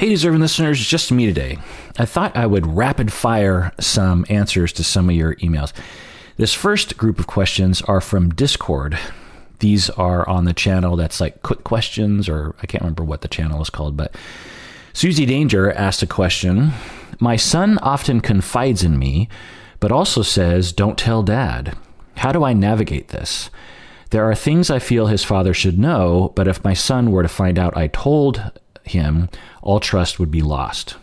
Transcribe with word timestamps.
Hey, 0.00 0.08
deserving 0.08 0.40
listeners, 0.40 0.82
just 0.82 1.12
me 1.12 1.26
today. 1.26 1.58
I 1.98 2.06
thought 2.06 2.34
I 2.34 2.46
would 2.46 2.66
rapid 2.66 3.12
fire 3.12 3.70
some 3.78 4.24
answers 4.30 4.72
to 4.72 4.82
some 4.82 5.10
of 5.10 5.14
your 5.14 5.34
emails. 5.36 5.74
This 6.38 6.54
first 6.54 6.96
group 6.96 7.18
of 7.18 7.26
questions 7.26 7.82
are 7.82 8.00
from 8.00 8.30
Discord. 8.30 8.98
These 9.58 9.90
are 9.90 10.26
on 10.26 10.46
the 10.46 10.54
channel 10.54 10.96
that's 10.96 11.20
like 11.20 11.42
quick 11.42 11.64
questions, 11.64 12.30
or 12.30 12.54
I 12.62 12.66
can't 12.66 12.82
remember 12.82 13.04
what 13.04 13.20
the 13.20 13.28
channel 13.28 13.60
is 13.60 13.68
called, 13.68 13.94
but 13.94 14.14
Susie 14.94 15.26
Danger 15.26 15.70
asked 15.70 16.02
a 16.02 16.06
question. 16.06 16.72
My 17.18 17.36
son 17.36 17.76
often 17.82 18.22
confides 18.22 18.82
in 18.82 18.98
me, 18.98 19.28
but 19.80 19.92
also 19.92 20.22
says, 20.22 20.72
Don't 20.72 20.96
tell 20.96 21.22
dad. 21.22 21.76
How 22.16 22.32
do 22.32 22.42
I 22.42 22.54
navigate 22.54 23.08
this? 23.08 23.50
There 24.12 24.24
are 24.24 24.34
things 24.34 24.70
I 24.70 24.78
feel 24.78 25.08
his 25.08 25.24
father 25.24 25.52
should 25.52 25.78
know, 25.78 26.32
but 26.36 26.48
if 26.48 26.64
my 26.64 26.72
son 26.72 27.10
were 27.10 27.22
to 27.22 27.28
find 27.28 27.58
out 27.58 27.76
I 27.76 27.88
told 27.88 28.50
him, 28.90 29.28
all 29.62 29.80
trust 29.80 30.18
would 30.18 30.30
be 30.30 30.42
lost. 30.42 30.96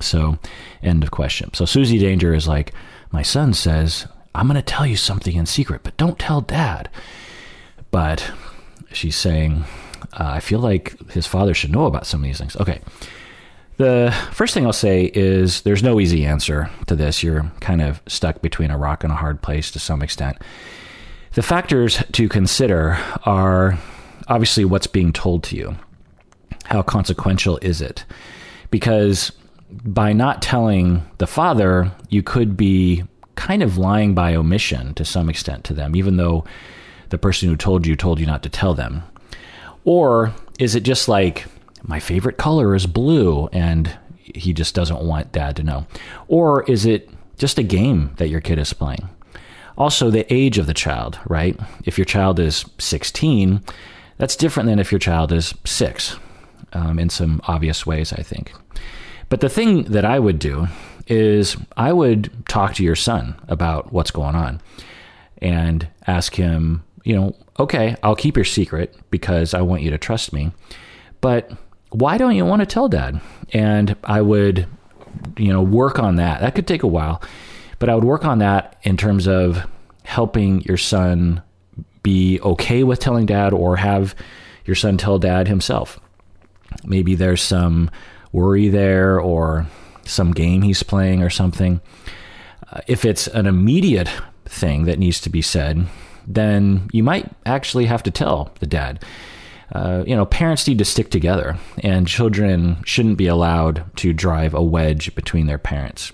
So, 0.00 0.38
end 0.82 1.02
of 1.02 1.10
question. 1.10 1.52
So, 1.54 1.64
Susie 1.64 1.98
Danger 1.98 2.34
is 2.34 2.48
like, 2.48 2.72
My 3.10 3.22
son 3.22 3.54
says, 3.54 4.06
I'm 4.34 4.46
going 4.46 4.56
to 4.56 4.62
tell 4.62 4.86
you 4.86 4.96
something 4.96 5.36
in 5.36 5.46
secret, 5.46 5.82
but 5.82 5.96
don't 5.96 6.18
tell 6.18 6.40
dad. 6.40 6.88
But 7.90 8.32
she's 8.92 9.16
saying, 9.16 9.64
uh, 10.14 10.30
I 10.34 10.40
feel 10.40 10.58
like 10.58 11.10
his 11.10 11.26
father 11.26 11.54
should 11.54 11.70
know 11.70 11.86
about 11.86 12.06
some 12.06 12.20
of 12.20 12.24
these 12.24 12.38
things. 12.38 12.56
Okay. 12.56 12.80
The 13.76 14.14
first 14.32 14.54
thing 14.54 14.66
I'll 14.66 14.72
say 14.72 15.10
is 15.14 15.62
there's 15.62 15.82
no 15.82 15.98
easy 15.98 16.24
answer 16.24 16.70
to 16.86 16.94
this. 16.94 17.22
You're 17.22 17.50
kind 17.60 17.82
of 17.82 18.00
stuck 18.06 18.42
between 18.42 18.70
a 18.70 18.78
rock 18.78 19.02
and 19.02 19.12
a 19.12 19.16
hard 19.16 19.42
place 19.42 19.70
to 19.72 19.78
some 19.78 20.02
extent. 20.02 20.38
The 21.34 21.42
factors 21.42 22.02
to 22.12 22.28
consider 22.28 22.98
are 23.24 23.78
obviously 24.28 24.64
what's 24.64 24.86
being 24.86 25.12
told 25.12 25.42
to 25.44 25.56
you 25.56 25.76
how 26.64 26.82
consequential 26.82 27.58
is 27.62 27.80
it? 27.80 28.04
Because 28.70 29.32
by 29.84 30.12
not 30.12 30.42
telling 30.42 31.02
the 31.18 31.26
father, 31.26 31.92
you 32.08 32.22
could 32.22 32.56
be 32.56 33.04
kind 33.34 33.62
of 33.62 33.78
lying 33.78 34.14
by 34.14 34.34
omission 34.34 34.94
to 34.94 35.04
some 35.04 35.28
extent 35.28 35.64
to 35.64 35.74
them, 35.74 35.96
even 35.96 36.16
though 36.16 36.44
the 37.08 37.18
person 37.18 37.48
who 37.48 37.56
told 37.56 37.86
you 37.86 37.96
told 37.96 38.20
you 38.20 38.26
not 38.26 38.42
to 38.42 38.48
tell 38.48 38.74
them. 38.74 39.02
Or 39.84 40.32
is 40.58 40.74
it 40.74 40.82
just 40.82 41.08
like, 41.08 41.46
my 41.82 41.98
favorite 41.98 42.36
color 42.36 42.74
is 42.74 42.86
blue, 42.86 43.48
and 43.52 43.96
he 44.16 44.52
just 44.52 44.74
doesn't 44.74 45.00
want 45.00 45.32
dad 45.32 45.56
to 45.56 45.64
know? 45.64 45.86
Or 46.28 46.62
is 46.64 46.86
it 46.86 47.10
just 47.38 47.58
a 47.58 47.64
game 47.64 48.12
that 48.18 48.28
your 48.28 48.40
kid 48.40 48.58
is 48.58 48.72
playing? 48.72 49.08
Also, 49.76 50.10
the 50.10 50.32
age 50.32 50.58
of 50.58 50.66
the 50.66 50.74
child, 50.74 51.18
right? 51.26 51.58
If 51.84 51.98
your 51.98 52.04
child 52.04 52.38
is 52.38 52.64
16, 52.78 53.64
that's 54.18 54.36
different 54.36 54.68
than 54.68 54.78
if 54.78 54.92
your 54.92 54.98
child 54.98 55.32
is 55.32 55.54
six 55.64 56.16
um, 56.72 56.98
in 56.98 57.08
some 57.08 57.40
obvious 57.46 57.86
ways, 57.86 58.12
I 58.12 58.22
think. 58.22 58.52
But 59.28 59.40
the 59.40 59.48
thing 59.48 59.84
that 59.84 60.04
I 60.04 60.18
would 60.18 60.38
do 60.38 60.68
is 61.06 61.56
I 61.76 61.92
would 61.92 62.30
talk 62.48 62.74
to 62.74 62.84
your 62.84 62.96
son 62.96 63.34
about 63.48 63.92
what's 63.92 64.10
going 64.10 64.34
on 64.34 64.60
and 65.38 65.88
ask 66.06 66.34
him, 66.34 66.84
you 67.04 67.16
know, 67.16 67.34
okay, 67.58 67.96
I'll 68.02 68.16
keep 68.16 68.36
your 68.36 68.44
secret 68.44 68.94
because 69.10 69.54
I 69.54 69.62
want 69.62 69.82
you 69.82 69.90
to 69.90 69.98
trust 69.98 70.32
me. 70.32 70.52
But 71.20 71.50
why 71.90 72.18
don't 72.18 72.36
you 72.36 72.44
want 72.44 72.60
to 72.60 72.66
tell 72.66 72.88
dad? 72.88 73.20
And 73.52 73.96
I 74.04 74.22
would, 74.22 74.66
you 75.36 75.52
know, 75.52 75.62
work 75.62 75.98
on 75.98 76.16
that. 76.16 76.40
That 76.40 76.54
could 76.54 76.66
take 76.66 76.82
a 76.82 76.88
while, 76.88 77.22
but 77.78 77.88
I 77.88 77.94
would 77.94 78.04
work 78.04 78.24
on 78.24 78.38
that 78.38 78.78
in 78.82 78.96
terms 78.96 79.26
of 79.26 79.66
helping 80.04 80.62
your 80.62 80.76
son 80.76 81.42
be 82.02 82.40
okay 82.40 82.82
with 82.82 82.98
telling 82.98 83.26
dad 83.26 83.52
or 83.52 83.76
have 83.76 84.14
your 84.64 84.74
son 84.74 84.96
tell 84.96 85.18
dad 85.18 85.48
himself. 85.48 86.00
Maybe 86.84 87.14
there's 87.14 87.42
some 87.42 87.90
worry 88.32 88.68
there 88.68 89.20
or 89.20 89.66
some 90.04 90.32
game 90.32 90.62
he's 90.62 90.82
playing 90.82 91.22
or 91.22 91.30
something. 91.30 91.80
Uh, 92.70 92.80
if 92.86 93.04
it's 93.04 93.26
an 93.28 93.46
immediate 93.46 94.08
thing 94.44 94.84
that 94.84 94.98
needs 94.98 95.20
to 95.20 95.30
be 95.30 95.42
said, 95.42 95.86
then 96.26 96.88
you 96.92 97.02
might 97.02 97.30
actually 97.46 97.86
have 97.86 98.02
to 98.02 98.10
tell 98.10 98.52
the 98.60 98.66
dad. 98.66 99.04
Uh, 99.72 100.04
you 100.06 100.14
know, 100.14 100.26
parents 100.26 100.66
need 100.68 100.78
to 100.78 100.84
stick 100.84 101.10
together, 101.10 101.56
and 101.82 102.06
children 102.06 102.76
shouldn't 102.84 103.16
be 103.16 103.26
allowed 103.26 103.84
to 103.96 104.12
drive 104.12 104.52
a 104.52 104.62
wedge 104.62 105.14
between 105.14 105.46
their 105.46 105.58
parents, 105.58 106.12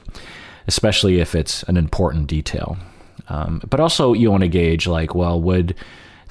especially 0.68 1.18
if 1.18 1.34
it's 1.34 1.64
an 1.64 1.76
important 1.76 2.28
detail. 2.28 2.76
Um, 3.28 3.60
but 3.68 3.80
also, 3.80 4.12
you 4.12 4.30
want 4.30 4.42
to 4.42 4.48
gauge, 4.48 4.86
like, 4.86 5.14
well, 5.14 5.40
would 5.40 5.74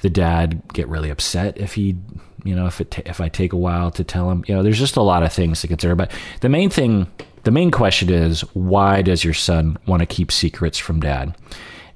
the 0.00 0.10
dad 0.10 0.62
get 0.72 0.88
really 0.88 1.10
upset 1.10 1.58
if 1.58 1.74
he 1.74 1.96
you 2.44 2.54
know, 2.54 2.66
if 2.66 2.80
it 2.80 2.90
t- 2.90 3.02
if 3.04 3.20
I 3.20 3.28
take 3.28 3.52
a 3.52 3.56
while 3.56 3.90
to 3.92 4.04
tell 4.04 4.30
him, 4.30 4.44
you 4.46 4.54
know, 4.54 4.62
there's 4.62 4.78
just 4.78 4.96
a 4.96 5.02
lot 5.02 5.22
of 5.22 5.32
things 5.32 5.60
to 5.60 5.68
consider. 5.68 5.94
But 5.94 6.12
the 6.40 6.48
main 6.48 6.70
thing, 6.70 7.06
the 7.44 7.50
main 7.50 7.70
question 7.70 8.10
is, 8.10 8.42
why 8.54 9.02
does 9.02 9.24
your 9.24 9.34
son 9.34 9.76
want 9.86 10.00
to 10.00 10.06
keep 10.06 10.30
secrets 10.30 10.78
from 10.78 11.00
dad? 11.00 11.36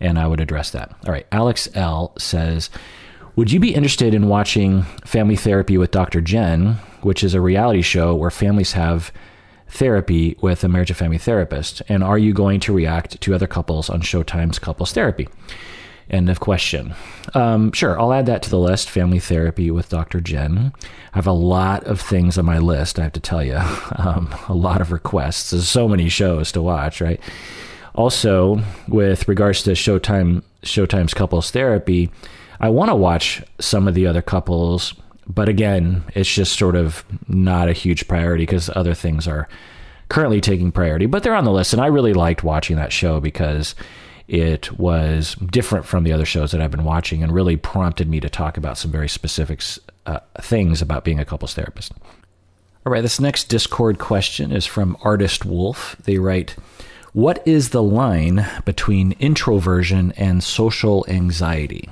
And 0.00 0.18
I 0.18 0.26
would 0.26 0.40
address 0.40 0.70
that. 0.70 0.94
All 1.06 1.12
right, 1.12 1.26
Alex 1.30 1.68
L 1.74 2.12
says, 2.18 2.70
would 3.36 3.50
you 3.50 3.60
be 3.60 3.74
interested 3.74 4.14
in 4.14 4.28
watching 4.28 4.82
Family 5.06 5.36
Therapy 5.36 5.78
with 5.78 5.90
Dr. 5.90 6.20
Jenn, 6.20 6.74
which 7.02 7.24
is 7.24 7.34
a 7.34 7.40
reality 7.40 7.82
show 7.82 8.14
where 8.14 8.30
families 8.30 8.72
have 8.72 9.12
therapy 9.68 10.36
with 10.42 10.62
a 10.64 10.68
marriage 10.68 10.90
and 10.90 10.96
family 10.98 11.18
therapist? 11.18 11.82
And 11.88 12.04
are 12.04 12.18
you 12.18 12.34
going 12.34 12.60
to 12.60 12.74
react 12.74 13.20
to 13.20 13.34
other 13.34 13.46
couples 13.46 13.88
on 13.88 14.02
Showtime's 14.02 14.58
Couples 14.58 14.92
Therapy? 14.92 15.28
End 16.10 16.28
of 16.28 16.40
question. 16.40 16.94
Um, 17.34 17.72
sure, 17.72 17.98
I'll 17.98 18.12
add 18.12 18.26
that 18.26 18.42
to 18.42 18.50
the 18.50 18.58
list. 18.58 18.90
Family 18.90 19.18
therapy 19.18 19.70
with 19.70 19.88
Dr. 19.88 20.20
Jenn. 20.20 20.72
I 21.12 21.16
have 21.16 21.26
a 21.26 21.32
lot 21.32 21.84
of 21.84 22.00
things 22.00 22.36
on 22.36 22.44
my 22.44 22.58
list. 22.58 22.98
I 22.98 23.04
have 23.04 23.12
to 23.12 23.20
tell 23.20 23.42
you, 23.42 23.56
um, 23.96 24.34
a 24.48 24.54
lot 24.54 24.80
of 24.80 24.92
requests. 24.92 25.50
There's 25.50 25.68
so 25.68 25.88
many 25.88 26.08
shows 26.08 26.52
to 26.52 26.62
watch, 26.62 27.00
right? 27.00 27.20
Also, 27.94 28.60
with 28.88 29.28
regards 29.28 29.62
to 29.62 29.72
Showtime, 29.72 30.42
Showtime's 30.62 31.14
couples 31.14 31.50
therapy, 31.50 32.10
I 32.60 32.68
want 32.70 32.90
to 32.90 32.94
watch 32.94 33.42
some 33.58 33.88
of 33.88 33.94
the 33.94 34.06
other 34.06 34.22
couples, 34.22 34.94
but 35.26 35.48
again, 35.48 36.04
it's 36.14 36.32
just 36.32 36.58
sort 36.58 36.76
of 36.76 37.04
not 37.28 37.68
a 37.68 37.72
huge 37.72 38.08
priority 38.08 38.44
because 38.44 38.70
other 38.74 38.94
things 38.94 39.26
are 39.26 39.48
currently 40.08 40.40
taking 40.40 40.70
priority. 40.70 41.06
But 41.06 41.22
they're 41.22 41.34
on 41.34 41.44
the 41.44 41.52
list, 41.52 41.72
and 41.72 41.82
I 41.82 41.86
really 41.86 42.12
liked 42.12 42.44
watching 42.44 42.76
that 42.76 42.92
show 42.92 43.18
because 43.18 43.74
it 44.32 44.78
was 44.78 45.34
different 45.34 45.84
from 45.84 46.04
the 46.04 46.12
other 46.12 46.24
shows 46.24 46.52
that 46.52 46.60
I've 46.62 46.70
been 46.70 46.84
watching 46.84 47.22
and 47.22 47.30
really 47.30 47.58
prompted 47.58 48.08
me 48.08 48.18
to 48.20 48.30
talk 48.30 48.56
about 48.56 48.78
some 48.78 48.90
very 48.90 49.08
specific 49.08 49.62
uh, 50.06 50.20
things 50.40 50.80
about 50.80 51.04
being 51.04 51.20
a 51.20 51.24
couples 51.26 51.52
therapist. 51.52 51.92
All 52.86 52.92
right, 52.92 53.02
this 53.02 53.20
next 53.20 53.50
Discord 53.50 53.98
question 53.98 54.50
is 54.50 54.64
from 54.64 54.96
Artist 55.02 55.44
Wolf. 55.44 55.96
They 56.04 56.16
write, 56.16 56.56
What 57.12 57.46
is 57.46 57.70
the 57.70 57.82
line 57.82 58.46
between 58.64 59.12
introversion 59.20 60.12
and 60.12 60.42
social 60.42 61.04
anxiety? 61.08 61.90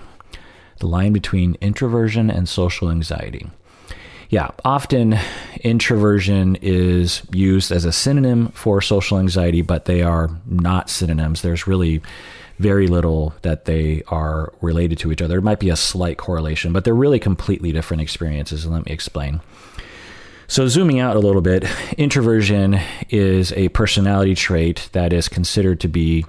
The 0.78 0.86
line 0.86 1.12
between 1.12 1.58
introversion 1.60 2.30
and 2.30 2.48
social 2.48 2.90
anxiety. 2.90 3.50
Yeah, 4.30 4.50
often 4.64 5.18
introversion 5.62 6.56
is 6.62 7.22
used 7.32 7.72
as 7.72 7.84
a 7.84 7.90
synonym 7.90 8.50
for 8.50 8.80
social 8.80 9.18
anxiety, 9.18 9.60
but 9.60 9.86
they 9.86 10.02
are 10.02 10.30
not 10.46 10.88
synonyms. 10.88 11.42
There's 11.42 11.66
really 11.66 12.00
very 12.60 12.86
little 12.86 13.34
that 13.42 13.64
they 13.64 14.04
are 14.06 14.52
related 14.60 14.98
to 14.98 15.10
each 15.10 15.20
other. 15.20 15.32
There 15.32 15.40
might 15.40 15.58
be 15.58 15.70
a 15.70 15.76
slight 15.76 16.16
correlation, 16.16 16.72
but 16.72 16.84
they're 16.84 16.94
really 16.94 17.18
completely 17.18 17.72
different 17.72 18.02
experiences. 18.02 18.64
And 18.64 18.72
let 18.72 18.86
me 18.86 18.92
explain. 18.92 19.40
So, 20.46 20.68
zooming 20.68 21.00
out 21.00 21.16
a 21.16 21.20
little 21.20 21.42
bit, 21.42 21.64
introversion 21.98 22.78
is 23.08 23.52
a 23.54 23.68
personality 23.70 24.36
trait 24.36 24.88
that 24.92 25.12
is 25.12 25.28
considered 25.28 25.80
to 25.80 25.88
be 25.88 26.24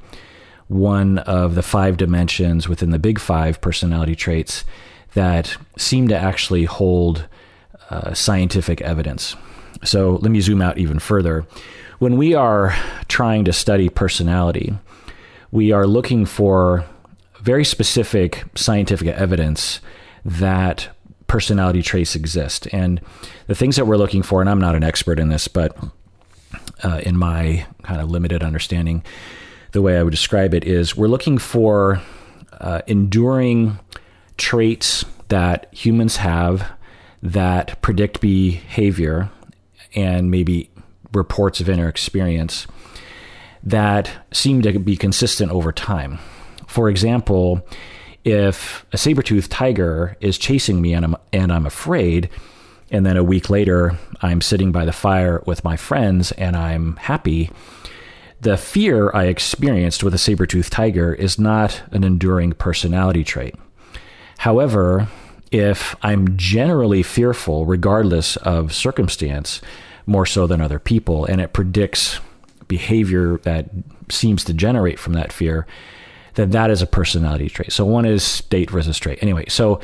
one 0.67 1.19
of 1.19 1.53
the 1.53 1.61
five 1.61 1.97
dimensions 1.97 2.67
within 2.67 2.89
the 2.89 2.99
big 2.99 3.19
five 3.19 3.61
personality 3.61 4.15
traits 4.15 4.65
that 5.13 5.55
seem 5.77 6.07
to 6.07 6.17
actually 6.17 6.65
hold 6.65 7.27
uh, 7.91 8.13
scientific 8.13 8.81
evidence. 8.81 9.35
So 9.83 10.15
let 10.21 10.31
me 10.31 10.39
zoom 10.39 10.61
out 10.61 10.77
even 10.77 10.97
further. 10.97 11.45
When 11.99 12.17
we 12.17 12.33
are 12.33 12.73
trying 13.07 13.45
to 13.45 13.53
study 13.53 13.89
personality, 13.89 14.73
we 15.51 15.71
are 15.71 15.85
looking 15.85 16.25
for 16.25 16.85
very 17.41 17.65
specific 17.65 18.45
scientific 18.55 19.09
evidence 19.09 19.81
that 20.23 20.89
personality 21.27 21.81
traits 21.81 22.15
exist. 22.15 22.67
And 22.71 23.01
the 23.47 23.55
things 23.55 23.75
that 23.75 23.85
we're 23.85 23.97
looking 23.97 24.23
for, 24.23 24.41
and 24.41 24.49
I'm 24.49 24.59
not 24.59 24.75
an 24.75 24.83
expert 24.83 25.19
in 25.19 25.29
this, 25.29 25.47
but 25.47 25.77
uh, 26.83 27.01
in 27.03 27.17
my 27.17 27.65
kind 27.83 28.01
of 28.01 28.09
limited 28.09 28.41
understanding, 28.41 29.03
the 29.73 29.81
way 29.81 29.97
I 29.97 30.03
would 30.03 30.11
describe 30.11 30.53
it 30.53 30.63
is 30.65 30.95
we're 30.95 31.07
looking 31.07 31.37
for 31.37 32.01
uh, 32.59 32.81
enduring 32.87 33.79
traits 34.37 35.05
that 35.29 35.67
humans 35.73 36.17
have 36.17 36.71
that 37.23 37.81
predict 37.81 38.21
behavior 38.21 39.29
and 39.95 40.31
maybe 40.31 40.69
reports 41.13 41.59
of 41.59 41.69
inner 41.69 41.87
experience 41.87 42.67
that 43.63 44.09
seem 44.31 44.61
to 44.61 44.79
be 44.79 44.95
consistent 44.95 45.51
over 45.51 45.71
time. 45.71 46.17
For 46.67 46.89
example, 46.89 47.65
if 48.23 48.85
a 48.91 48.97
saber-toothed 48.97 49.51
tiger 49.51 50.17
is 50.19 50.37
chasing 50.37 50.81
me 50.81 50.93
and 50.93 51.05
I'm, 51.05 51.15
and 51.33 51.51
I'm 51.51 51.65
afraid, 51.65 52.29
and 52.89 53.05
then 53.05 53.17
a 53.17 53.23
week 53.23 53.49
later 53.49 53.97
I'm 54.21 54.41
sitting 54.41 54.71
by 54.71 54.85
the 54.85 54.91
fire 54.91 55.43
with 55.45 55.63
my 55.63 55.75
friends 55.75 56.31
and 56.33 56.55
I'm 56.55 56.95
happy, 56.97 57.51
the 58.39 58.57
fear 58.57 59.11
I 59.13 59.25
experienced 59.25 60.03
with 60.03 60.15
a 60.15 60.17
saber 60.17 60.45
toothed 60.47 60.71
tiger 60.71 61.13
is 61.13 61.37
not 61.37 61.83
an 61.91 62.03
enduring 62.03 62.53
personality 62.53 63.23
trait. 63.23 63.55
However, 64.39 65.07
if 65.51 65.95
I'm 66.01 66.37
generally 66.37 67.03
fearful, 67.03 67.65
regardless 67.65 68.37
of 68.37 68.73
circumstance, 68.73 69.61
more 70.05 70.25
so 70.25 70.47
than 70.47 70.61
other 70.61 70.79
people, 70.79 71.25
and 71.25 71.41
it 71.41 71.53
predicts 71.53 72.19
behavior 72.67 73.37
that 73.43 73.69
seems 74.09 74.43
to 74.45 74.53
generate 74.53 74.97
from 74.97 75.13
that 75.13 75.33
fear, 75.33 75.67
then 76.35 76.51
that 76.51 76.71
is 76.71 76.81
a 76.81 76.87
personality 76.87 77.49
trait. 77.49 77.71
So 77.71 77.85
one 77.85 78.05
is 78.05 78.23
state 78.23 78.71
versus 78.71 78.97
trait. 78.97 79.19
Anyway, 79.21 79.45
so 79.49 79.81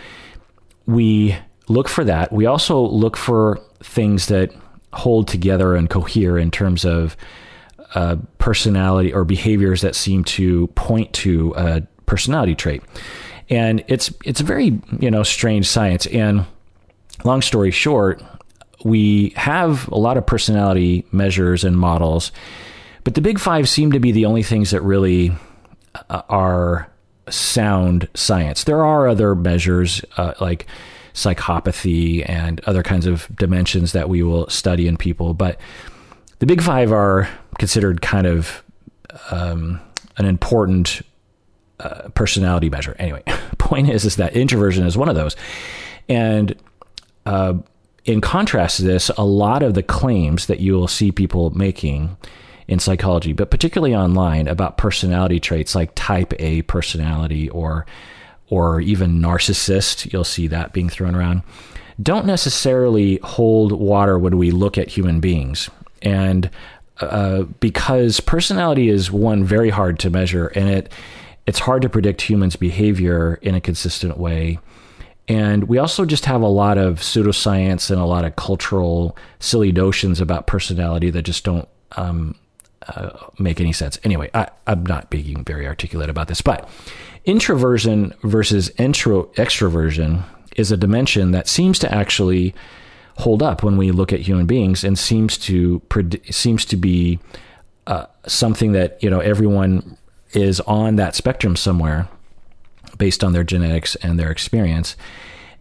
we 0.85 1.35
look 1.67 1.89
for 1.89 2.05
that. 2.05 2.31
We 2.31 2.45
also 2.45 2.79
look 2.79 3.17
for 3.17 3.59
things 3.83 4.27
that 4.27 4.53
hold 4.93 5.27
together 5.27 5.75
and 5.75 5.89
cohere 5.89 6.37
in 6.37 6.49
terms 6.49 6.85
of 6.85 7.17
uh, 7.93 8.15
personality 8.37 9.13
or 9.13 9.25
behaviors 9.25 9.81
that 9.81 9.95
seem 9.95 10.23
to 10.23 10.67
point 10.67 11.11
to 11.13 11.53
a 11.57 11.81
personality 12.05 12.55
trait. 12.55 12.81
And 13.49 13.83
it's 13.87 14.11
it's 14.25 14.41
a 14.41 14.43
very 14.43 14.79
you 14.99 15.09
know 15.11 15.23
strange 15.23 15.67
science. 15.67 16.05
And 16.07 16.45
long 17.23 17.41
story 17.41 17.71
short, 17.71 18.21
we 18.83 19.29
have 19.35 19.87
a 19.87 19.97
lot 19.97 20.17
of 20.17 20.25
personality 20.25 21.05
measures 21.11 21.63
and 21.63 21.77
models, 21.77 22.31
but 23.03 23.15
the 23.15 23.21
big 23.21 23.39
five 23.39 23.69
seem 23.69 23.91
to 23.93 23.99
be 23.99 24.11
the 24.11 24.25
only 24.25 24.43
things 24.43 24.71
that 24.71 24.81
really 24.81 25.31
uh, 26.09 26.21
are 26.29 26.91
sound 27.29 28.07
science. 28.13 28.65
There 28.65 28.85
are 28.85 29.07
other 29.07 29.35
measures 29.35 30.03
uh, 30.17 30.33
like 30.39 30.67
psychopathy 31.13 32.27
and 32.29 32.59
other 32.65 32.83
kinds 32.83 33.07
of 33.07 33.27
dimensions 33.35 33.91
that 33.93 34.07
we 34.07 34.23
will 34.23 34.47
study 34.49 34.87
in 34.87 34.97
people, 34.97 35.33
but 35.33 35.59
the 36.39 36.45
big 36.45 36.61
five 36.61 36.91
are 36.91 37.27
considered 37.57 38.01
kind 38.01 38.27
of 38.27 38.63
um, 39.31 39.81
an 40.17 40.25
important 40.25 41.01
uh, 41.79 42.09
personality 42.09 42.69
measure. 42.69 42.95
Anyway, 42.99 43.23
point 43.57 43.89
is 43.89 44.05
is 44.05 44.15
that 44.17 44.35
introversion 44.35 44.85
is 44.85 44.97
one 44.97 45.09
of 45.09 45.15
those, 45.15 45.35
and 46.09 46.55
uh, 47.25 47.55
in 48.05 48.21
contrast 48.21 48.77
to 48.77 48.83
this, 48.83 49.09
a 49.17 49.25
lot 49.25 49.63
of 49.63 49.73
the 49.73 49.83
claims 49.83 50.47
that 50.47 50.59
you 50.59 50.73
will 50.73 50.87
see 50.87 51.11
people 51.11 51.49
making 51.51 52.15
in 52.67 52.79
psychology, 52.79 53.33
but 53.33 53.51
particularly 53.51 53.95
online 53.95 54.47
about 54.47 54.77
personality 54.77 55.39
traits 55.39 55.75
like 55.75 55.91
type 55.95 56.33
A 56.39 56.61
personality 56.63 57.49
or 57.49 57.85
or 58.49 58.79
even 58.79 59.21
narcissist, 59.21 60.11
you'll 60.13 60.23
see 60.23 60.47
that 60.47 60.71
being 60.71 60.87
thrown 60.87 61.15
around, 61.15 61.41
don't 62.01 62.25
necessarily 62.25 63.17
hold 63.21 63.73
water 63.73 64.17
when 64.17 64.37
we 64.37 64.51
look 64.51 64.77
at 64.77 64.87
human 64.87 65.19
beings. 65.19 65.69
And 66.01 66.49
uh, 67.01 67.43
because 67.59 68.21
personality 68.21 68.87
is 68.87 69.11
one 69.11 69.43
very 69.43 69.69
hard 69.69 69.99
to 69.99 70.09
measure, 70.09 70.47
and 70.47 70.69
it 70.69 70.91
it's 71.47 71.59
hard 71.59 71.81
to 71.81 71.89
predict 71.89 72.21
humans' 72.21 72.57
behavior 72.57 73.39
in 73.41 73.55
a 73.55 73.61
consistent 73.61 74.17
way. 74.17 74.59
And 75.29 75.63
we 75.65 75.77
also 75.77 76.05
just 76.05 76.25
have 76.25 76.41
a 76.41 76.47
lot 76.47 76.77
of 76.77 76.99
pseudoscience 76.99 77.89
and 77.89 77.99
a 77.99 78.05
lot 78.05 78.25
of 78.25 78.35
cultural 78.35 79.17
silly 79.39 79.71
notions 79.71 80.21
about 80.21 80.45
personality 80.45 81.09
that 81.09 81.23
just 81.23 81.43
don't 81.43 81.67
um, 81.93 82.35
uh, 82.87 83.11
make 83.39 83.59
any 83.59 83.73
sense. 83.73 83.97
Anyway, 84.03 84.29
I, 84.33 84.49
am 84.67 84.85
not 84.85 85.09
being 85.09 85.43
very 85.43 85.67
articulate 85.67 86.09
about 86.09 86.27
this, 86.27 86.41
but 86.41 86.69
introversion 87.25 88.13
versus 88.23 88.69
intro, 88.77 89.23
extroversion 89.35 90.23
is 90.55 90.71
a 90.71 90.77
dimension 90.77 91.31
that 91.31 91.47
seems 91.47 91.79
to 91.79 91.93
actually 91.93 92.53
hold 93.17 93.41
up 93.41 93.63
when 93.63 93.77
we 93.77 93.91
look 93.91 94.13
at 94.13 94.19
human 94.19 94.45
beings 94.45 94.83
and 94.83 94.97
seems 94.97 95.37
to 95.37 95.81
seems 96.29 96.65
to 96.65 96.77
be 96.77 97.19
uh, 97.87 98.05
something 98.27 98.73
that 98.73 99.01
you 99.01 99.09
know 99.09 99.19
everyone 99.19 99.97
is 100.37 100.59
on 100.61 100.95
that 100.95 101.15
spectrum 101.15 101.55
somewhere 101.55 102.07
based 102.97 103.23
on 103.23 103.33
their 103.33 103.43
genetics 103.43 103.95
and 103.97 104.19
their 104.19 104.31
experience 104.31 104.95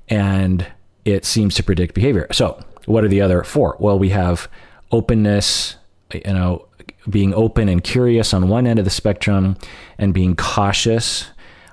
and 0.08 0.66
it 1.04 1.24
seems 1.24 1.54
to 1.54 1.62
predict 1.62 1.94
behavior 1.94 2.26
so 2.32 2.62
what 2.86 3.02
are 3.02 3.08
the 3.08 3.20
other 3.20 3.42
four 3.42 3.76
well 3.80 3.98
we 3.98 4.10
have 4.10 4.48
openness 4.92 5.76
you 6.12 6.32
know 6.32 6.66
being 7.08 7.34
open 7.34 7.68
and 7.68 7.82
curious 7.82 8.34
on 8.34 8.48
one 8.48 8.66
end 8.66 8.78
of 8.78 8.84
the 8.84 8.90
spectrum 8.90 9.56
and 9.98 10.12
being 10.12 10.34
cautious 10.34 11.30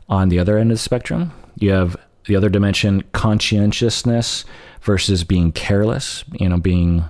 on 0.09 0.29
the 0.29 0.39
other 0.39 0.57
end 0.57 0.71
of 0.71 0.77
the 0.77 0.83
spectrum. 0.83 1.31
You 1.57 1.71
have 1.71 1.95
the 2.25 2.35
other 2.35 2.49
dimension, 2.49 3.03
conscientiousness 3.13 4.45
versus 4.81 5.23
being 5.23 5.51
careless, 5.51 6.23
you 6.33 6.49
know, 6.49 6.57
being 6.57 7.05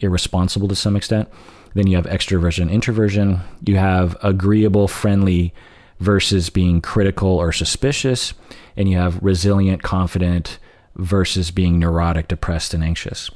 irresponsible 0.00 0.68
to 0.68 0.76
some 0.76 0.96
extent. 0.96 1.28
Then 1.74 1.86
you 1.86 1.96
have 1.96 2.06
extroversion, 2.06 2.70
introversion. 2.70 3.40
You 3.64 3.76
have 3.76 4.16
agreeable, 4.22 4.88
friendly 4.88 5.52
versus 6.00 6.50
being 6.50 6.80
critical 6.80 7.28
or 7.28 7.52
suspicious. 7.52 8.34
And 8.76 8.88
you 8.88 8.96
have 8.96 9.22
resilient, 9.22 9.82
confident 9.82 10.58
versus 10.96 11.50
being 11.50 11.78
neurotic, 11.78 12.28
depressed, 12.28 12.74
and 12.74 12.84
anxious. 12.84 13.30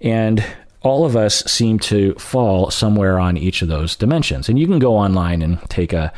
And 0.00 0.44
all 0.82 1.04
of 1.04 1.16
us 1.16 1.44
seem 1.44 1.78
to 1.78 2.14
fall 2.14 2.70
somewhere 2.70 3.18
on 3.18 3.36
each 3.36 3.62
of 3.62 3.68
those 3.68 3.96
dimensions. 3.96 4.48
And 4.48 4.58
you 4.58 4.66
can 4.66 4.78
go 4.78 4.96
online 4.96 5.42
and 5.42 5.60
take 5.68 5.92
a 5.92 6.12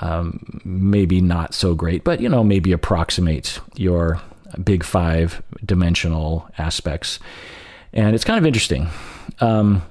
um, 0.00 0.60
maybe 0.64 1.20
not 1.20 1.54
so 1.54 1.74
great, 1.74 2.04
but 2.04 2.20
you 2.20 2.28
know, 2.28 2.42
maybe 2.42 2.72
approximate 2.72 3.60
your 3.76 4.20
big 4.62 4.84
five 4.84 5.42
dimensional 5.64 6.48
aspects. 6.58 7.18
And 7.92 8.14
it's 8.14 8.24
kind 8.24 8.38
of 8.38 8.46
interesting. 8.46 8.88
Um, 9.40 9.82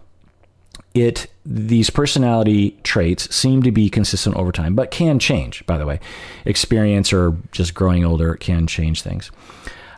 it 0.94 1.28
these 1.46 1.90
personality 1.90 2.78
traits 2.84 3.34
seem 3.36 3.64
to 3.64 3.72
be 3.72 3.90
consistent 3.90 4.36
over 4.36 4.52
time, 4.52 4.76
but 4.76 4.92
can 4.92 5.20
change. 5.20 5.66
By 5.66 5.78
the 5.78 5.86
way, 5.86 6.00
experience 6.46 7.12
or 7.12 7.36
just 7.52 7.74
growing 7.74 8.06
older 8.06 8.36
can 8.36 8.68
change 8.68 9.02
things. 9.02 9.32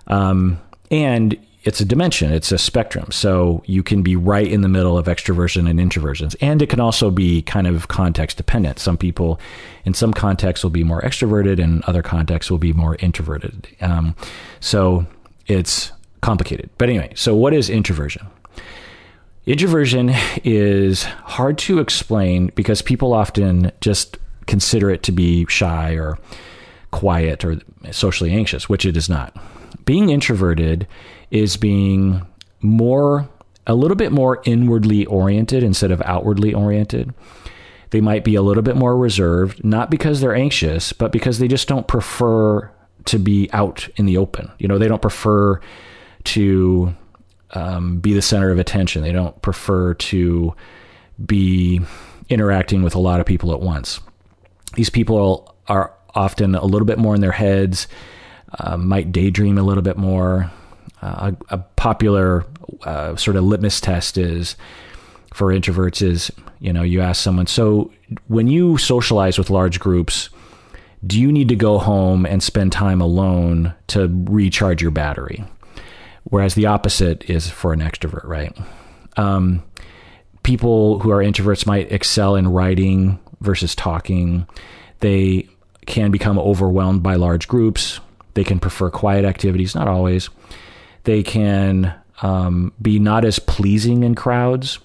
Um, 0.08 0.60
and 0.90 1.38
it's 1.64 1.82
a 1.82 1.86
dimension, 1.86 2.32
it's 2.32 2.52
a 2.52 2.58
spectrum. 2.58 3.12
So 3.12 3.64
you 3.66 3.82
can 3.84 4.04
be 4.04 4.16
right 4.16 4.48
in 4.48 4.62
the 4.62 4.68
middle 4.68 4.98
of 4.98 5.08
extroversion 5.08 5.68
and 5.68 5.80
introversions. 5.80 6.36
And 6.36 6.62
it 6.62 6.70
can 6.70 6.80
also 6.80 7.10
be 7.10 7.42
kind 7.42 7.66
of 7.66 7.88
context 7.88 8.38
dependent. 8.38 8.80
Some 8.80 8.98
people 8.98 9.40
in 9.84 9.96
some 9.96 10.14
contexts 10.14 10.64
will 10.64 10.72
be 10.72 10.84
more 10.84 11.02
extroverted 11.02 11.62
and 11.62 11.84
other 11.86 12.04
contexts 12.04 12.52
will 12.52 12.60
be 12.60 12.72
more 12.72 12.96
introverted. 13.00 13.68
Um, 13.82 14.16
so 14.60 15.08
it's 15.48 15.92
complicated. 16.22 16.70
But 16.78 16.90
anyway, 16.90 17.12
so 17.16 17.36
what 17.36 17.54
is 17.54 17.70
introversion? 17.70 18.28
Introversion 19.46 20.12
is 20.44 21.04
hard 21.04 21.60
to 21.60 21.78
explain 21.80 22.52
because 22.56 22.82
people 22.82 23.14
often 23.14 23.72
just 23.80 24.18
consider 24.48 24.90
it 24.90 25.04
to 25.04 25.12
be 25.12 25.46
shy 25.48 25.94
or 25.94 26.18
quiet 26.90 27.46
or 27.46 27.60
socially 27.92 28.32
anxious, 28.32 28.68
which 28.68 28.86
it 28.86 28.98
is 28.98 29.08
not. 29.08 29.36
Being 29.86 30.10
introverted 30.10 30.88
is 31.30 31.58
being 31.58 32.26
more, 32.62 33.30
a 33.68 33.76
little 33.76 33.98
bit 33.98 34.12
more 34.12 34.42
inwardly 34.46 35.06
oriented 35.06 35.62
instead 35.62 35.92
of 35.92 36.02
outwardly 36.06 36.54
oriented. 36.54 37.14
They 37.92 38.02
might 38.02 38.24
be 38.24 38.34
a 38.34 38.42
little 38.42 38.64
bit 38.64 38.76
more 38.76 38.98
reserved, 38.98 39.64
not 39.64 39.92
because 39.92 40.22
they're 40.22 40.36
anxious, 40.36 40.92
but 40.92 41.12
because 41.12 41.38
they 41.38 41.48
just 41.48 41.68
don't 41.68 41.88
prefer 41.88 42.72
to 43.06 43.20
be 43.20 43.48
out 43.54 43.88
in 43.96 44.08
the 44.08 44.18
open. 44.18 44.52
You 44.58 44.68
know, 44.68 44.80
they 44.80 44.88
don't 44.88 45.02
prefer 45.02 45.62
to 46.24 46.96
um, 47.52 48.00
be 48.00 48.14
the 48.14 48.22
center 48.22 48.52
of 48.52 48.60
attention. 48.60 49.02
They 49.02 49.12
don't 49.12 49.40
prefer 49.42 49.94
to 49.94 50.56
be 51.24 51.82
interacting 52.30 52.84
with 52.84 52.96
a 52.96 53.00
lot 53.00 53.20
of 53.20 53.26
people 53.26 53.54
at 53.54 53.62
once. 53.62 54.00
These 54.76 54.90
people 54.90 55.56
are 55.68 55.94
often 56.14 56.56
a 56.56 56.66
little 56.66 56.86
bit 56.86 56.98
more 56.98 57.16
in 57.16 57.22
their 57.22 57.32
heads, 57.32 57.88
uh, 58.60 58.78
might 58.78 59.12
daydream 59.12 59.58
a 59.58 59.64
little 59.64 59.84
bit 59.84 59.98
more. 59.98 60.52
Uh, 61.02 61.32
a, 61.50 61.56
a, 61.56 61.58
popular 61.76 62.46
uh, 62.84 63.16
sort 63.16 63.36
of 63.36 63.44
litmus 63.44 63.80
test 63.80 64.18
is 64.18 64.56
for 65.34 65.48
introverts 65.48 66.02
is 66.02 66.32
you 66.60 66.72
know 66.72 66.82
you 66.82 67.02
ask 67.02 67.22
someone 67.22 67.46
so 67.46 67.92
when 68.28 68.48
you 68.48 68.78
socialize 68.78 69.38
with 69.38 69.50
large 69.50 69.80
groups 69.80 70.30
do 71.06 71.20
you 71.20 71.32
need 71.32 71.50
to 71.50 71.56
go 71.56 71.78
home 71.78 72.26
and 72.26 72.42
spend 72.42 72.72
time 72.72 73.02
alone 73.02 73.74
to 73.88 74.10
recharge 74.30 74.82
your 74.82 74.90
battery 74.90 75.44
whereas 76.26 76.56
the 76.56 76.66
opposite 76.66 77.30
is 77.30 77.50
for 77.50 77.74
an 77.74 77.80
extrovert 77.80 78.26
right 78.26 78.56
um, 79.18 79.64
people 80.44 81.00
who 81.00 81.12
are 81.12 81.24
introverts 81.24 81.66
might 81.66 81.92
excel 81.92 82.36
in 82.36 82.48
writing 82.48 83.20
versus 83.42 83.74
talking 83.76 84.48
they 85.00 85.48
can 85.86 86.12
become 86.12 86.38
overwhelmed 86.38 87.02
by 87.02 87.16
large 87.16 87.48
groups 87.48 88.00
they 88.34 88.44
can 88.44 88.60
prefer 88.60 88.90
quiet 88.90 89.26
activities 89.26 89.76
not 89.76 89.88
always 89.88 90.30
they 91.06 91.24
can 91.24 91.94
um, 92.22 92.74
be 92.82 93.00
not 93.00 93.26
as 93.26 93.40
pleasing 93.40 94.04
in 94.04 94.16
crowds. 94.16 94.80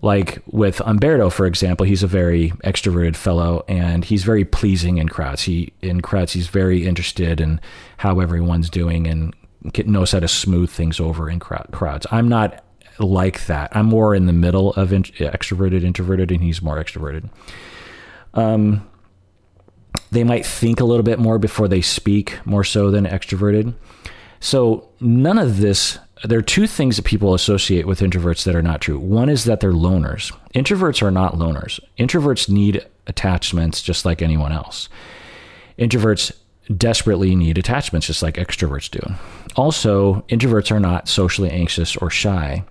Like 0.00 0.40
with 0.46 0.80
Umberto, 0.82 1.28
for 1.28 1.44
example, 1.44 1.84
he's 1.84 2.04
a 2.04 2.06
very 2.06 2.50
extroverted 2.62 3.16
fellow, 3.16 3.64
and 3.66 4.04
he's 4.04 4.22
very 4.22 4.44
pleasing 4.44 4.98
in 4.98 5.08
crowds. 5.08 5.42
He 5.42 5.72
in 5.82 6.02
crowds, 6.02 6.32
he's 6.32 6.46
very 6.46 6.86
interested 6.86 7.40
in 7.40 7.60
how 7.96 8.20
everyone's 8.20 8.70
doing 8.70 9.08
and 9.08 9.34
knows 9.86 10.12
how 10.12 10.20
to 10.20 10.28
smooth 10.28 10.70
things 10.70 11.00
over 11.00 11.28
in 11.28 11.38
crowds. 11.38 12.06
I'm 12.10 12.28
not 12.28 12.64
like 12.98 13.46
that. 13.46 13.74
I'm 13.76 13.86
more 13.86 14.14
in 14.14 14.26
the 14.26 14.32
middle 14.32 14.72
of 14.74 14.92
in, 14.92 15.04
extroverted, 15.04 15.82
introverted, 15.84 16.30
and 16.30 16.42
he's 16.42 16.62
more 16.62 16.76
extroverted. 16.82 17.28
Um, 18.34 18.88
they 20.10 20.24
might 20.24 20.46
think 20.46 20.80
a 20.80 20.84
little 20.84 21.02
bit 21.02 21.18
more 21.18 21.38
before 21.38 21.68
they 21.68 21.80
speak, 21.80 22.38
more 22.44 22.64
so 22.64 22.90
than 22.90 23.04
extroverted. 23.04 23.74
So 24.40 24.88
none 25.00 25.38
of 25.38 25.58
this. 25.58 25.98
There 26.24 26.38
are 26.38 26.42
two 26.42 26.66
things 26.66 26.96
that 26.96 27.04
people 27.04 27.34
associate 27.34 27.86
with 27.86 28.00
introverts 28.00 28.44
that 28.44 28.56
are 28.56 28.62
not 28.62 28.80
true. 28.80 28.98
One 28.98 29.28
is 29.28 29.44
that 29.44 29.60
they're 29.60 29.72
loners. 29.72 30.34
Introverts 30.54 31.02
are 31.02 31.12
not 31.12 31.34
loners. 31.34 31.78
Introverts 31.98 32.48
need 32.48 32.84
attachments 33.06 33.82
just 33.82 34.04
like 34.04 34.20
anyone 34.20 34.50
else. 34.50 34.88
Introverts 35.78 36.32
desperately 36.76 37.34
need 37.34 37.58
attachments 37.58 38.06
just 38.06 38.22
like 38.22 38.34
extroverts 38.34 38.90
do. 38.90 39.00
Also, 39.56 40.24
introverts 40.28 40.70
are 40.70 40.80
not 40.80 41.08
socially 41.08 41.50
anxious 41.50 41.96
or 41.96 42.10
shy. 42.10 42.64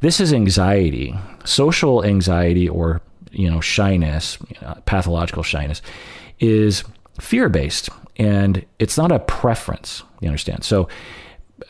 This 0.00 0.20
is 0.20 0.32
anxiety. 0.32 1.14
Social 1.44 2.04
anxiety 2.04 2.68
or, 2.68 3.00
you 3.30 3.48
know, 3.48 3.60
shyness, 3.60 4.38
pathological 4.84 5.42
shyness 5.42 5.80
is 6.40 6.82
fear-based 7.20 7.88
and 8.16 8.64
it's 8.78 8.98
not 8.98 9.12
a 9.12 9.20
preference, 9.20 10.02
you 10.20 10.28
understand? 10.28 10.64
So, 10.64 10.88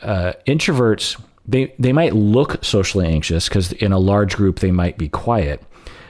uh, 0.01 0.33
introverts 0.47 1.21
they 1.45 1.73
they 1.77 1.93
might 1.93 2.13
look 2.13 2.63
socially 2.63 3.07
anxious 3.07 3.47
because 3.47 3.73
in 3.73 3.91
a 3.91 3.99
large 3.99 4.35
group 4.35 4.59
they 4.59 4.71
might 4.71 4.97
be 4.97 5.09
quiet, 5.09 5.61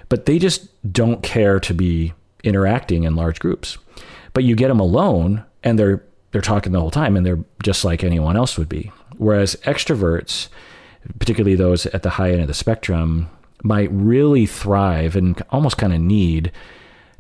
but 0.10 0.26
they 0.26 0.40
just 0.40 0.70
don't 0.92 1.24
care 1.24 1.60
to 1.60 1.74
be 1.74 2.14
interacting 2.44 3.04
in 3.04 3.16
large 3.16 3.40
groups. 3.40 3.78
But 4.34 4.44
you 4.44 4.56
get 4.56 4.68
them 4.68 4.80
alone 4.80 5.44
and 5.64 5.78
they're 5.78 6.04
they're 6.32 6.42
talking 6.42 6.72
the 6.72 6.80
whole 6.80 6.92
time 6.92 7.16
and 7.16 7.26
they're 7.26 7.44
just 7.62 7.86
like 7.86 8.04
anyone 8.04 8.36
else 8.36 8.58
would 8.58 8.70
be. 8.70 8.92
Whereas 9.18 9.56
extroverts 9.66 10.50
particularly 11.20 11.56
those 11.56 11.86
at 11.88 12.04
the 12.04 12.12
high 12.12 12.32
end 12.32 12.42
of 12.42 12.48
the 12.48 12.54
spectrum, 12.54 13.30
might 13.64 13.90
really 13.92 14.46
thrive 14.46 15.16
and 15.16 15.42
almost 15.50 15.78
kind 15.78 15.94
of 15.94 16.00
need 16.02 16.52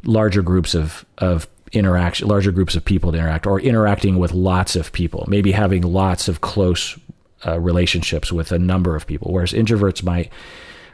larger 0.03 0.41
groups 0.41 0.75
of 0.75 1.05
of 1.20 1.48
interaction, 1.72 2.27
larger 2.27 2.51
groups 2.51 2.75
of 2.75 2.86
people 2.86 3.12
to 3.12 3.17
interact, 3.17 3.48
or 3.48 3.60
interacting 3.60 4.17
with 4.17 4.32
lots 4.32 4.75
of 4.75 4.91
people, 4.91 5.25
maybe 5.27 5.51
having 5.51 5.82
lots 5.82 6.27
of 6.27 6.41
close 6.41 7.00
uh, 7.48 7.60
relationships 7.60 8.32
with 8.32 8.51
a 8.51 8.60
number 8.60 8.96
of 8.96 9.08
people. 9.08 9.32
Whereas 9.32 9.53
introverts 9.53 10.03
might 10.03 10.32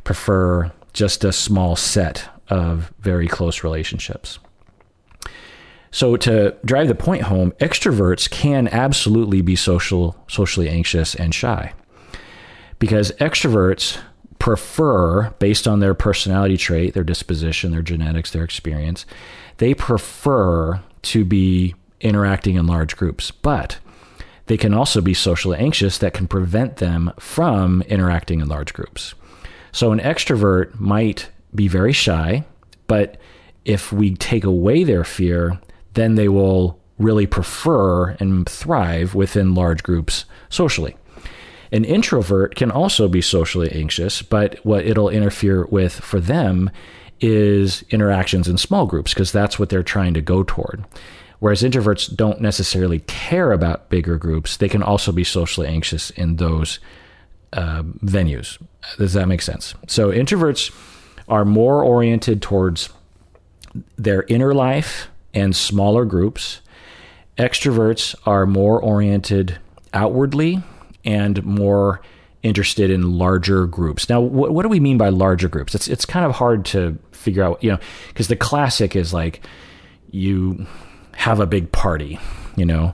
prefer 0.03 0.71
just 0.93 1.23
a 1.23 1.33
small 1.33 1.75
set 1.75 2.29
of 2.47 2.93
very 2.99 3.27
close 3.27 3.63
relationships. 3.63 4.39
So 5.91 6.15
to 6.17 6.55
drive 6.63 6.87
the 6.87 6.95
point 6.95 7.23
home, 7.23 7.51
extroverts 7.59 8.29
can 8.29 8.67
absolutely 8.67 9.41
be 9.41 9.55
social, 9.55 10.15
socially 10.27 10.69
anxious 10.69 11.15
and 11.15 11.33
shy 11.33 11.73
because 12.79 13.11
extroverts 13.13 13.99
prefer, 14.39 15.31
based 15.39 15.67
on 15.67 15.79
their 15.79 15.93
personality 15.93 16.57
trait, 16.57 16.93
their 16.93 17.03
disposition, 17.03 17.71
their 17.71 17.81
genetics, 17.81 18.31
their 18.31 18.43
experience, 18.43 19.05
they 19.57 19.73
prefer 19.73 20.81
to 21.01 21.25
be 21.25 21.75
interacting 21.99 22.55
in 22.55 22.65
large 22.65 22.95
groups. 22.95 23.31
But 23.31 23.77
they 24.45 24.57
can 24.57 24.73
also 24.73 25.01
be 25.01 25.13
socially 25.13 25.57
anxious 25.57 25.97
that 25.97 26.13
can 26.13 26.27
prevent 26.27 26.77
them 26.77 27.11
from 27.19 27.81
interacting 27.83 28.39
in 28.39 28.47
large 28.47 28.73
groups. 28.73 29.13
So 29.71 29.91
an 29.91 29.99
extrovert 29.99 30.79
might 30.79 31.29
be 31.53 31.67
very 31.67 31.93
shy, 31.93 32.45
but 32.87 33.19
if 33.65 33.91
we 33.91 34.15
take 34.15 34.45
away 34.45 34.83
their 34.83 35.03
fear, 35.03 35.59
then 35.99 36.15
they 36.15 36.29
will 36.29 36.79
really 36.97 37.25
prefer 37.25 38.09
and 38.19 38.47
thrive 38.47 39.15
within 39.15 39.55
large 39.55 39.83
groups 39.83 40.25
socially. 40.49 40.95
An 41.71 41.85
introvert 41.85 42.55
can 42.55 42.71
also 42.71 43.07
be 43.07 43.21
socially 43.21 43.71
anxious, 43.71 44.21
but 44.21 44.55
what 44.65 44.85
it'll 44.85 45.09
interfere 45.09 45.65
with 45.65 45.93
for 45.93 46.19
them 46.19 46.69
is 47.21 47.83
interactions 47.89 48.47
in 48.47 48.57
small 48.57 48.85
groups 48.85 49.13
because 49.13 49.31
that's 49.31 49.59
what 49.59 49.69
they're 49.69 49.83
trying 49.83 50.13
to 50.13 50.21
go 50.21 50.43
toward. 50.43 50.83
Whereas 51.39 51.63
introverts 51.63 52.13
don't 52.13 52.41
necessarily 52.41 52.99
care 52.99 53.51
about 53.51 53.89
bigger 53.89 54.17
groups, 54.17 54.57
they 54.57 54.67
can 54.67 54.83
also 54.83 55.11
be 55.11 55.23
socially 55.23 55.67
anxious 55.67 56.09
in 56.11 56.35
those 56.35 56.79
uh, 57.53 57.83
venues. 58.03 58.61
Does 58.97 59.13
that 59.13 59.27
make 59.27 59.41
sense? 59.41 59.73
So 59.87 60.11
introverts 60.11 60.73
are 61.27 61.45
more 61.45 61.83
oriented 61.83 62.41
towards 62.41 62.89
their 63.97 64.23
inner 64.23 64.53
life 64.53 65.09
and 65.33 65.55
smaller 65.55 66.05
groups. 66.05 66.61
Extroverts 67.37 68.15
are 68.25 68.45
more 68.45 68.81
oriented 68.81 69.57
outwardly 69.93 70.61
and 71.05 71.43
more 71.45 72.01
interested 72.43 72.89
in 72.89 73.17
larger 73.17 73.65
groups. 73.65 74.09
Now, 74.09 74.21
what, 74.21 74.51
what 74.51 74.63
do 74.63 74.69
we 74.69 74.79
mean 74.79 74.97
by 74.97 75.09
larger 75.09 75.47
groups? 75.47 75.75
It's 75.75 75.87
it's 75.87 76.05
kind 76.05 76.25
of 76.25 76.33
hard 76.33 76.65
to 76.65 76.97
figure 77.11 77.43
out, 77.43 77.63
you 77.63 77.71
know, 77.71 77.79
because 78.09 78.27
the 78.27 78.35
classic 78.35 78.95
is 78.95 79.13
like 79.13 79.41
you 80.11 80.65
have 81.13 81.39
a 81.39 81.45
big 81.45 81.71
party, 81.71 82.19
you 82.55 82.65
know, 82.65 82.93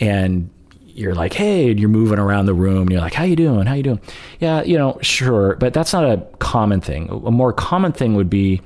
and 0.00 0.50
you're 0.86 1.14
like, 1.14 1.32
hey, 1.32 1.72
you're 1.72 1.88
moving 1.88 2.18
around 2.18 2.46
the 2.46 2.54
room, 2.54 2.82
and 2.82 2.90
you're 2.90 3.00
like, 3.00 3.14
how 3.14 3.24
you 3.24 3.36
doing? 3.36 3.66
How 3.66 3.74
you 3.74 3.82
doing? 3.82 4.00
Yeah, 4.40 4.62
you 4.62 4.76
know, 4.76 4.98
sure, 5.02 5.56
but 5.56 5.72
that's 5.72 5.92
not 5.92 6.04
a 6.04 6.18
common 6.38 6.80
thing. 6.80 7.08
A 7.08 7.30
more 7.30 7.52
common 7.52 7.92
thing 7.92 8.14
would 8.16 8.28
be 8.28 8.60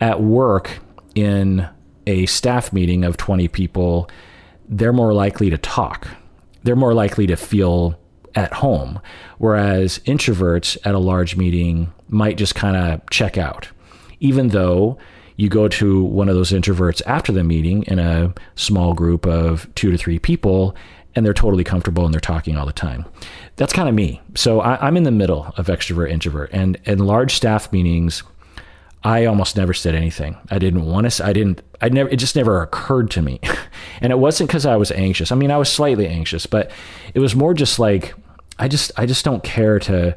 at 0.00 0.22
work 0.22 0.78
in 1.14 1.68
a 2.06 2.26
staff 2.26 2.72
meeting 2.72 3.04
of 3.04 3.16
20 3.16 3.48
people, 3.48 4.08
they're 4.68 4.92
more 4.92 5.12
likely 5.12 5.50
to 5.50 5.58
talk. 5.58 6.08
They're 6.62 6.76
more 6.76 6.94
likely 6.94 7.26
to 7.26 7.36
feel 7.36 7.98
at 8.34 8.52
home, 8.54 9.00
whereas 9.38 9.98
introverts 10.00 10.76
at 10.84 10.94
a 10.94 10.98
large 10.98 11.36
meeting 11.36 11.92
might 12.08 12.38
just 12.38 12.54
kind 12.54 12.76
of 12.76 13.08
check 13.10 13.36
out, 13.36 13.68
even 14.20 14.48
though 14.48 14.96
you 15.36 15.48
go 15.48 15.68
to 15.68 16.04
one 16.04 16.28
of 16.28 16.34
those 16.34 16.52
introverts 16.52 17.02
after 17.06 17.32
the 17.32 17.44
meeting 17.44 17.82
in 17.84 17.98
a 17.98 18.32
small 18.54 18.94
group 18.94 19.26
of 19.26 19.72
two 19.74 19.90
to 19.90 19.98
three 19.98 20.18
people 20.18 20.76
and 21.14 21.26
they're 21.26 21.34
totally 21.34 21.64
comfortable 21.64 22.04
and 22.04 22.14
they're 22.14 22.20
talking 22.20 22.56
all 22.56 22.66
the 22.66 22.72
time. 22.72 23.04
That's 23.56 23.72
kind 23.72 23.88
of 23.88 23.94
me. 23.94 24.20
So 24.34 24.60
I, 24.60 24.86
am 24.86 24.96
in 24.96 25.02
the 25.02 25.10
middle 25.10 25.52
of 25.56 25.66
extrovert 25.66 26.10
introvert, 26.10 26.50
and 26.52 26.78
in 26.84 27.00
large 27.00 27.34
staff 27.34 27.70
meetings, 27.72 28.22
I 29.04 29.24
almost 29.24 29.56
never 29.56 29.74
said 29.74 29.94
anything. 29.94 30.36
I 30.50 30.58
didn't 30.58 30.84
want 30.84 31.10
to. 31.10 31.26
I 31.26 31.32
didn't. 31.32 31.62
I 31.80 31.88
never. 31.88 32.08
It 32.08 32.16
just 32.16 32.36
never 32.36 32.62
occurred 32.62 33.10
to 33.12 33.22
me, 33.22 33.40
and 34.00 34.12
it 34.12 34.18
wasn't 34.18 34.48
because 34.48 34.66
I 34.66 34.76
was 34.76 34.92
anxious. 34.92 35.32
I 35.32 35.34
mean, 35.34 35.50
I 35.50 35.56
was 35.56 35.70
slightly 35.70 36.06
anxious, 36.06 36.46
but 36.46 36.70
it 37.14 37.18
was 37.18 37.34
more 37.34 37.54
just 37.54 37.78
like 37.78 38.14
I 38.58 38.68
just 38.68 38.92
I 38.96 39.06
just 39.06 39.24
don't 39.24 39.42
care 39.42 39.78
to 39.80 40.16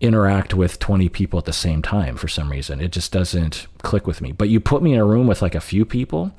interact 0.00 0.54
with 0.54 0.78
20 0.78 1.08
people 1.08 1.38
at 1.38 1.44
the 1.44 1.52
same 1.52 1.82
time 1.82 2.16
for 2.16 2.28
some 2.28 2.50
reason. 2.50 2.80
It 2.80 2.92
just 2.92 3.12
doesn't 3.12 3.66
click 3.82 4.06
with 4.06 4.20
me. 4.20 4.32
But 4.32 4.48
you 4.48 4.60
put 4.60 4.82
me 4.82 4.94
in 4.94 5.00
a 5.00 5.04
room 5.04 5.26
with 5.26 5.42
like 5.42 5.54
a 5.54 5.60
few 5.60 5.84
people, 5.84 6.32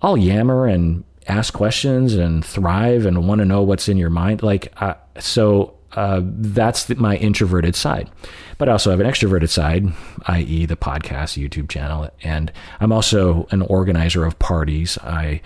I'll 0.00 0.16
yammer 0.16 0.66
and 0.66 1.04
ask 1.26 1.52
questions 1.52 2.14
and 2.14 2.44
thrive 2.44 3.06
and 3.06 3.26
want 3.26 3.40
to 3.40 3.44
know 3.44 3.62
what's 3.62 3.88
in 3.88 3.96
your 3.96 4.10
mind. 4.10 4.42
Like, 4.42 4.72
uh, 4.80 4.94
so 5.18 5.74
uh, 5.94 6.20
that's 6.24 6.84
the, 6.84 6.94
my 6.96 7.16
introverted 7.16 7.74
side. 7.76 8.10
But 8.58 8.68
I 8.68 8.72
also 8.72 8.90
have 8.90 9.00
an 9.00 9.06
extroverted 9.06 9.48
side, 9.50 9.92
i.e., 10.26 10.66
the 10.66 10.76
podcast, 10.76 11.40
YouTube 11.40 11.68
channel. 11.68 12.10
And 12.22 12.52
I'm 12.80 12.92
also 12.92 13.46
an 13.50 13.62
organizer 13.62 14.24
of 14.24 14.38
parties. 14.38 14.98
I, 14.98 15.40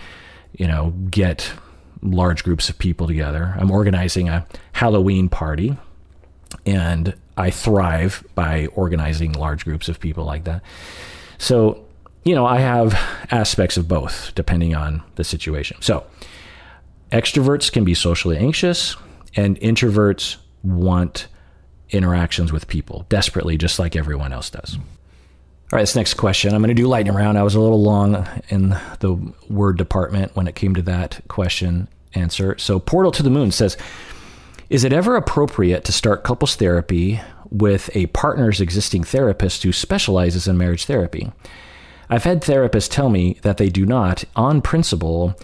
you 0.53 0.67
know, 0.67 0.93
get 1.11 1.53
large 2.03 2.45
groups 2.45 2.69
of 2.69 2.79
people 2.79 3.07
together. 3.07 3.55
I'm 3.59 3.71
organizing 3.71 4.29
a 4.29 4.47
Halloween 4.73 5.29
party, 5.29 5.77
and 6.65 7.15
I 7.37 7.51
thrive 7.51 8.25
by 8.35 8.67
organizing 8.69 9.33
large 9.33 9.65
groups 9.65 9.89
of 9.89 10.01
people 10.01 10.25
like 10.25 10.45
that. 10.45 10.63
So, 11.39 11.85
you 12.25 12.35
know, 12.35 12.47
I 12.47 12.59
have 12.59 12.95
aspects 13.31 13.77
of 13.77 13.89
both 13.89 14.33
depending 14.35 14.75
on 14.75 15.03
the 15.17 15.25
situation. 15.25 15.79
So, 15.81 16.05
extroverts 17.13 17.71
can 17.71 17.85
be 17.85 17.95
socially 17.95 18.37
anxious, 18.37 18.97
and 19.37 19.61
introverts 19.61 20.37
want 20.63 21.29
interactions 21.91 22.53
with 22.53 22.67
people 22.67 23.07
desperately, 23.09 23.57
just 23.57 23.79
like 23.79 23.95
everyone 23.95 24.33
else 24.33 24.51
does. 24.51 24.77
All 25.73 25.77
right, 25.77 25.83
this 25.83 25.97
next 25.97 26.15
question. 26.15 26.55
I'm 26.55 26.63
going 26.63 26.75
to 26.75 26.81
do 26.81 26.87
lightning 26.87 27.15
round. 27.15 27.39
I 27.39 27.43
was 27.43 27.55
a 27.55 27.61
little 27.61 27.83
long 27.83 28.27
in 28.49 28.71
the 29.01 29.35
word 29.49 29.79
department 29.79 30.35
when 30.37 30.47
it 30.47 30.55
came 30.55 30.75
to 30.75 30.83
that 30.83 31.21
question 31.29 31.89
answer. 32.15 32.57
So, 32.59 32.79
Portal 32.79 33.13
to 33.13 33.23
the 33.23 33.31
Moon 33.31 33.51
says 33.51 33.77
Is 34.71 34.85
it 34.85 34.93
ever 34.93 35.17
appropriate 35.17 35.85
to 35.85 35.93
start 35.93 36.25
couples 36.25 36.55
therapy 36.55 37.21
with 37.51 37.91
a 37.95 38.07
partner's 38.07 38.61
existing 38.61 39.05
therapist 39.05 39.63
who 39.65 39.73
specializes 39.73 40.47
in 40.47 40.57
marriage 40.57 40.85
therapy? 40.85 41.33
I've 42.09 42.25
had 42.25 42.43
therapists 42.43 42.91
tell 42.91 43.11
me 43.11 43.39
that 43.43 43.57
they 43.57 43.69
do 43.69 43.85
not, 43.85 44.23
on 44.37 44.63
principle, 44.63 45.37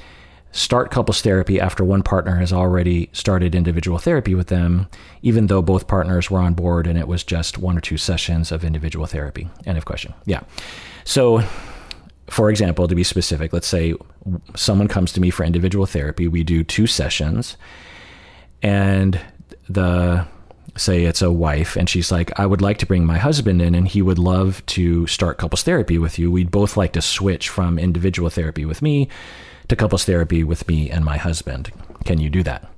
start 0.53 0.91
couples 0.91 1.23
therapy 1.23 1.59
after 1.61 1.85
one 1.85 2.03
partner 2.03 2.37
has 2.37 2.53
already 2.53 3.09
started 3.13 3.55
individual 3.55 3.99
therapy 3.99 4.35
with 4.35 4.49
them, 4.49 4.87
even 5.23 5.47
though 5.49 5.63
both 5.63 5.89
partners 5.89 6.31
were 6.31 6.39
on 6.41 6.55
board 6.55 6.87
and 6.87 6.99
it 6.99 7.09
was 7.09 7.25
just 7.25 7.59
one 7.59 7.77
or 7.77 7.81
two 7.81 7.97
sessions 7.97 8.53
of 8.53 8.65
individual 8.65 9.07
therapy. 9.07 9.49
End 9.67 9.79
of 9.79 9.85
question. 9.85 10.15
Yeah. 10.27 10.41
So, 11.05 11.43
for 12.29 12.51
example, 12.51 12.87
to 12.87 12.95
be 12.95 13.03
specific, 13.03 13.53
let's 13.53 13.67
say 13.67 13.95
someone 14.55 14.89
comes 14.89 15.13
to 15.13 15.21
me 15.21 15.31
for 15.31 15.45
individual 15.45 15.87
therapy. 15.87 16.29
We 16.29 16.45
do 16.45 16.63
two 16.63 16.87
sessions. 16.87 17.57
and 18.63 19.21
the 19.69 20.27
say 20.77 21.05
it's 21.05 21.21
a 21.21 21.31
wife 21.31 21.77
and 21.77 21.89
she's 21.91 22.11
like 22.11 22.39
i 22.39 22.47
would 22.47 22.63
like 22.63 22.79
to 22.79 22.87
bring 22.87 23.05
my 23.05 23.19
husband 23.19 23.61
in 23.61 23.75
and 23.75 23.87
he 23.89 24.01
would 24.01 24.19
love 24.19 24.65
to 24.65 25.07
start 25.07 25.37
couples 25.37 25.63
therapy 25.63 25.99
with 25.99 26.19
you 26.19 26.31
we'd 26.31 26.51
both 26.51 26.77
like 26.79 26.93
to 26.95 27.03
switch 27.03 27.51
from 27.51 27.79
individual 27.79 28.31
therapy 28.31 28.65
with 28.65 28.81
me 28.81 29.07
to 29.69 29.77
couples 29.77 30.05
therapy 30.05 30.45
with 30.45 30.67
me 30.69 30.91
and 30.91 31.05
my 31.05 31.17
husband. 31.17 31.71
Can 32.05 32.19
you 32.19 32.31
do 32.31 32.43
that? 32.43 32.69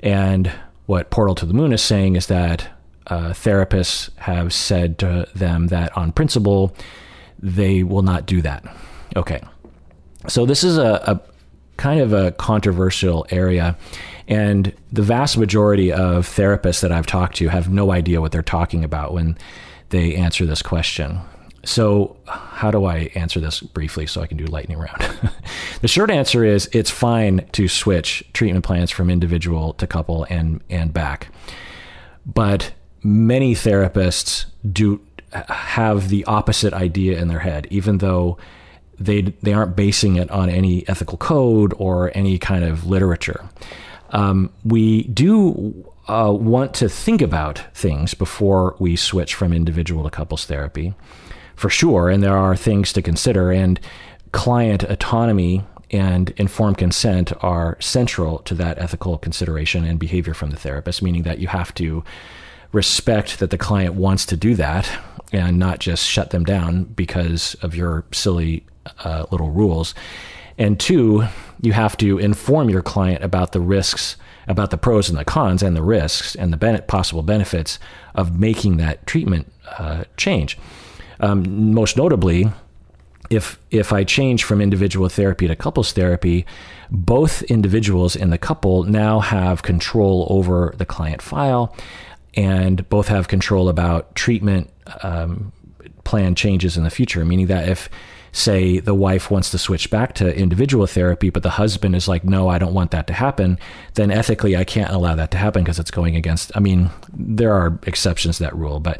And 0.00 0.52
what 0.86 1.10
portal 1.10 1.34
to 1.36 1.46
the 1.46 1.54
moon 1.54 1.72
is 1.72 1.82
saying 1.82 2.16
is 2.16 2.26
that 2.26 2.68
uh, 3.06 3.30
therapists 3.30 4.10
have 4.18 4.52
said 4.52 4.98
to 4.98 5.26
them 5.34 5.68
that 5.68 5.96
on 5.96 6.12
principle 6.12 6.74
they 7.38 7.82
will 7.82 8.02
not 8.02 8.26
do 8.26 8.40
that. 8.42 8.64
Okay. 9.16 9.40
So 10.28 10.46
this 10.46 10.62
is 10.62 10.78
a, 10.78 11.02
a 11.06 11.20
kind 11.76 12.00
of 12.00 12.12
a 12.12 12.30
controversial 12.32 13.26
area 13.30 13.76
and 14.28 14.72
the 14.92 15.02
vast 15.02 15.36
majority 15.36 15.92
of 15.92 16.26
therapists 16.26 16.80
that 16.80 16.92
I've 16.92 17.06
talked 17.06 17.36
to 17.36 17.48
have 17.48 17.68
no 17.68 17.90
idea 17.90 18.20
what 18.20 18.32
they're 18.32 18.42
talking 18.42 18.84
about 18.84 19.12
when 19.12 19.36
they 19.88 20.14
answer 20.14 20.46
this 20.46 20.62
question. 20.62 21.20
So, 21.64 22.16
how 22.26 22.70
do 22.70 22.84
I 22.84 23.10
answer 23.14 23.38
this 23.40 23.60
briefly 23.60 24.06
so 24.06 24.20
I 24.20 24.26
can 24.26 24.36
do 24.36 24.46
lightning 24.46 24.78
round? 24.78 25.30
the 25.80 25.88
short 25.88 26.10
answer 26.10 26.44
is 26.44 26.68
it's 26.72 26.90
fine 26.90 27.46
to 27.52 27.68
switch 27.68 28.24
treatment 28.32 28.64
plans 28.64 28.90
from 28.90 29.10
individual 29.10 29.74
to 29.74 29.86
couple 29.86 30.26
and 30.28 30.60
and 30.68 30.92
back. 30.92 31.28
But 32.26 32.72
many 33.02 33.54
therapists 33.54 34.46
do 34.70 35.00
have 35.32 36.08
the 36.08 36.24
opposite 36.24 36.74
idea 36.74 37.18
in 37.18 37.28
their 37.28 37.38
head 37.38 37.66
even 37.70 37.98
though 37.98 38.36
they 39.00 39.22
they 39.22 39.52
aren't 39.52 39.74
basing 39.74 40.16
it 40.16 40.30
on 40.30 40.50
any 40.50 40.86
ethical 40.88 41.16
code 41.16 41.72
or 41.78 42.12
any 42.14 42.38
kind 42.38 42.64
of 42.64 42.84
literature 42.84 43.48
um, 44.12 44.50
we 44.62 45.04
do 45.04 45.90
uh, 46.06 46.32
want 46.32 46.74
to 46.74 46.88
think 46.88 47.22
about 47.22 47.62
things 47.74 48.14
before 48.14 48.76
we 48.78 48.96
switch 48.96 49.34
from 49.34 49.52
individual 49.52 50.04
to 50.04 50.10
couples 50.10 50.44
therapy, 50.44 50.94
for 51.56 51.70
sure. 51.70 52.08
And 52.08 52.22
there 52.22 52.36
are 52.36 52.56
things 52.56 52.92
to 52.94 53.02
consider. 53.02 53.50
And 53.50 53.80
client 54.32 54.82
autonomy 54.84 55.64
and 55.90 56.30
informed 56.38 56.78
consent 56.78 57.32
are 57.42 57.76
central 57.80 58.38
to 58.40 58.54
that 58.54 58.78
ethical 58.78 59.18
consideration 59.18 59.84
and 59.84 59.98
behavior 59.98 60.34
from 60.34 60.50
the 60.50 60.56
therapist, 60.56 61.02
meaning 61.02 61.22
that 61.22 61.38
you 61.38 61.48
have 61.48 61.74
to 61.74 62.02
respect 62.72 63.38
that 63.38 63.50
the 63.50 63.58
client 63.58 63.94
wants 63.94 64.24
to 64.26 64.36
do 64.36 64.54
that 64.54 64.90
and 65.32 65.58
not 65.58 65.78
just 65.78 66.08
shut 66.08 66.30
them 66.30 66.44
down 66.44 66.84
because 66.84 67.54
of 67.62 67.74
your 67.74 68.04
silly 68.12 68.64
uh, 69.04 69.26
little 69.30 69.50
rules. 69.50 69.94
And 70.58 70.78
two, 70.78 71.24
you 71.60 71.72
have 71.72 71.96
to 71.98 72.18
inform 72.18 72.68
your 72.68 72.82
client 72.82 73.22
about 73.22 73.52
the 73.52 73.60
risks, 73.60 74.16
about 74.46 74.70
the 74.70 74.78
pros 74.78 75.08
and 75.08 75.18
the 75.18 75.24
cons, 75.24 75.62
and 75.62 75.76
the 75.76 75.82
risks 75.82 76.34
and 76.34 76.52
the 76.52 76.84
possible 76.86 77.22
benefits 77.22 77.78
of 78.14 78.38
making 78.38 78.76
that 78.78 79.06
treatment 79.06 79.50
uh, 79.78 80.04
change. 80.16 80.58
Um, 81.22 81.72
most 81.72 81.96
notably, 81.96 82.50
if 83.30 83.58
if 83.70 83.92
I 83.92 84.04
change 84.04 84.44
from 84.44 84.60
individual 84.60 85.08
therapy 85.08 85.46
to 85.48 85.56
couples 85.56 85.92
therapy, 85.92 86.44
both 86.90 87.42
individuals 87.42 88.16
in 88.16 88.30
the 88.30 88.38
couple 88.38 88.82
now 88.82 89.20
have 89.20 89.62
control 89.62 90.26
over 90.28 90.74
the 90.76 90.84
client 90.84 91.22
file, 91.22 91.74
and 92.34 92.86
both 92.88 93.08
have 93.08 93.28
control 93.28 93.68
about 93.68 94.14
treatment 94.14 94.68
um, 95.02 95.52
plan 96.04 96.34
changes 96.34 96.76
in 96.76 96.84
the 96.84 96.90
future. 96.90 97.24
Meaning 97.24 97.46
that 97.46 97.68
if 97.68 97.88
say 98.32 98.80
the 98.80 98.94
wife 98.94 99.30
wants 99.30 99.50
to 99.50 99.58
switch 99.58 99.90
back 99.90 100.14
to 100.14 100.34
individual 100.36 100.86
therapy, 100.86 101.28
but 101.30 101.42
the 101.42 101.50
husband 101.50 101.94
is 101.94 102.08
like, 102.08 102.24
no, 102.24 102.48
I 102.48 102.58
don't 102.58 102.72
want 102.72 102.90
that 102.90 103.06
to 103.08 103.12
happen, 103.12 103.58
then 103.94 104.10
ethically 104.10 104.56
I 104.56 104.64
can't 104.64 104.90
allow 104.90 105.14
that 105.14 105.30
to 105.32 105.36
happen 105.36 105.62
because 105.62 105.78
it's 105.78 105.90
going 105.90 106.16
against. 106.16 106.50
I 106.56 106.60
mean, 106.60 106.90
there 107.12 107.52
are 107.52 107.78
exceptions 107.86 108.38
to 108.38 108.44
that 108.44 108.56
rule, 108.56 108.80
but 108.80 108.98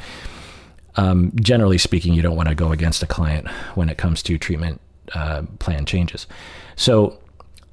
um, 0.97 1.33
generally 1.37 1.79
speaking, 1.79 2.15
you 2.15 2.23
don't 2.23 2.37
want 2.37 2.49
to 2.49 2.55
go 2.55 2.73
against 2.73 3.03
a 3.03 3.07
client 3.07 3.49
when 3.75 3.89
it 3.89 3.99
comes 3.99 4.23
to 4.25 4.39
treatment 4.39 4.81
uh, 5.15 5.43
plan 5.59 5.85
changes. 5.85 6.27
So, 6.77 7.19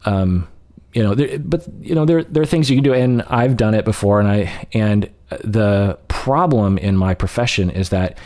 um, 0.06 0.48
you 0.94 1.04
know, 1.04 1.14
there, 1.16 1.38
but 1.40 1.68
you 1.82 1.94
know, 1.94 2.06
there 2.06 2.24
there 2.24 2.42
are 2.42 2.48
things 2.48 2.70
you 2.70 2.78
can 2.78 2.84
do, 2.84 2.94
and 2.94 3.22
I've 3.24 3.58
done 3.58 3.74
it 3.74 3.86
before, 3.86 4.20
and 4.20 4.28
I 4.28 4.68
and 4.74 5.10
the 5.44 6.00
problem 6.08 6.78
in 6.78 6.98
my 6.98 7.14
profession 7.14 7.70
is 7.70 7.90
that 7.90 8.18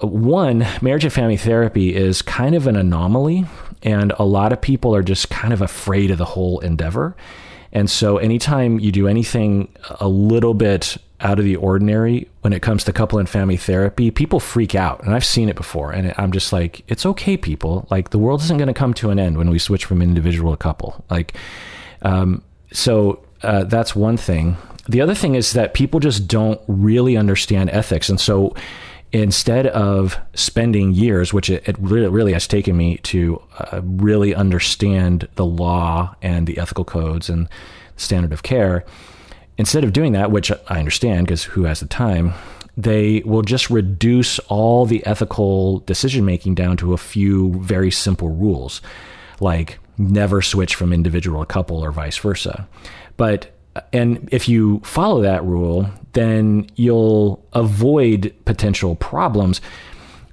one, 0.00 0.66
marriage 0.80 1.04
and 1.04 1.12
family 1.12 1.36
therapy 1.36 1.94
is 1.94 2.22
kind 2.22 2.54
of 2.54 2.66
an 2.66 2.76
anomaly, 2.76 3.44
and 3.82 4.12
a 4.18 4.24
lot 4.24 4.52
of 4.52 4.60
people 4.60 4.94
are 4.94 5.02
just 5.02 5.28
kind 5.28 5.52
of 5.52 5.60
afraid 5.60 6.10
of 6.10 6.18
the 6.18 6.24
whole 6.24 6.60
endeavor. 6.60 7.14
And 7.72 7.90
so, 7.90 8.16
anytime 8.16 8.80
you 8.80 8.92
do 8.92 9.06
anything 9.06 9.68
a 10.00 10.08
little 10.08 10.54
bit 10.54 10.96
out 11.20 11.38
of 11.38 11.44
the 11.44 11.56
ordinary 11.56 12.28
when 12.40 12.52
it 12.52 12.62
comes 12.62 12.84
to 12.84 12.92
couple 12.92 13.18
and 13.18 13.28
family 13.28 13.56
therapy, 13.56 14.10
people 14.10 14.40
freak 14.40 14.74
out. 14.74 15.02
And 15.04 15.14
I've 15.14 15.24
seen 15.24 15.48
it 15.48 15.56
before. 15.56 15.92
And 15.92 16.14
I'm 16.16 16.32
just 16.32 16.52
like, 16.52 16.82
it's 16.88 17.04
okay, 17.04 17.36
people. 17.36 17.86
Like, 17.90 18.10
the 18.10 18.18
world 18.18 18.40
isn't 18.42 18.56
going 18.56 18.68
to 18.68 18.74
come 18.74 18.94
to 18.94 19.10
an 19.10 19.18
end 19.18 19.36
when 19.36 19.50
we 19.50 19.58
switch 19.58 19.84
from 19.84 20.00
individual 20.00 20.52
to 20.52 20.56
couple. 20.56 21.04
Like, 21.10 21.34
um, 22.02 22.42
so 22.72 23.22
uh, 23.42 23.64
that's 23.64 23.94
one 23.94 24.16
thing. 24.16 24.56
The 24.88 25.00
other 25.00 25.14
thing 25.14 25.34
is 25.34 25.52
that 25.52 25.74
people 25.74 26.00
just 26.00 26.26
don't 26.26 26.60
really 26.66 27.16
understand 27.16 27.70
ethics. 27.70 28.08
And 28.08 28.20
so, 28.20 28.54
instead 29.12 29.66
of 29.66 30.18
spending 30.34 30.92
years, 30.92 31.32
which 31.32 31.50
it, 31.50 31.68
it 31.68 31.76
really, 31.78 32.08
really, 32.08 32.32
has 32.32 32.46
taken 32.46 32.76
me 32.76 32.96
to 32.98 33.42
uh, 33.58 33.80
really 33.82 34.34
understand 34.34 35.28
the 35.34 35.44
law 35.44 36.14
and 36.22 36.46
the 36.46 36.58
ethical 36.58 36.84
codes 36.84 37.28
and 37.28 37.48
standard 37.96 38.32
of 38.32 38.42
care, 38.42 38.84
instead 39.60 39.84
of 39.84 39.92
doing 39.92 40.12
that, 40.12 40.30
which 40.30 40.50
I 40.50 40.78
understand 40.78 41.26
because 41.26 41.44
who 41.44 41.64
has 41.64 41.80
the 41.80 41.86
time, 41.86 42.32
they 42.78 43.20
will 43.26 43.42
just 43.42 43.68
reduce 43.68 44.38
all 44.48 44.86
the 44.86 45.04
ethical 45.04 45.80
decision 45.80 46.24
making 46.24 46.54
down 46.54 46.78
to 46.78 46.94
a 46.94 46.98
few 46.98 47.52
very 47.60 47.90
simple 47.90 48.30
rules, 48.30 48.80
like 49.38 49.78
never 49.98 50.40
switch 50.40 50.74
from 50.74 50.94
individual 50.94 51.44
to 51.44 51.46
couple 51.46 51.84
or 51.84 51.92
vice 51.92 52.16
versa. 52.16 52.66
But 53.18 53.54
and 53.92 54.28
if 54.32 54.48
you 54.48 54.80
follow 54.80 55.20
that 55.22 55.44
rule, 55.44 55.86
then 56.14 56.66
you'll 56.76 57.44
avoid 57.52 58.34
potential 58.46 58.96
problems, 58.96 59.60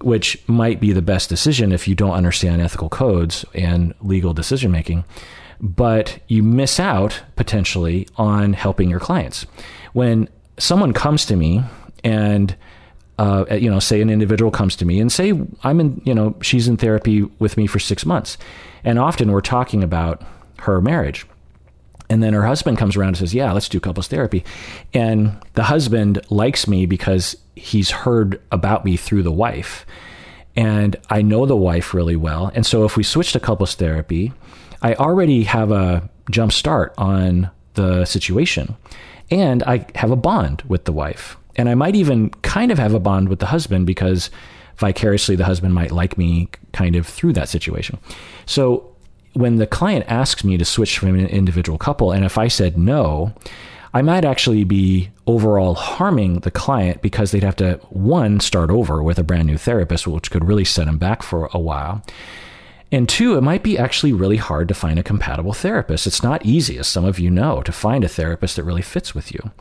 which 0.02 0.42
might 0.48 0.80
be 0.80 0.94
the 0.94 1.02
best 1.02 1.28
decision 1.28 1.74
if 1.74 1.86
you 1.86 1.96
don't 1.96 2.12
understand 2.12 2.62
ethical 2.62 2.88
codes 2.88 3.44
and 3.54 3.94
legal 4.02 4.34
decision 4.34 4.72
making. 4.72 5.04
But 5.60 6.20
you 6.28 6.44
miss 6.44 6.80
out 6.80 7.24
potentially 7.36 8.08
on 8.18 8.54
helping 8.54 8.90
your 8.90 9.00
clients. 9.00 9.46
When 9.94 10.30
someone 10.58 10.94
comes 10.94 11.26
to 11.26 11.36
me 11.36 11.64
and 12.04 12.56
uh, 13.20 13.46
you 13.50 13.68
know, 13.68 13.80
say 13.80 14.00
an 14.00 14.12
individual 14.12 14.52
comes 14.52 14.76
to 14.76 14.86
me 14.86 15.00
and 15.00 15.12
say 15.12 15.34
I'm 15.64 15.80
in, 15.80 16.02
you 16.06 16.14
know, 16.14 16.36
she's 16.42 16.68
in 16.68 16.78
therapy 16.78 17.24
with 17.40 17.58
me 17.58 17.66
for 17.66 17.80
six 17.80 18.06
months, 18.06 18.38
and 18.84 19.00
often 19.00 19.32
we're 19.32 19.42
talking 19.42 19.84
about 19.84 20.22
her 20.60 20.80
marriage 20.82 21.26
and 22.10 22.24
then 22.24 22.34
her 22.34 22.46
husband 22.46 22.78
comes 22.78 22.96
around 22.96 23.10
and 23.10 23.18
says, 23.18 23.34
Yeah, 23.34 23.52
let's 23.52 23.70
do 23.70 23.80
couples 23.80 24.08
therapy. 24.08 24.44
And 24.94 25.38
the 25.54 25.64
husband 25.64 26.22
likes 26.30 26.68
me 26.68 26.86
because 26.86 27.36
he's 27.56 27.92
heard 27.92 28.42
about 28.52 28.86
me 28.86 28.98
through 28.98 29.24
the 29.24 29.32
wife. 29.32 29.86
And 30.56 30.96
I 31.10 31.22
know 31.22 31.46
the 31.46 31.56
wife 31.56 31.94
really 31.94 32.16
well. 32.16 32.52
And 32.56 32.66
so 32.66 32.86
if 32.86 32.98
we 32.98 33.04
switch 33.04 33.34
to 33.34 33.40
couples 33.40 33.76
therapy, 33.76 34.34
I 34.82 34.94
already 34.96 35.44
have 35.44 35.72
a 35.72 36.10
jump 36.30 36.52
start 36.52 36.94
on 36.98 37.50
the 37.74 38.06
situation. 38.06 38.76
And 39.30 39.64
I 39.64 39.86
have 39.96 40.12
a 40.12 40.16
bond 40.16 40.64
with 40.68 40.86
the 40.86 40.94
wife. 40.94 41.38
And 41.56 41.70
I 41.70 41.76
might 41.76 41.96
even 41.96 42.30
kind 42.30 42.72
of 42.72 42.78
have 42.78 42.94
a 42.94 43.00
bond 43.00 43.30
with 43.30 43.40
the 43.40 43.48
husband 43.48 43.86
because 43.86 44.30
vicariously 44.78 45.36
the 45.36 45.46
husband 45.46 45.74
might 45.74 45.92
like 45.92 46.18
me 46.18 46.50
kind 46.72 46.96
of 46.96 47.08
through 47.08 47.34
that 47.34 47.50
situation. 47.50 47.98
So 48.46 48.96
when 49.34 49.58
the 49.58 49.68
client 49.68 50.06
asks 50.08 50.44
me 50.44 50.58
to 50.58 50.66
switch 50.66 51.00
from 51.00 51.18
an 51.18 51.28
individual 51.28 51.78
couple, 51.78 52.12
and 52.12 52.24
if 52.24 52.38
I 52.38 52.48
said 52.48 52.78
no, 52.78 53.34
I 53.94 54.02
might 54.02 54.26
actually 54.26 54.64
be 54.64 55.10
overall 55.26 55.74
harming 55.74 56.42
the 56.42 56.52
client 56.52 57.02
because 57.02 57.32
they'd 57.32 57.44
have 57.44 57.56
to, 57.58 57.80
one, 57.90 58.40
start 58.40 58.70
over 58.70 59.02
with 59.02 59.18
a 59.18 59.24
brand 59.24 59.48
new 59.48 59.58
therapist, 59.58 60.08
which 60.08 60.30
could 60.30 60.48
really 60.48 60.66
set 60.66 60.86
them 60.86 60.98
back 60.98 61.24
for 61.24 61.50
a 61.54 61.60
while. 61.60 62.04
And 62.92 63.10
two, 63.10 63.38
it 63.38 63.42
might 63.42 63.64
be 63.64 63.78
actually 63.78 64.14
really 64.14 64.38
hard 64.38 64.68
to 64.70 64.74
find 64.74 64.98
a 64.98 65.04
compatible 65.04 65.54
therapist. 65.54 66.08
It's 66.08 66.24
not 66.24 66.46
easy, 66.46 66.78
as 66.78 66.88
some 66.88 67.04
of 67.04 67.20
you 67.20 67.30
know, 67.30 67.62
to 67.64 67.72
find 67.72 68.04
a 68.04 68.08
therapist 68.08 68.56
that 68.56 68.64
really 68.64 68.82
fits 68.82 69.14
with 69.14 69.32
you. 69.32 69.52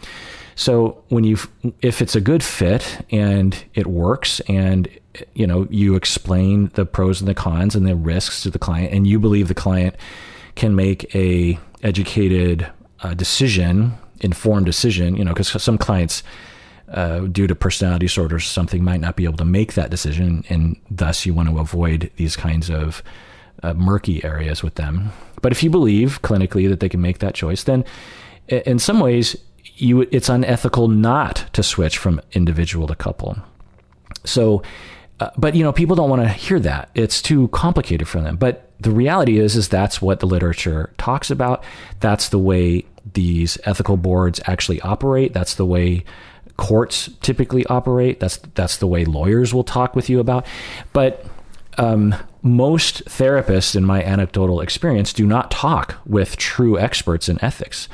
So 0.55 1.03
when 1.09 1.25
you, 1.25 1.39
if 1.83 2.01
it's 2.01 2.17
a 2.17 2.21
good 2.21 2.43
fit 2.43 3.05
and 3.11 3.65
it 3.75 3.87
works 3.87 4.41
and 4.49 4.89
you 5.35 5.47
know 5.47 5.67
you 5.71 5.95
explain 5.95 6.71
the 6.75 6.85
pros 6.85 7.21
and 7.21 7.29
the 7.29 7.35
cons 7.35 7.75
and 7.75 7.87
the 7.87 7.95
risks 7.95 8.43
to 8.43 8.51
the 8.51 8.59
client 8.59 8.93
and 8.93 9.07
you 9.07 9.19
believe 9.19 9.49
the 9.49 9.55
client 9.55 9.97
can 10.55 10.75
make 10.75 11.15
a 11.15 11.59
educated 11.83 12.71
uh, 13.01 13.15
decision 13.15 13.95
informed 14.21 14.67
decision 14.67 15.17
you 15.17 15.25
know 15.25 15.33
because 15.33 15.63
some 15.63 15.79
clients 15.79 16.23
uh, 16.89 17.21
due 17.21 17.47
to 17.47 17.55
personality 17.55 18.07
disorders 18.07 18.47
something 18.47 18.83
might 18.83 19.01
not 19.01 19.17
be 19.17 19.25
able 19.25 19.37
to 19.37 19.45
make 19.45 19.75
that 19.75 19.91
decision 19.91 20.45
and 20.49 20.81
thus 20.91 21.27
you 21.27 21.35
want 21.35 21.49
to 21.49 21.59
avoid 21.59 22.11
these 22.17 22.37
kinds 22.37 22.71
of 22.71 23.03
uh, 23.63 23.75
murky 23.75 24.23
areas 24.25 24.63
with 24.63 24.75
them 24.77 25.11
but 25.43 25.51
if 25.51 25.63
you 25.63 25.71
believe 25.71 26.23
clinically 26.23 26.69
that 26.69 26.81
they 26.81 26.89
can 26.89 27.01
make 27.01 27.19
that 27.19 27.35
choice 27.35 27.65
then 27.65 27.85
in 28.49 28.79
some 28.79 29.01
ways, 29.01 29.37
you 29.77 30.03
it's 30.11 30.29
unethical 30.29 30.89
not 30.89 31.47
to 31.53 31.63
switch 31.63 31.99
from 31.99 32.21
individual 32.33 32.87
to 32.87 32.95
couple. 32.95 33.37
So, 34.25 34.63
uh, 35.21 35.31
but 35.37 35.55
you 35.55 35.63
know, 35.63 35.73
people 35.73 35.97
don't 35.97 36.11
want 36.11 36.23
to 36.23 36.29
hear 36.29 36.61
that. 36.61 36.91
It's 36.95 37.21
too 37.21 37.49
complicated 37.49 38.09
for 38.09 38.21
them. 38.21 38.37
But 38.37 38.71
the 38.81 38.91
reality 38.91 39.39
is, 39.39 39.57
is 39.57 39.69
that's 39.69 40.01
what 40.01 40.21
the 40.21 40.27
literature 40.27 40.93
talks 40.99 41.31
about. 41.31 41.65
That's 42.01 42.29
the 42.29 42.39
way 42.39 42.85
these 43.15 43.59
ethical 43.65 43.97
boards 43.97 44.41
actually 44.47 44.81
operate. 44.83 45.33
That's 45.33 45.55
the 45.55 45.67
way 45.67 46.05
courts 46.57 47.11
typically 47.23 47.65
operate. 47.67 48.21
That's 48.21 48.39
that's 48.55 48.77
the 48.79 48.87
way 48.87 49.05
lawyers 49.05 49.53
will 49.53 49.65
talk 49.65 49.95
with 49.95 50.09
you 50.09 50.21
about. 50.21 50.47
But 50.93 51.25
um, 51.79 52.15
most 52.43 53.05
therapists, 53.05 53.77
in 53.77 53.85
my 53.85 54.03
anecdotal 54.03 54.61
experience, 54.61 55.13
do 55.13 55.27
not 55.27 55.51
talk 55.51 55.97
with 56.07 56.37
true 56.37 56.79
experts 56.79 57.29
in 57.29 57.43
ethics. 57.45 57.89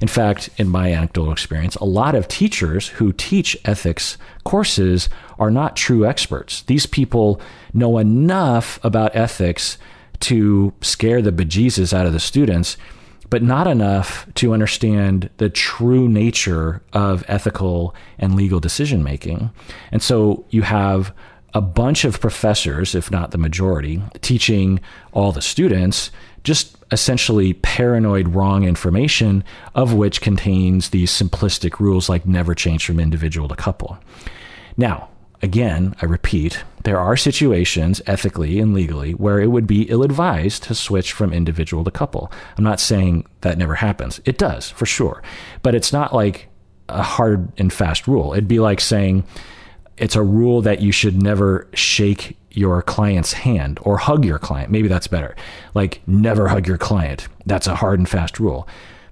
In 0.00 0.08
fact, 0.08 0.48
in 0.56 0.68
my 0.68 0.92
anecdotal 0.92 1.32
experience, 1.32 1.74
a 1.76 1.84
lot 1.84 2.14
of 2.14 2.28
teachers 2.28 2.88
who 2.88 3.12
teach 3.12 3.56
ethics 3.64 4.16
courses 4.44 5.08
are 5.38 5.50
not 5.50 5.76
true 5.76 6.06
experts. 6.06 6.62
These 6.62 6.86
people 6.86 7.40
know 7.74 7.98
enough 7.98 8.78
about 8.84 9.16
ethics 9.16 9.76
to 10.20 10.72
scare 10.80 11.20
the 11.20 11.32
bejesus 11.32 11.92
out 11.92 12.06
of 12.06 12.12
the 12.12 12.20
students, 12.20 12.76
but 13.30 13.42
not 13.42 13.66
enough 13.66 14.26
to 14.34 14.52
understand 14.52 15.28
the 15.36 15.50
true 15.50 16.08
nature 16.08 16.82
of 16.92 17.24
ethical 17.28 17.94
and 18.18 18.34
legal 18.34 18.60
decision 18.60 19.02
making. 19.02 19.50
And 19.92 20.02
so 20.02 20.44
you 20.50 20.62
have 20.62 21.14
a 21.54 21.60
bunch 21.60 22.04
of 22.04 22.20
professors, 22.20 22.94
if 22.94 23.10
not 23.10 23.30
the 23.30 23.38
majority, 23.38 24.02
teaching 24.20 24.80
all 25.12 25.32
the 25.32 25.42
students 25.42 26.10
just 26.44 26.76
essentially 26.90 27.54
paranoid 27.54 28.28
wrong 28.28 28.64
information, 28.64 29.44
of 29.74 29.92
which 29.92 30.20
contains 30.20 30.90
these 30.90 31.10
simplistic 31.10 31.80
rules 31.80 32.08
like 32.08 32.26
never 32.26 32.54
change 32.54 32.86
from 32.86 33.00
individual 33.00 33.48
to 33.48 33.56
couple. 33.56 33.98
Now, 34.76 35.08
again, 35.42 35.94
I 36.02 36.06
repeat, 36.06 36.64
there 36.84 36.98
are 36.98 37.16
situations 37.16 38.00
ethically 38.06 38.58
and 38.58 38.74
legally 38.74 39.12
where 39.12 39.40
it 39.40 39.48
would 39.48 39.66
be 39.66 39.82
ill 39.90 40.02
advised 40.02 40.64
to 40.64 40.74
switch 40.74 41.12
from 41.12 41.32
individual 41.32 41.84
to 41.84 41.90
couple. 41.90 42.32
I'm 42.56 42.64
not 42.64 42.80
saying 42.80 43.26
that 43.42 43.58
never 43.58 43.76
happens. 43.76 44.20
It 44.24 44.38
does, 44.38 44.70
for 44.70 44.86
sure. 44.86 45.22
But 45.62 45.74
it's 45.74 45.92
not 45.92 46.14
like 46.14 46.48
a 46.88 47.02
hard 47.02 47.52
and 47.58 47.72
fast 47.72 48.06
rule. 48.08 48.32
It'd 48.32 48.48
be 48.48 48.60
like 48.60 48.80
saying 48.80 49.24
it's 49.96 50.16
a 50.16 50.22
rule 50.22 50.62
that 50.62 50.80
you 50.80 50.92
should 50.92 51.22
never 51.22 51.68
shake 51.74 52.36
your 52.50 52.82
client's 52.82 53.34
hand 53.34 53.78
or 53.82 53.98
hug 53.98 54.24
your 54.24 54.38
client. 54.38 54.70
Maybe 54.70 54.88
that's 54.88 55.06
better. 55.06 55.36
Like, 55.74 56.00
never 56.06 56.48
hug 56.48 56.66
your 56.66 56.78
client. 56.78 57.28
That's 57.46 57.66
a 57.66 57.76
hard 57.76 57.98
and 57.98 58.08
fast 58.08 58.40
rule. 58.40 58.66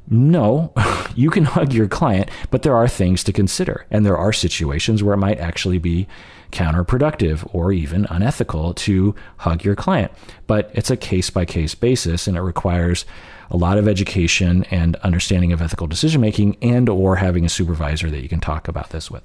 No, 0.08 0.72
you 1.14 1.30
can 1.30 1.44
hug 1.44 1.72
your 1.72 1.88
client, 1.88 2.30
but 2.50 2.62
there 2.62 2.76
are 2.76 2.88
things 2.88 3.24
to 3.24 3.32
consider. 3.32 3.86
And 3.90 4.04
there 4.04 4.18
are 4.18 4.32
situations 4.32 5.02
where 5.02 5.14
it 5.14 5.18
might 5.18 5.38
actually 5.38 5.78
be 5.78 6.06
counterproductive 6.52 7.48
or 7.52 7.72
even 7.72 8.06
unethical 8.08 8.72
to 8.72 9.14
hug 9.38 9.64
your 9.64 9.74
client. 9.74 10.12
But 10.46 10.70
it's 10.74 10.90
a 10.90 10.96
case 10.96 11.30
by 11.30 11.44
case 11.44 11.74
basis 11.74 12.26
and 12.26 12.36
it 12.36 12.42
requires 12.42 13.04
a 13.50 13.56
lot 13.56 13.78
of 13.78 13.88
education 13.88 14.64
and 14.70 14.96
understanding 14.96 15.52
of 15.52 15.62
ethical 15.62 15.86
decision 15.86 16.20
making 16.20 16.56
and 16.62 16.88
or 16.88 17.16
having 17.16 17.44
a 17.44 17.48
supervisor 17.48 18.10
that 18.10 18.22
you 18.22 18.28
can 18.28 18.40
talk 18.40 18.68
about 18.68 18.90
this 18.90 19.10
with. 19.10 19.22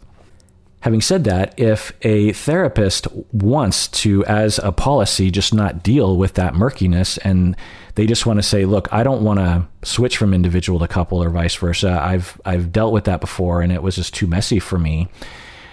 Having 0.81 1.01
said 1.01 1.23
that, 1.25 1.53
if 1.59 1.93
a 2.01 2.33
therapist 2.33 3.07
wants 3.31 3.87
to, 3.87 4.25
as 4.25 4.59
a 4.59 4.71
policy, 4.71 5.29
just 5.29 5.53
not 5.53 5.83
deal 5.83 6.17
with 6.17 6.33
that 6.33 6.55
murkiness 6.55 7.17
and 7.19 7.55
they 7.95 8.07
just 8.07 8.25
want 8.25 8.37
to 8.37 8.43
say, 8.43 8.65
look, 8.65 8.91
I 8.91 9.03
don't 9.03 9.21
want 9.23 9.39
to 9.39 9.67
switch 9.83 10.17
from 10.17 10.33
individual 10.33 10.79
to 10.79 10.87
couple 10.87 11.21
or 11.21 11.29
vice 11.29 11.55
versa. 11.55 11.99
I've 12.01 12.39
I've 12.45 12.71
dealt 12.71 12.93
with 12.93 13.03
that 13.05 13.21
before 13.21 13.61
and 13.61 13.71
it 13.71 13.83
was 13.83 13.95
just 13.95 14.13
too 14.13 14.27
messy 14.27 14.59
for 14.59 14.79
me. 14.79 15.07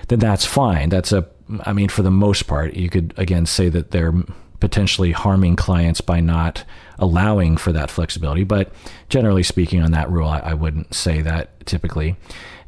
Then 0.09 0.19
that's 0.19 0.45
fine. 0.45 0.89
That's 0.89 1.13
a 1.13 1.27
I 1.61 1.73
mean, 1.73 1.89
for 1.89 2.03
the 2.03 2.11
most 2.11 2.47
part, 2.47 2.75
you 2.75 2.91
could 2.91 3.15
again 3.17 3.47
say 3.47 3.69
that 3.71 3.91
they're 3.91 4.15
potentially 4.61 5.13
harming 5.13 5.57
clients 5.57 6.01
by 6.01 6.21
not 6.21 6.65
allowing 6.99 7.57
for 7.57 7.73
that 7.73 7.91
flexibility. 7.91 8.45
But 8.45 8.73
generally 9.09 9.43
speaking, 9.43 9.83
on 9.83 9.93
that 9.93 10.11
rule, 10.11 10.29
I, 10.29 10.41
I 10.41 10.55
wouldn't 10.55 10.95
say 10.95 11.23
that 11.23 11.65
typically. 11.67 12.17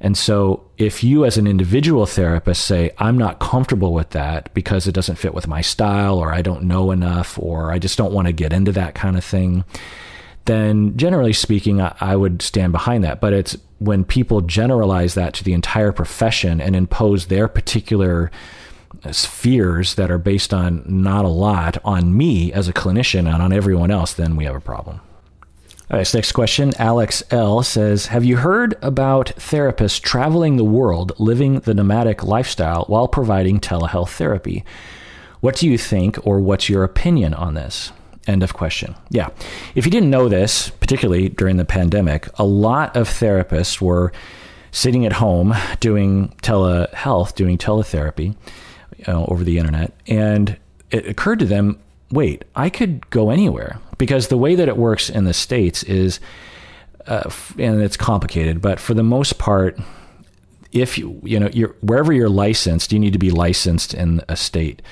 And 0.00 0.16
so, 0.16 0.64
if 0.78 1.04
you 1.04 1.26
as 1.26 1.36
an 1.36 1.46
individual 1.46 2.06
therapist 2.06 2.64
say, 2.64 2.90
I'm 2.96 3.18
not 3.18 3.38
comfortable 3.38 3.92
with 3.92 4.10
that 4.10 4.52
because 4.54 4.86
it 4.86 4.92
doesn't 4.92 5.16
fit 5.16 5.34
with 5.34 5.46
my 5.46 5.60
style, 5.60 6.18
or 6.18 6.32
I 6.32 6.40
don't 6.40 6.62
know 6.62 6.90
enough, 6.90 7.38
or 7.38 7.70
I 7.70 7.78
just 7.78 7.98
don't 7.98 8.12
want 8.12 8.26
to 8.26 8.32
get 8.32 8.52
into 8.52 8.72
that 8.72 8.94
kind 8.94 9.18
of 9.18 9.24
thing, 9.24 9.64
then 10.46 10.96
generally 10.96 11.34
speaking, 11.34 11.82
I, 11.82 11.94
I 12.00 12.16
would 12.16 12.40
stand 12.40 12.72
behind 12.72 13.04
that. 13.04 13.20
But 13.20 13.34
it's 13.34 13.58
when 13.78 14.04
people 14.04 14.40
generalize 14.40 15.14
that 15.14 15.34
to 15.34 15.44
the 15.44 15.52
entire 15.52 15.92
profession 15.92 16.62
and 16.62 16.74
impose 16.74 17.26
their 17.26 17.46
particular 17.46 18.30
fears 19.12 19.94
that 19.94 20.10
are 20.10 20.18
based 20.18 20.52
on 20.52 20.82
not 20.86 21.24
a 21.24 21.28
lot 21.28 21.78
on 21.84 22.16
me 22.16 22.52
as 22.52 22.68
a 22.68 22.72
clinician 22.72 23.32
and 23.32 23.42
on 23.42 23.52
everyone 23.52 23.90
else, 23.90 24.12
then 24.12 24.36
we 24.36 24.44
have 24.44 24.54
a 24.54 24.60
problem. 24.60 25.00
All 25.90 25.96
right, 25.96 26.14
next 26.14 26.32
question. 26.32 26.72
Alex 26.78 27.22
L 27.30 27.64
says 27.64 28.06
Have 28.06 28.24
you 28.24 28.36
heard 28.36 28.76
about 28.80 29.32
therapists 29.36 30.00
traveling 30.00 30.56
the 30.56 30.64
world 30.64 31.12
living 31.18 31.60
the 31.60 31.74
nomadic 31.74 32.22
lifestyle 32.22 32.84
while 32.84 33.08
providing 33.08 33.58
telehealth 33.58 34.10
therapy? 34.10 34.64
What 35.40 35.56
do 35.56 35.68
you 35.68 35.76
think, 35.76 36.24
or 36.24 36.38
what's 36.38 36.68
your 36.68 36.84
opinion 36.84 37.34
on 37.34 37.54
this? 37.54 37.90
End 38.28 38.42
of 38.42 38.54
question. 38.54 38.94
Yeah. 39.08 39.30
If 39.74 39.84
you 39.84 39.90
didn't 39.90 40.10
know 40.10 40.28
this, 40.28 40.68
particularly 40.68 41.28
during 41.28 41.56
the 41.56 41.64
pandemic, 41.64 42.28
a 42.38 42.44
lot 42.44 42.96
of 42.96 43.08
therapists 43.08 43.80
were 43.80 44.12
sitting 44.70 45.04
at 45.06 45.14
home 45.14 45.54
doing 45.80 46.28
telehealth, 46.42 47.34
doing 47.34 47.58
teletherapy 47.58 48.36
uh, 49.06 49.24
over 49.26 49.44
the 49.44 49.58
internet. 49.58 49.92
And 50.06 50.56
it 50.90 51.06
occurred 51.06 51.38
to 51.40 51.46
them 51.46 51.78
wait, 52.10 52.44
I 52.56 52.70
could 52.70 53.08
go 53.10 53.30
anywhere 53.30 53.78
because 53.98 54.28
the 54.28 54.36
way 54.36 54.54
that 54.54 54.68
it 54.68 54.76
works 54.76 55.08
in 55.08 55.24
the 55.24 55.34
states 55.34 55.82
is, 55.84 56.20
uh, 57.06 57.30
and 57.58 57.80
it's 57.80 57.96
complicated, 57.96 58.60
but 58.60 58.80
for 58.80 58.94
the 58.94 59.02
most 59.02 59.38
part, 59.38 59.78
if 60.72 60.96
you 60.98 61.20
you 61.24 61.40
know 61.40 61.48
you're 61.52 61.74
wherever 61.80 62.12
you're 62.12 62.28
licensed, 62.28 62.92
you 62.92 62.98
need 62.98 63.12
to 63.12 63.18
be 63.18 63.30
licensed 63.30 63.92
in 63.92 64.20
a 64.28 64.36
state. 64.36 64.82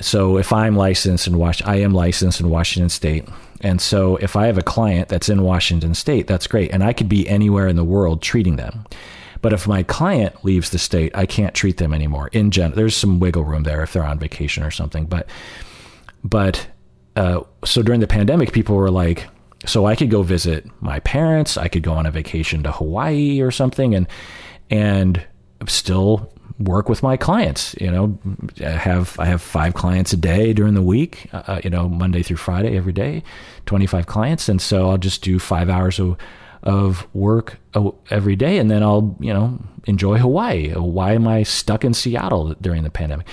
So 0.00 0.38
if 0.38 0.52
I'm 0.52 0.76
licensed 0.76 1.26
in 1.26 1.38
Washington, 1.38 1.72
I 1.72 1.80
am 1.80 1.92
licensed 1.92 2.40
in 2.40 2.50
Washington 2.50 2.88
State, 2.88 3.28
and 3.60 3.80
so 3.80 4.16
if 4.16 4.34
I 4.34 4.46
have 4.46 4.58
a 4.58 4.62
client 4.62 5.08
that's 5.08 5.28
in 5.28 5.42
Washington 5.42 5.94
State, 5.94 6.26
that's 6.26 6.46
great, 6.46 6.72
and 6.72 6.82
I 6.82 6.92
could 6.92 7.08
be 7.08 7.28
anywhere 7.28 7.68
in 7.68 7.76
the 7.76 7.84
world 7.84 8.22
treating 8.22 8.56
them. 8.56 8.86
But 9.40 9.52
if 9.52 9.66
my 9.66 9.82
client 9.82 10.44
leaves 10.44 10.70
the 10.70 10.78
state, 10.78 11.12
I 11.14 11.26
can't 11.26 11.54
treat 11.54 11.76
them 11.76 11.94
anymore. 11.94 12.28
In 12.28 12.50
general, 12.50 12.76
there's 12.76 12.96
some 12.96 13.20
wiggle 13.20 13.44
room 13.44 13.62
there 13.62 13.82
if 13.82 13.92
they're 13.92 14.04
on 14.04 14.18
vacation 14.18 14.64
or 14.64 14.70
something, 14.70 15.06
but 15.06 15.28
but 16.24 16.66
uh, 17.16 17.40
so 17.64 17.82
during 17.82 18.00
the 18.00 18.06
pandemic, 18.06 18.52
people 18.52 18.76
were 18.76 18.90
like, 18.90 19.26
so 19.66 19.86
I 19.86 19.96
could 19.96 20.10
go 20.10 20.22
visit 20.22 20.66
my 20.80 21.00
parents, 21.00 21.56
I 21.56 21.68
could 21.68 21.82
go 21.82 21.92
on 21.92 22.06
a 22.06 22.10
vacation 22.10 22.62
to 22.62 22.72
Hawaii 22.72 23.40
or 23.40 23.50
something, 23.50 23.94
and 23.94 24.06
and 24.70 25.24
still 25.66 26.32
work 26.58 26.88
with 26.88 27.02
my 27.02 27.16
clients. 27.16 27.74
You 27.80 27.90
know, 27.90 28.18
I 28.60 28.70
have 28.70 29.18
I 29.18 29.24
have 29.26 29.42
five 29.42 29.74
clients 29.74 30.12
a 30.12 30.16
day 30.16 30.52
during 30.52 30.74
the 30.74 30.82
week. 30.82 31.28
Uh, 31.32 31.42
uh 31.46 31.60
you 31.64 31.70
know, 31.70 31.88
Monday 31.88 32.22
through 32.22 32.36
Friday, 32.36 32.76
every 32.76 32.92
day, 32.92 33.22
twenty 33.66 33.86
five 33.86 34.06
clients, 34.06 34.48
and 34.48 34.60
so 34.60 34.90
I'll 34.90 34.98
just 34.98 35.22
do 35.22 35.38
five 35.38 35.68
hours 35.68 35.98
of 35.98 36.16
of 36.62 37.06
work 37.14 37.58
every 38.10 38.36
day, 38.36 38.58
and 38.58 38.70
then 38.70 38.82
I'll 38.82 39.16
you 39.20 39.32
know 39.32 39.58
enjoy 39.86 40.18
Hawaii. 40.18 40.72
Why 40.72 41.12
am 41.12 41.26
I 41.26 41.42
stuck 41.42 41.84
in 41.84 41.94
Seattle 41.94 42.54
during 42.60 42.82
the 42.82 42.90
pandemic? 42.90 43.26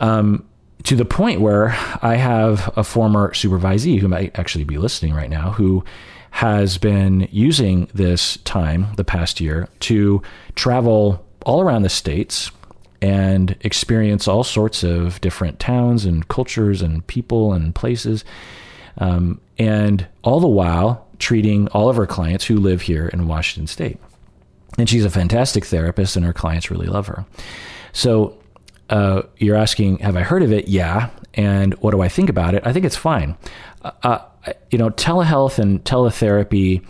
Um, 0.00 0.46
to 0.84 0.96
the 0.96 1.04
point 1.04 1.40
where 1.40 1.76
I 2.00 2.16
have 2.16 2.72
a 2.76 2.84
former 2.84 3.32
supervisee 3.32 4.00
who 4.00 4.08
might 4.08 4.38
actually 4.38 4.64
be 4.64 4.78
listening 4.78 5.12
right 5.12 5.28
now 5.28 5.50
who 5.50 5.84
has 6.30 6.78
been 6.78 7.28
using 7.30 7.88
this 7.92 8.36
time 8.38 8.86
the 8.96 9.04
past 9.04 9.40
year 9.40 9.68
to 9.80 10.22
travel 10.54 11.24
all 11.44 11.60
around 11.60 11.82
the 11.82 11.88
states 11.88 12.50
and 13.02 13.56
experience 13.62 14.28
all 14.28 14.44
sorts 14.44 14.82
of 14.82 15.20
different 15.20 15.58
towns 15.58 16.04
and 16.04 16.28
cultures 16.28 16.82
and 16.82 17.06
people 17.06 17.52
and 17.52 17.74
places. 17.74 18.24
Um, 18.98 19.40
and 19.58 20.06
all 20.22 20.40
the 20.40 20.48
while 20.48 21.06
treating 21.20 21.68
all 21.68 21.88
of 21.88 21.96
her 21.96 22.06
clients 22.06 22.46
who 22.46 22.58
live 22.58 22.82
here 22.82 23.06
in 23.08 23.28
Washington 23.28 23.66
State. 23.66 23.98
And 24.78 24.88
she's 24.88 25.04
a 25.04 25.10
fantastic 25.10 25.64
therapist, 25.64 26.16
and 26.16 26.24
her 26.24 26.32
clients 26.32 26.70
really 26.70 26.86
love 26.86 27.06
her. 27.06 27.24
So 27.92 28.38
uh, 28.88 29.22
you're 29.36 29.56
asking, 29.56 29.98
have 29.98 30.16
I 30.16 30.22
heard 30.22 30.42
of 30.42 30.52
it? 30.52 30.68
Yeah. 30.68 31.10
And 31.34 31.74
what 31.74 31.92
do 31.92 32.00
I 32.00 32.08
think 32.08 32.28
about 32.28 32.54
it? 32.54 32.66
I 32.66 32.72
think 32.72 32.84
it's 32.84 32.96
fine. 32.96 33.36
Uh, 33.82 33.92
uh 34.02 34.18
you 34.70 34.78
know, 34.78 34.88
telehealth 34.88 35.58
and 35.58 35.84
teletherapy 35.84 36.82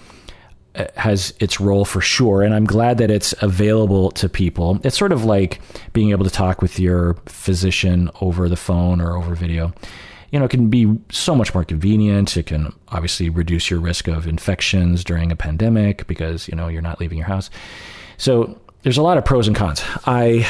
uh, 0.77 0.87
has 0.97 1.35
its 1.41 1.61
role 1.61 1.85
for 1.85 2.01
sure. 2.01 2.43
And 2.43 2.55
I'm 2.55 2.65
glad 2.65 2.99
that 2.99 3.11
it's 3.11 3.35
available 3.43 4.13
to 4.13 4.29
people. 4.29 4.79
It's 4.85 4.97
sort 4.97 5.11
of 5.11 5.25
like 5.25 5.61
being 5.93 6.11
able 6.11 6.25
to 6.25 6.31
talk 6.31 6.63
with 6.63 6.79
your 6.79 7.15
physician 7.27 8.09
over 8.21 8.49
the 8.49 8.57
phone 8.57 9.01
or 9.01 9.17
over 9.17 9.35
video. 9.35 9.73
You 10.31 10.39
know, 10.39 10.45
it 10.45 10.51
can 10.51 10.71
be 10.71 10.97
so 11.11 11.35
much 11.35 11.55
more 11.55 11.65
convenient. 11.65 12.37
It 12.37 12.47
can 12.47 12.73
obviously 12.89 13.29
reduce 13.29 13.71
your 13.71 13.81
risk 13.81 14.09
of 14.09 14.27
infections 14.27 15.03
during 15.03 15.33
a 15.33 15.37
pandemic 15.37 16.07
because, 16.07 16.47
you 16.49 16.55
know, 16.55 16.69
you're 16.69 16.83
not 16.83 17.01
leaving 17.01 17.19
your 17.19 17.27
house. 17.27 17.51
So 18.17 18.61
there's 18.83 18.99
a 18.99 19.03
lot 19.03 19.19
of 19.19 19.25
pros 19.25 19.49
and 19.49 19.57
cons. 19.57 19.83
I 20.07 20.47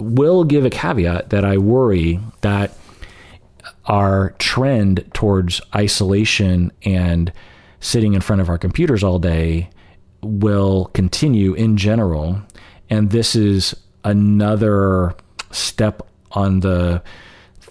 will 0.00 0.44
give 0.44 0.64
a 0.64 0.70
caveat 0.70 1.30
that 1.30 1.44
I 1.44 1.58
worry 1.58 2.20
that 2.40 2.72
our 3.86 4.34
trend 4.38 5.04
towards 5.12 5.60
isolation 5.74 6.72
and 6.84 7.32
sitting 7.80 8.14
in 8.14 8.20
front 8.20 8.40
of 8.40 8.48
our 8.48 8.58
computers 8.58 9.02
all 9.02 9.18
day 9.18 9.70
will 10.22 10.86
continue 10.94 11.54
in 11.54 11.76
general. 11.76 12.40
And 12.90 13.10
this 13.10 13.34
is 13.34 13.74
another 14.04 15.14
step 15.50 16.02
on 16.32 16.60
the 16.60 17.02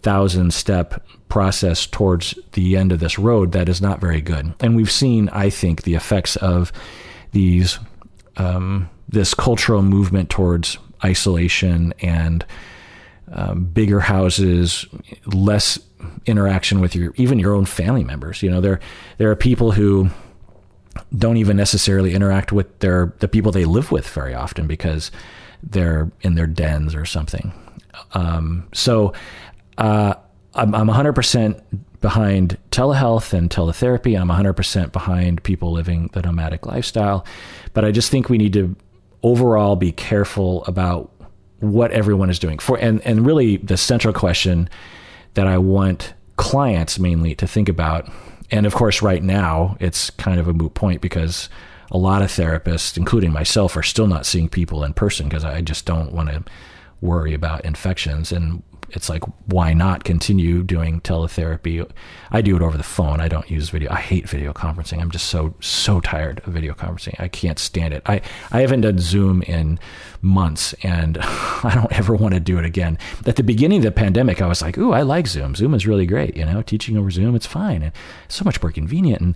thousand 0.02 0.54
step 0.54 1.06
process 1.30 1.86
towards 1.86 2.38
the 2.54 2.78
end 2.78 2.92
of 2.92 3.00
this 3.00 3.20
road 3.20 3.52
that 3.52 3.70
is 3.70 3.82
not 3.82 4.00
very 4.00 4.22
good. 4.22 4.54
And 4.60 4.76
we've 4.76 4.92
seen, 4.92 5.30
I 5.30 5.50
think, 5.50 5.84
the 5.84 5.96
effects 5.96 6.36
of 6.38 6.72
these 7.32 7.80
um, 8.38 8.90
this 9.10 9.34
cultural 9.34 9.82
movement 9.82 10.30
towards 10.30 10.78
isolation 11.04 11.94
and 12.02 12.46
um, 13.32 13.66
bigger 13.66 14.00
houses, 14.00 14.86
less 15.26 15.80
interaction 16.26 16.80
with 16.80 16.96
your 16.96 17.14
even 17.18 17.40
your 17.40 17.54
own 17.56 17.66
family 17.66 18.04
members. 18.04 18.42
You 18.42 18.50
know, 18.50 18.62
there 18.62 18.80
there 19.18 19.30
are 19.32 19.36
people 19.36 19.72
who 19.72 20.10
don't 21.18 21.38
even 21.38 21.58
necessarily 21.58 22.14
interact 22.14 22.52
with 22.52 22.80
their 22.80 23.14
the 23.20 23.28
people 23.28 23.52
they 23.52 23.66
live 23.66 23.92
with 23.92 24.08
very 24.08 24.34
often 24.34 24.68
because 24.68 25.12
they're 25.64 26.12
in 26.22 26.36
their 26.36 26.48
dens 26.48 26.96
or 26.96 27.06
something. 27.06 27.52
Um, 28.14 28.68
so 28.74 29.14
uh, 29.78 30.16
I'm, 30.54 30.74
I'm 30.74 30.88
100% 30.88 31.62
behind 32.02 32.58
telehealth 32.72 33.34
and 33.34 33.50
teletherapy. 33.50 34.20
I'm 34.20 34.30
100% 34.30 34.92
behind 34.92 35.44
people 35.44 35.72
living 35.72 36.10
the 36.14 36.22
nomadic 36.22 36.66
lifestyle. 36.66 37.26
But 37.74 37.86
I 37.86 37.92
just 37.92 38.12
think 38.12 38.30
we 38.30 38.38
need 38.38 38.54
to 38.54 38.76
overall 39.24 39.76
be 39.76 39.92
careful 39.92 40.64
about 40.66 41.12
what 41.60 41.92
everyone 41.92 42.30
is 42.30 42.40
doing. 42.40 42.60
For 42.60 42.78
and 42.78 43.02
and 43.02 43.26
really 43.26 43.58
the 43.58 43.78
central 43.78 44.14
question 44.14 44.70
that 45.34 45.48
I 45.48 45.58
want 45.58 46.14
clients 46.36 47.00
mainly 47.00 47.36
to 47.36 47.48
think 47.48 47.68
about. 47.68 48.10
And 48.52 48.66
of 48.66 48.74
course, 48.74 49.02
right 49.02 49.24
now 49.24 49.76
it's 49.80 50.10
kind 50.12 50.40
of 50.40 50.48
a 50.48 50.54
moot 50.54 50.74
point 50.76 51.02
because 51.02 51.50
a 51.92 51.98
lot 51.98 52.22
of 52.22 52.30
therapists, 52.30 52.98
including 52.98 53.32
myself, 53.32 53.76
are 53.76 53.84
still 53.84 54.08
not 54.08 54.26
seeing 54.26 54.50
people 54.50 54.84
in 54.84 54.94
person 54.94 55.28
because 55.28 55.44
I 55.44 55.62
just 55.62 55.86
don't 55.86 56.12
want 56.12 56.30
to 56.30 56.44
worry 57.02 57.34
about 57.34 57.66
infections. 57.66 58.32
And 58.32 58.62
it's 58.90 59.10
like, 59.10 59.24
why 59.46 59.74
not 59.74 60.04
continue 60.04 60.64
doing 60.64 61.02
teletherapy? 61.02 61.90
I 62.32 62.42
do 62.42 62.56
it 62.56 62.62
over 62.62 62.78
the 62.78 62.84
phone. 62.84 63.20
I 63.20 63.28
don't 63.28 63.50
use 63.50 63.70
video. 63.70 63.92
I 63.92 64.00
hate 64.00 64.30
video 64.30 64.54
conferencing. 64.54 65.02
I'm 65.02 65.12
just 65.12 65.28
so, 65.28 65.56
so 65.60 66.00
tired 66.00 66.40
of 66.46 66.54
video 66.54 66.74
conferencing. 66.74 67.20
I 67.20 67.28
can't 67.28 67.60
stand 67.60 67.94
it. 67.94 68.02
I, 68.06 68.22
I 68.52 68.62
haven't 68.62 68.82
done 68.82 69.00
Zoom 69.00 69.42
in 69.44 69.80
months 70.22 70.74
and 70.84 71.18
I 71.22 71.72
don't 71.76 71.92
ever 71.92 72.16
want 72.16 72.34
to 72.34 72.40
do 72.40 72.58
it 72.58 72.66
again. 72.66 72.98
At 73.26 73.36
the 73.36 73.44
beginning 73.44 73.80
of 73.80 73.84
the 73.84 73.92
pandemic, 73.92 74.42
I 74.42 74.48
was 74.48 74.62
like, 74.62 74.78
ooh, 74.78 74.94
I 74.94 75.02
like 75.02 75.28
Zoom. 75.28 75.56
Zoom 75.56 75.74
is 75.74 75.86
really 75.86 76.06
great. 76.06 76.38
You 76.38 76.46
know, 76.46 76.62
teaching 76.62 76.98
over 76.98 77.12
Zoom, 77.12 77.36
it's 77.36 77.46
fine. 77.46 77.84
And 77.84 77.92
so 78.30 78.46
much 78.46 78.62
more 78.62 78.72
convenient. 78.72 79.22
And 79.22 79.36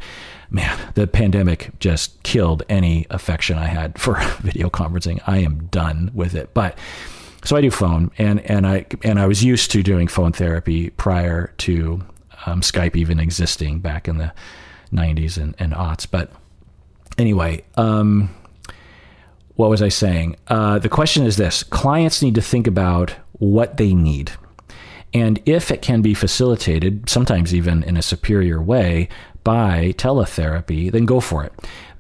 man, 0.50 0.78
the 0.96 1.08
pandemic 1.08 1.72
just 1.80 2.24
killed 2.24 2.64
any 2.70 3.06
affection 3.10 3.58
I 3.58 3.68
had 3.68 4.00
for 4.00 4.16
video 4.42 4.70
conferencing. 4.70 5.22
I 5.28 5.40
am 5.40 5.68
done 5.68 6.12
with 6.14 6.36
it. 6.36 6.54
But, 6.54 6.78
so 7.44 7.56
I 7.56 7.62
do 7.62 7.72
phone, 7.72 8.12
and 8.18 8.40
and 8.42 8.68
I 8.68 8.86
and 9.04 9.20
I 9.20 9.28
was 9.28 9.44
used 9.44 9.72
to 9.72 9.84
doing 9.84 10.08
phone 10.08 10.32
therapy 10.32 10.92
prior 10.92 11.54
to 11.60 12.02
um, 12.46 12.62
Skype 12.62 12.96
even 12.96 13.20
existing 13.20 13.80
back 13.80 14.08
in 14.08 14.18
the 14.18 14.34
'90s 14.94 15.38
and, 15.38 15.56
and 15.58 15.74
aughts. 15.74 16.08
But 16.10 16.32
anyway, 17.18 17.64
um, 17.76 18.30
what 19.56 19.70
was 19.70 19.82
I 19.82 19.90
saying? 19.90 20.36
Uh, 20.48 20.80
the 20.80 20.90
question 20.90 21.26
is 21.26 21.38
this: 21.38 21.64
clients 21.64 22.22
need 22.22 22.36
to 22.36 22.42
think 22.42 22.68
about 22.68 23.16
what 23.34 23.78
they 23.78 23.94
need. 23.94 24.32
And 25.14 25.42
if 25.46 25.72
it 25.72 25.82
can 25.82 26.02
be 26.02 26.14
facilitated, 26.14 27.10
sometimes 27.10 27.54
even 27.54 27.84
in 27.84 27.98
a 27.98 28.02
superior 28.02 28.62
way, 28.62 29.10
by 29.44 29.94
teletherapy, 29.98 30.92
then 30.92 31.06
go 31.06 31.20
for 31.20 31.44
it. 31.44 31.52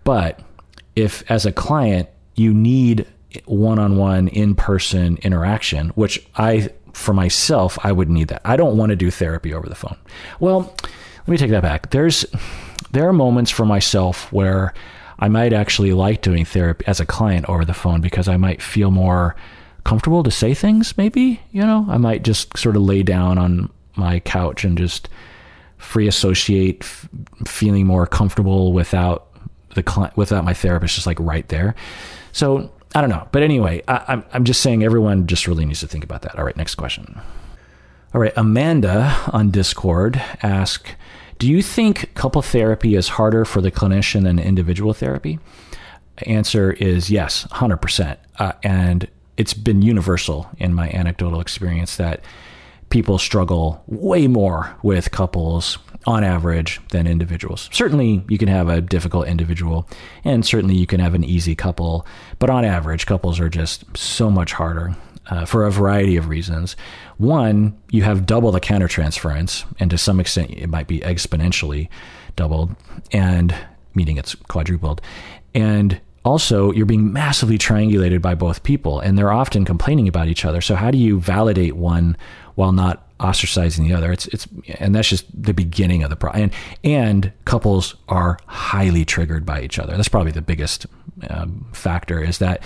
But 0.03 0.39
if, 0.95 1.29
as 1.29 1.45
a 1.45 1.51
client, 1.51 2.07
you 2.35 2.53
need 2.53 3.05
one 3.45 3.79
on 3.79 3.97
one, 3.97 4.27
in 4.27 4.55
person 4.55 5.17
interaction, 5.21 5.89
which 5.89 6.25
I, 6.35 6.69
for 6.93 7.13
myself, 7.13 7.77
I 7.83 7.91
would 7.91 8.09
need 8.09 8.29
that. 8.29 8.41
I 8.45 8.55
don't 8.55 8.77
want 8.77 8.89
to 8.89 8.95
do 8.95 9.11
therapy 9.11 9.53
over 9.53 9.67
the 9.67 9.75
phone. 9.75 9.97
Well, 10.39 10.75
let 10.81 11.27
me 11.27 11.37
take 11.37 11.51
that 11.51 11.61
back. 11.61 11.91
There's, 11.91 12.25
there 12.91 13.07
are 13.07 13.13
moments 13.13 13.51
for 13.51 13.65
myself 13.65 14.31
where 14.31 14.73
I 15.19 15.29
might 15.29 15.53
actually 15.53 15.93
like 15.93 16.21
doing 16.21 16.45
therapy 16.45 16.83
as 16.87 16.99
a 16.99 17.05
client 17.05 17.47
over 17.47 17.63
the 17.63 17.73
phone 17.73 18.01
because 18.01 18.27
I 18.27 18.37
might 18.37 18.61
feel 18.61 18.91
more 18.91 19.35
comfortable 19.83 20.23
to 20.23 20.31
say 20.31 20.53
things, 20.53 20.97
maybe, 20.97 21.41
you 21.51 21.61
know, 21.61 21.85
I 21.89 21.97
might 21.97 22.23
just 22.23 22.57
sort 22.57 22.75
of 22.75 22.81
lay 22.83 23.03
down 23.03 23.37
on 23.37 23.69
my 23.95 24.19
couch 24.19 24.63
and 24.63 24.77
just 24.77 25.09
free 25.77 26.07
associate, 26.07 26.79
f- 26.81 27.09
feeling 27.45 27.87
more 27.87 28.05
comfortable 28.05 28.73
without 28.73 29.27
the 29.75 29.83
client, 29.83 30.15
without 30.17 30.43
my 30.43 30.53
therapist 30.53 30.95
just 30.95 31.07
like 31.07 31.19
right 31.19 31.47
there. 31.49 31.75
So 32.31 32.71
I 32.93 33.01
don't 33.01 33.09
know. 33.09 33.27
But 33.31 33.43
anyway, 33.43 33.81
I, 33.87 34.03
I'm, 34.07 34.25
I'm 34.33 34.43
just 34.43 34.61
saying 34.61 34.83
everyone 34.83 35.27
just 35.27 35.47
really 35.47 35.65
needs 35.65 35.79
to 35.79 35.87
think 35.87 36.03
about 36.03 36.23
that. 36.23 36.37
All 36.37 36.43
right, 36.43 36.57
next 36.57 36.75
question. 36.75 37.19
All 38.13 38.19
right, 38.19 38.33
Amanda 38.35 39.15
on 39.31 39.51
Discord 39.51 40.21
asked, 40.43 40.95
do 41.39 41.47
you 41.47 41.61
think 41.61 42.13
couple 42.13 42.41
therapy 42.41 42.95
is 42.95 43.07
harder 43.07 43.45
for 43.45 43.61
the 43.61 43.71
clinician 43.71 44.23
than 44.23 44.37
individual 44.37 44.93
therapy? 44.93 45.39
Answer 46.27 46.73
is 46.73 47.09
yes, 47.09 47.47
100%. 47.51 48.17
Uh, 48.37 48.51
and 48.63 49.07
it's 49.37 49.53
been 49.53 49.81
universal 49.81 50.49
in 50.57 50.73
my 50.73 50.89
anecdotal 50.89 51.39
experience 51.39 51.95
that 51.95 52.21
people 52.89 53.17
struggle 53.17 53.81
way 53.87 54.27
more 54.27 54.75
with 54.83 55.11
couples 55.11 55.77
on 56.05 56.23
average 56.23 56.79
than 56.89 57.07
individuals. 57.07 57.69
Certainly, 57.71 58.23
you 58.27 58.37
can 58.37 58.47
have 58.47 58.69
a 58.69 58.81
difficult 58.81 59.27
individual, 59.27 59.87
and 60.23 60.45
certainly 60.45 60.75
you 60.75 60.87
can 60.87 60.99
have 60.99 61.13
an 61.13 61.23
easy 61.23 61.55
couple, 61.55 62.05
but 62.39 62.49
on 62.49 62.65
average, 62.65 63.05
couples 63.05 63.39
are 63.39 63.49
just 63.49 63.85
so 63.95 64.29
much 64.29 64.53
harder. 64.53 64.95
Uh, 65.29 65.45
for 65.45 65.65
a 65.65 65.71
variety 65.71 66.17
of 66.17 66.27
reasons. 66.27 66.75
One, 67.17 67.79
you 67.91 68.01
have 68.01 68.25
double 68.25 68.51
the 68.51 68.59
countertransference, 68.59 69.63
and 69.79 69.89
to 69.91 69.97
some 69.97 70.19
extent, 70.19 70.49
it 70.49 70.67
might 70.67 70.87
be 70.87 70.99
exponentially 70.99 71.89
doubled, 72.35 72.75
and 73.13 73.55
meaning 73.93 74.17
it's 74.17 74.33
quadrupled. 74.35 74.99
And 75.53 76.01
also, 76.25 76.71
you're 76.71 76.85
being 76.85 77.13
massively 77.13 77.57
triangulated 77.57 78.21
by 78.21 78.35
both 78.35 78.63
people, 78.63 78.99
and 78.99 79.17
they're 79.17 79.31
often 79.31 79.63
complaining 79.63 80.07
about 80.07 80.27
each 80.27 80.43
other. 80.43 80.59
So, 80.59 80.75
how 80.75 80.91
do 80.91 80.97
you 80.97 81.19
validate 81.19 81.75
one 81.75 82.17
while 82.55 82.71
not 82.71 83.07
ostracizing 83.21 83.87
the 83.87 83.93
other. 83.93 84.11
It's 84.11 84.27
it's 84.27 84.47
and 84.79 84.93
that's 84.95 85.07
just 85.07 85.25
the 85.31 85.53
beginning 85.53 86.03
of 86.03 86.09
the 86.09 86.15
problem. 86.15 86.43
And, 86.43 86.53
and 86.83 87.33
couples 87.45 87.95
are 88.09 88.37
highly 88.47 89.05
triggered 89.05 89.45
by 89.45 89.61
each 89.61 89.79
other. 89.79 89.95
That's 89.95 90.09
probably 90.09 90.31
the 90.31 90.41
biggest 90.41 90.87
um, 91.29 91.65
factor 91.73 92.21
is 92.21 92.39
that 92.39 92.63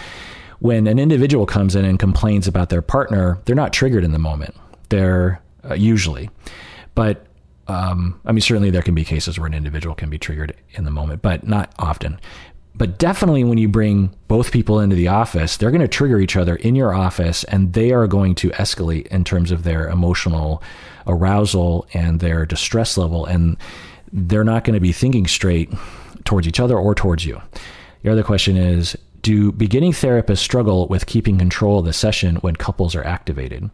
when 0.59 0.87
an 0.87 0.97
individual 0.97 1.45
comes 1.45 1.75
in 1.75 1.85
and 1.85 1.99
complains 1.99 2.47
about 2.47 2.69
their 2.69 2.81
partner, 2.81 3.39
they're 3.45 3.55
not 3.55 3.73
triggered 3.73 4.03
in 4.03 4.13
the 4.13 4.19
moment. 4.19 4.55
They're 4.89 5.41
uh, 5.69 5.73
usually, 5.73 6.29
but 6.95 7.27
um, 7.67 8.19
I 8.25 8.31
mean, 8.31 8.41
certainly 8.41 8.69
there 8.69 8.83
can 8.83 8.95
be 8.95 9.03
cases 9.03 9.39
where 9.39 9.47
an 9.47 9.53
individual 9.53 9.95
can 9.95 10.09
be 10.09 10.17
triggered 10.17 10.55
in 10.73 10.85
the 10.85 10.91
moment, 10.91 11.21
but 11.21 11.47
not 11.47 11.73
often 11.79 12.19
but 12.77 12.97
definitely 12.99 13.43
when 13.43 13.57
you 13.57 13.69
bring 13.69 14.13
both 14.27 14.51
people 14.51 14.79
into 14.79 14.95
the 14.95 15.07
office, 15.07 15.55
they're 15.57 15.71
going 15.71 15.81
to 15.81 15.87
trigger 15.87 16.19
each 16.19 16.35
other 16.35 16.55
in 16.57 16.75
your 16.75 16.93
office 16.93 17.43
and 17.45 17.73
they 17.73 17.91
are 17.91 18.07
going 18.07 18.35
to 18.35 18.49
escalate 18.51 19.07
in 19.07 19.23
terms 19.23 19.51
of 19.51 19.63
their 19.63 19.87
emotional 19.87 20.61
arousal 21.07 21.87
and 21.93 22.19
their 22.19 22.45
distress 22.45 22.97
level. 22.97 23.25
And 23.25 23.57
they're 24.11 24.43
not 24.43 24.65
going 24.65 24.73
to 24.73 24.81
be 24.81 24.91
thinking 24.91 25.25
straight 25.25 25.71
towards 26.25 26.47
each 26.47 26.59
other 26.59 26.77
or 26.77 26.93
towards 26.93 27.25
you. 27.25 27.41
The 28.03 28.11
other 28.11 28.23
question 28.23 28.57
is 28.57 28.97
Do 29.21 29.51
beginning 29.53 29.93
therapists 29.93 30.39
struggle 30.39 30.87
with 30.87 31.05
keeping 31.05 31.37
control 31.37 31.79
of 31.79 31.85
the 31.85 31.93
session 31.93 32.35
when 32.37 32.55
couples 32.57 32.93
are 32.93 33.05
activated? 33.05 33.69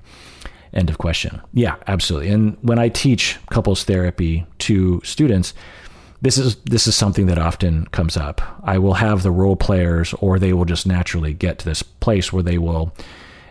End 0.74 0.90
of 0.90 1.00
question. 1.00 1.42
Yeah, 1.54 1.76
absolutely. 1.88 2.30
And 2.30 2.58
when 2.62 2.80
I 2.80 2.88
teach 2.88 3.38
couples 3.50 3.84
therapy 3.84 4.46
to 4.60 5.02
students, 5.04 5.54
this 6.22 6.38
is 6.38 6.56
this 6.58 6.88
is 6.88 6.96
something 6.96 7.26
that 7.26 7.40
often 7.40 7.88
comes 7.88 8.16
up. 8.16 8.42
I 8.64 8.78
will 8.78 8.94
have 8.96 9.24
the 9.24 9.32
role 9.32 9.56
players, 9.56 10.14
or 10.20 10.38
they 10.38 10.54
will 10.54 10.66
just 10.66 10.86
naturally 10.86 11.34
get 11.34 11.60
to 11.60 11.66
this 11.66 11.82
place 11.82 12.32
where 12.32 12.44
they 12.44 12.58
will 12.58 12.94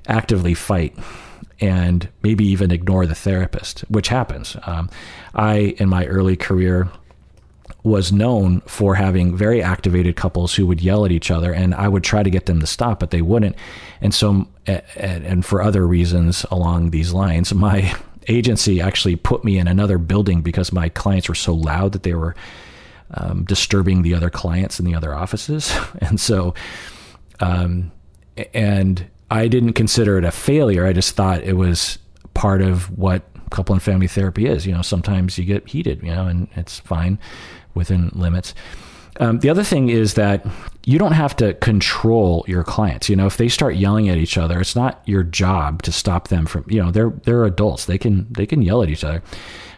actively 0.07 0.55
fight 0.55 0.97
and 1.61 2.09
maybe 2.23 2.45
even 2.45 2.71
ignore 2.71 3.07
the 3.07 3.15
therapist, 3.15 3.81
which 3.91 4.09
happens. 4.09 4.57
Um, 4.65 4.89
I, 5.35 5.75
in 5.79 5.89
my 5.89 6.07
early 6.07 6.37
career, 6.37 6.89
was 7.83 8.13
known 8.13 8.61
for 8.63 8.95
having 8.95 9.37
very 9.37 9.63
activated 9.63 10.17
couples 10.17 10.55
who 10.55 10.67
would 10.67 10.81
yell 10.81 11.05
at 11.05 11.13
each 11.13 11.31
other, 11.31 11.53
and 11.53 11.75
I 11.75 11.89
would 11.89 12.05
try 12.05 12.23
to 12.23 12.31
get 12.31 12.47
them 12.47 12.61
to 12.61 12.67
stop, 12.67 13.01
but 13.01 13.11
they 13.11 13.23
wouldn't. 13.23 13.57
And 14.01 14.15
so, 14.15 14.47
and 14.67 15.45
for 15.45 15.63
other 15.63 15.87
reasons 15.87 16.47
along 16.51 16.91
these 16.91 17.13
lines, 17.13 17.53
my 17.53 17.95
agency 18.29 18.81
actually 18.81 19.17
put 19.17 19.45
me 19.45 19.59
in 19.59 19.67
another 19.67 19.99
building 19.99 20.43
because 20.43 20.73
my 20.73 20.89
clients 20.89 21.29
were 21.29 21.35
so 21.35 21.55
loud 21.55 21.93
that 21.93 22.03
they 22.03 22.15
were 22.15 22.35
um, 23.15 23.45
disturbing 23.45 24.03
the 24.03 24.15
other 24.15 24.31
clients 24.31 24.79
in 24.79 24.87
the 24.87 24.95
other 24.95 25.15
offices. 25.15 25.75
And 26.01 26.21
so, 26.21 26.55
um, 27.41 27.93
and 28.55 29.07
I 29.31 29.49
didn't 29.49 29.75
consider 29.75 30.19
it 30.19 30.25
a 30.25 30.31
failure. 30.31 30.87
I 30.87 30.93
just 30.93 31.15
thought 31.15 31.43
it 31.43 31.55
was 31.55 31.99
part 32.35 32.63
of 32.63 32.97
what 32.99 33.23
couple 33.51 33.75
and 33.75 33.83
family 33.83 34.09
therapy 34.09 34.47
is. 34.47 34.67
You 34.67 34.75
know, 34.75 34.83
sometimes 34.83 35.37
you 35.37 35.45
get 35.45 35.69
heated, 35.69 36.03
you 36.03 36.15
know, 36.15 36.27
and 36.27 36.49
it's 36.57 36.81
fine 36.81 37.19
within 37.75 38.11
limits. 38.15 38.55
Um, 39.21 39.39
the 39.41 39.51
other 39.51 39.63
thing 39.63 39.91
is 39.91 40.15
that 40.15 40.45
you 40.85 40.99
don't 40.99 41.13
have 41.13 41.37
to 41.37 41.53
control 41.55 42.45
your 42.49 42.65
clients. 42.65 43.09
You 43.09 43.17
know, 43.17 43.27
if 43.27 43.37
they 43.37 43.49
start 43.49 43.77
yelling 43.77 44.09
at 44.09 44.17
each 44.17 44.39
other, 44.39 44.61
it's 44.61 44.75
not 44.75 45.03
your 45.05 45.23
job 45.23 45.83
to 45.83 45.93
stop 45.93 46.29
them 46.29 46.47
from. 46.47 46.65
You 46.67 46.83
know, 46.83 46.91
they're 46.91 47.11
they're 47.25 47.45
adults. 47.45 47.85
They 47.85 47.99
can 47.99 48.27
they 48.33 48.47
can 48.47 48.63
yell 48.63 48.83
at 48.83 48.89
each 48.89 49.05
other. 49.05 49.23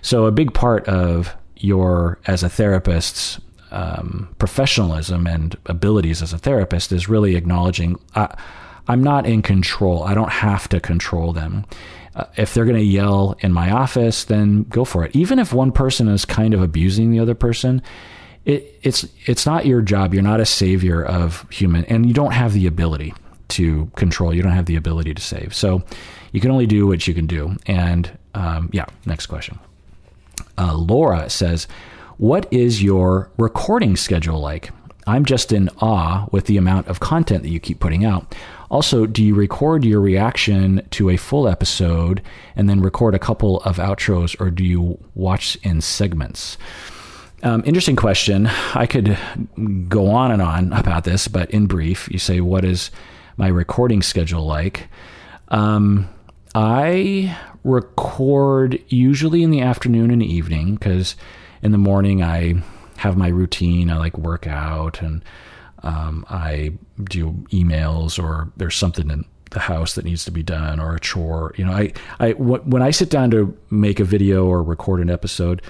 So 0.00 0.26
a 0.26 0.32
big 0.32 0.54
part 0.54 0.86
of 0.88 1.36
your 1.56 2.18
as 2.26 2.42
a 2.42 2.48
therapist's 2.48 3.40
um, 3.72 4.32
professionalism 4.38 5.26
and 5.26 5.56
abilities 5.66 6.22
as 6.22 6.32
a 6.32 6.38
therapist 6.38 6.92
is 6.92 7.08
really 7.08 7.36
acknowledging 7.36 7.98
I, 8.14 8.34
I'm 8.86 9.02
not 9.02 9.26
in 9.26 9.42
control. 9.42 10.04
I 10.04 10.14
don't 10.14 10.30
have 10.30 10.68
to 10.68 10.80
control 10.80 11.32
them. 11.32 11.64
Uh, 12.14 12.24
if 12.36 12.52
they're 12.52 12.64
going 12.64 12.76
to 12.76 12.82
yell 12.82 13.36
in 13.40 13.52
my 13.52 13.70
office, 13.70 14.24
then 14.24 14.64
go 14.64 14.84
for 14.84 15.04
it. 15.04 15.16
Even 15.16 15.38
if 15.38 15.52
one 15.52 15.72
person 15.72 16.08
is 16.08 16.24
kind 16.24 16.52
of 16.52 16.60
abusing 16.60 17.10
the 17.10 17.18
other 17.18 17.34
person, 17.34 17.80
it, 18.44 18.78
it's 18.82 19.06
it's 19.26 19.46
not 19.46 19.66
your 19.66 19.82
job. 19.82 20.14
You're 20.14 20.22
not 20.22 20.40
a 20.40 20.46
savior 20.46 21.04
of 21.04 21.48
human, 21.50 21.84
and 21.86 22.06
you 22.06 22.14
don't 22.14 22.32
have 22.32 22.52
the 22.52 22.66
ability 22.66 23.14
to 23.48 23.90
control. 23.96 24.34
You 24.34 24.42
don't 24.42 24.52
have 24.52 24.66
the 24.66 24.76
ability 24.76 25.14
to 25.14 25.22
save. 25.22 25.54
So 25.54 25.82
you 26.32 26.40
can 26.40 26.50
only 26.50 26.66
do 26.66 26.86
what 26.86 27.06
you 27.06 27.14
can 27.14 27.26
do. 27.26 27.56
And 27.66 28.10
um, 28.34 28.70
yeah, 28.72 28.86
next 29.06 29.26
question. 29.26 29.58
Uh, 30.58 30.74
Laura 30.74 31.30
says, 31.30 31.68
"What 32.16 32.52
is 32.52 32.82
your 32.82 33.30
recording 33.36 33.96
schedule 33.96 34.40
like?" 34.40 34.70
I'm 35.06 35.24
just 35.24 35.52
in 35.52 35.68
awe 35.80 36.26
with 36.30 36.46
the 36.46 36.56
amount 36.56 36.86
of 36.86 37.00
content 37.00 37.42
that 37.42 37.48
you 37.48 37.58
keep 37.58 37.80
putting 37.80 38.04
out. 38.04 38.34
Also, 38.70 39.04
do 39.04 39.22
you 39.22 39.34
record 39.34 39.84
your 39.84 40.00
reaction 40.00 40.86
to 40.92 41.10
a 41.10 41.16
full 41.16 41.48
episode 41.48 42.22
and 42.56 42.68
then 42.68 42.80
record 42.80 43.14
a 43.14 43.18
couple 43.18 43.60
of 43.62 43.76
outros, 43.76 44.40
or 44.40 44.50
do 44.50 44.64
you 44.64 44.98
watch 45.14 45.58
in 45.62 45.80
segments? 45.80 46.56
Um, 47.42 47.62
interesting 47.66 47.96
question. 47.96 48.46
I 48.74 48.86
could 48.86 49.18
go 49.88 50.08
on 50.08 50.30
and 50.30 50.40
on 50.40 50.72
about 50.72 51.04
this, 51.04 51.26
but 51.26 51.50
in 51.50 51.66
brief, 51.66 52.08
you 52.10 52.18
say, 52.18 52.40
What 52.40 52.64
is 52.64 52.90
my 53.36 53.48
recording 53.48 54.02
schedule 54.02 54.44
like? 54.44 54.88
Um, 55.48 56.08
I 56.54 57.36
record 57.64 58.82
usually 58.88 59.42
in 59.42 59.50
the 59.50 59.60
afternoon 59.60 60.10
and 60.10 60.22
evening 60.22 60.74
because 60.74 61.16
in 61.62 61.72
the 61.72 61.78
morning 61.78 62.22
I 62.22 62.62
have 62.96 63.16
my 63.16 63.28
routine. 63.28 63.90
I 63.90 63.96
like 63.96 64.16
work 64.16 64.46
out 64.46 65.02
and 65.02 65.24
um, 65.82 66.24
I 66.28 66.72
do 67.02 67.32
emails 67.50 68.22
or 68.22 68.52
there's 68.56 68.76
something 68.76 69.10
in 69.10 69.24
the 69.50 69.60
house 69.60 69.94
that 69.94 70.04
needs 70.04 70.24
to 70.24 70.30
be 70.30 70.42
done 70.42 70.80
or 70.80 70.94
a 70.94 71.00
chore. 71.00 71.54
You 71.56 71.64
know, 71.64 71.72
I, 71.72 71.92
I 72.20 72.32
when 72.32 72.82
I 72.82 72.90
sit 72.90 73.10
down 73.10 73.30
to 73.32 73.56
make 73.70 74.00
a 74.00 74.04
video 74.04 74.46
or 74.46 74.62
record 74.62 75.00
an 75.00 75.10
episode, 75.10 75.62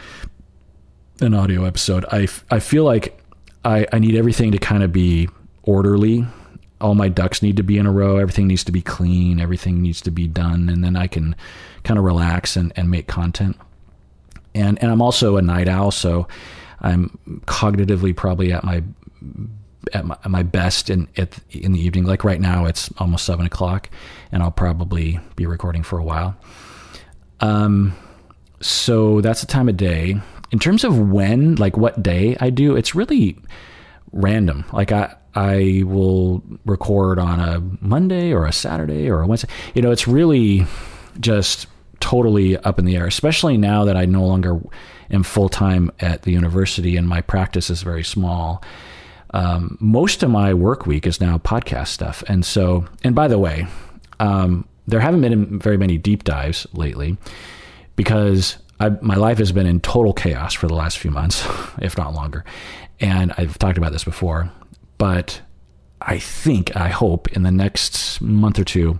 an 1.22 1.34
audio 1.34 1.64
episode, 1.64 2.04
I, 2.10 2.28
I 2.50 2.60
feel 2.60 2.84
like 2.84 3.18
I, 3.64 3.86
I 3.92 3.98
need 3.98 4.16
everything 4.16 4.52
to 4.52 4.58
kind 4.58 4.82
of 4.82 4.92
be 4.92 5.28
orderly. 5.62 6.26
All 6.80 6.94
my 6.94 7.08
ducks 7.08 7.42
need 7.42 7.56
to 7.56 7.62
be 7.62 7.78
in 7.78 7.86
a 7.86 7.92
row. 7.92 8.16
Everything 8.18 8.48
needs 8.48 8.64
to 8.64 8.72
be 8.72 8.82
clean. 8.82 9.40
Everything 9.40 9.80
needs 9.80 10.00
to 10.02 10.10
be 10.10 10.26
done. 10.26 10.68
And 10.68 10.82
then 10.82 10.96
I 10.96 11.06
can 11.06 11.36
kind 11.84 11.98
of 11.98 12.04
relax 12.04 12.56
and, 12.56 12.72
and 12.76 12.90
make 12.90 13.06
content. 13.06 13.56
And, 14.54 14.82
and 14.82 14.90
I'm 14.90 15.00
also 15.00 15.36
a 15.36 15.42
night 15.42 15.68
owl. 15.68 15.92
So 15.92 16.26
I'm 16.80 17.18
cognitively 17.46 18.14
probably 18.16 18.52
at 18.52 18.64
my, 18.64 18.82
at 19.94 20.04
my, 20.04 20.16
at 20.24 20.30
my 20.30 20.42
best 20.42 20.90
in, 20.90 21.08
at, 21.16 21.38
in 21.50 21.72
the 21.72 21.80
evening. 21.80 22.04
Like 22.04 22.24
right 22.24 22.40
now, 22.40 22.66
it's 22.66 22.92
almost 22.98 23.24
seven 23.24 23.46
o'clock 23.46 23.88
and 24.32 24.42
I'll 24.42 24.50
probably 24.50 25.20
be 25.36 25.46
recording 25.46 25.84
for 25.84 25.98
a 25.98 26.04
while. 26.04 26.36
Um, 27.40 27.96
so 28.60 29.20
that's 29.20 29.40
the 29.40 29.46
time 29.46 29.68
of 29.68 29.76
day 29.76 30.20
in 30.52 30.58
terms 30.58 30.84
of 30.84 31.10
when, 31.10 31.56
like 31.56 31.76
what 31.76 32.02
day 32.02 32.36
I 32.38 32.50
do, 32.50 32.76
it's 32.76 32.94
really 32.94 33.38
random. 34.12 34.64
Like 34.72 34.92
I, 34.92 35.16
I 35.34 35.82
will 35.86 36.42
record 36.66 37.18
on 37.18 37.40
a 37.40 37.60
Monday 37.80 38.32
or 38.32 38.44
a 38.44 38.52
Saturday 38.52 39.10
or 39.10 39.22
a 39.22 39.26
Wednesday. 39.26 39.48
You 39.74 39.82
know, 39.82 39.90
it's 39.90 40.06
really 40.06 40.66
just 41.20 41.66
totally 42.00 42.58
up 42.58 42.78
in 42.78 42.84
the 42.84 42.96
air, 42.96 43.06
especially 43.06 43.56
now 43.56 43.84
that 43.86 43.96
I 43.96 44.04
no 44.04 44.24
longer 44.24 44.60
am 45.10 45.22
full 45.22 45.48
time 45.48 45.90
at 46.00 46.22
the 46.22 46.32
university 46.32 46.96
and 46.96 47.08
my 47.08 47.22
practice 47.22 47.70
is 47.70 47.82
very 47.82 48.04
small. 48.04 48.62
Um, 49.30 49.78
most 49.80 50.22
of 50.22 50.30
my 50.30 50.52
work 50.52 50.84
week 50.84 51.06
is 51.06 51.18
now 51.18 51.38
podcast 51.38 51.88
stuff. 51.88 52.22
And 52.28 52.44
so, 52.44 52.86
and 53.02 53.14
by 53.14 53.28
the 53.28 53.38
way, 53.38 53.66
um, 54.20 54.68
there 54.86 55.00
haven't 55.00 55.22
been 55.22 55.58
very 55.58 55.78
many 55.78 55.96
deep 55.96 56.24
dives 56.24 56.66
lately 56.74 57.16
because 57.96 58.58
I, 58.82 58.88
my 59.00 59.14
life 59.14 59.38
has 59.38 59.52
been 59.52 59.66
in 59.66 59.78
total 59.78 60.12
chaos 60.12 60.54
for 60.54 60.66
the 60.66 60.74
last 60.74 60.98
few 60.98 61.12
months, 61.12 61.46
if 61.80 61.96
not 61.96 62.14
longer. 62.14 62.44
And 62.98 63.32
I've 63.38 63.56
talked 63.56 63.78
about 63.78 63.92
this 63.92 64.02
before, 64.02 64.50
but 64.98 65.40
I 66.00 66.18
think, 66.18 66.76
I 66.76 66.88
hope 66.88 67.30
in 67.32 67.44
the 67.44 67.52
next 67.52 68.20
month 68.20 68.58
or 68.58 68.64
two, 68.64 68.98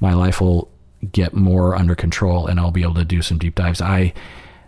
my 0.00 0.14
life 0.14 0.40
will 0.40 0.70
get 1.12 1.34
more 1.34 1.76
under 1.76 1.94
control 1.94 2.46
and 2.46 2.58
I'll 2.58 2.70
be 2.70 2.82
able 2.82 2.94
to 2.94 3.04
do 3.04 3.20
some 3.20 3.36
deep 3.38 3.54
dives. 3.54 3.82
I 3.82 4.14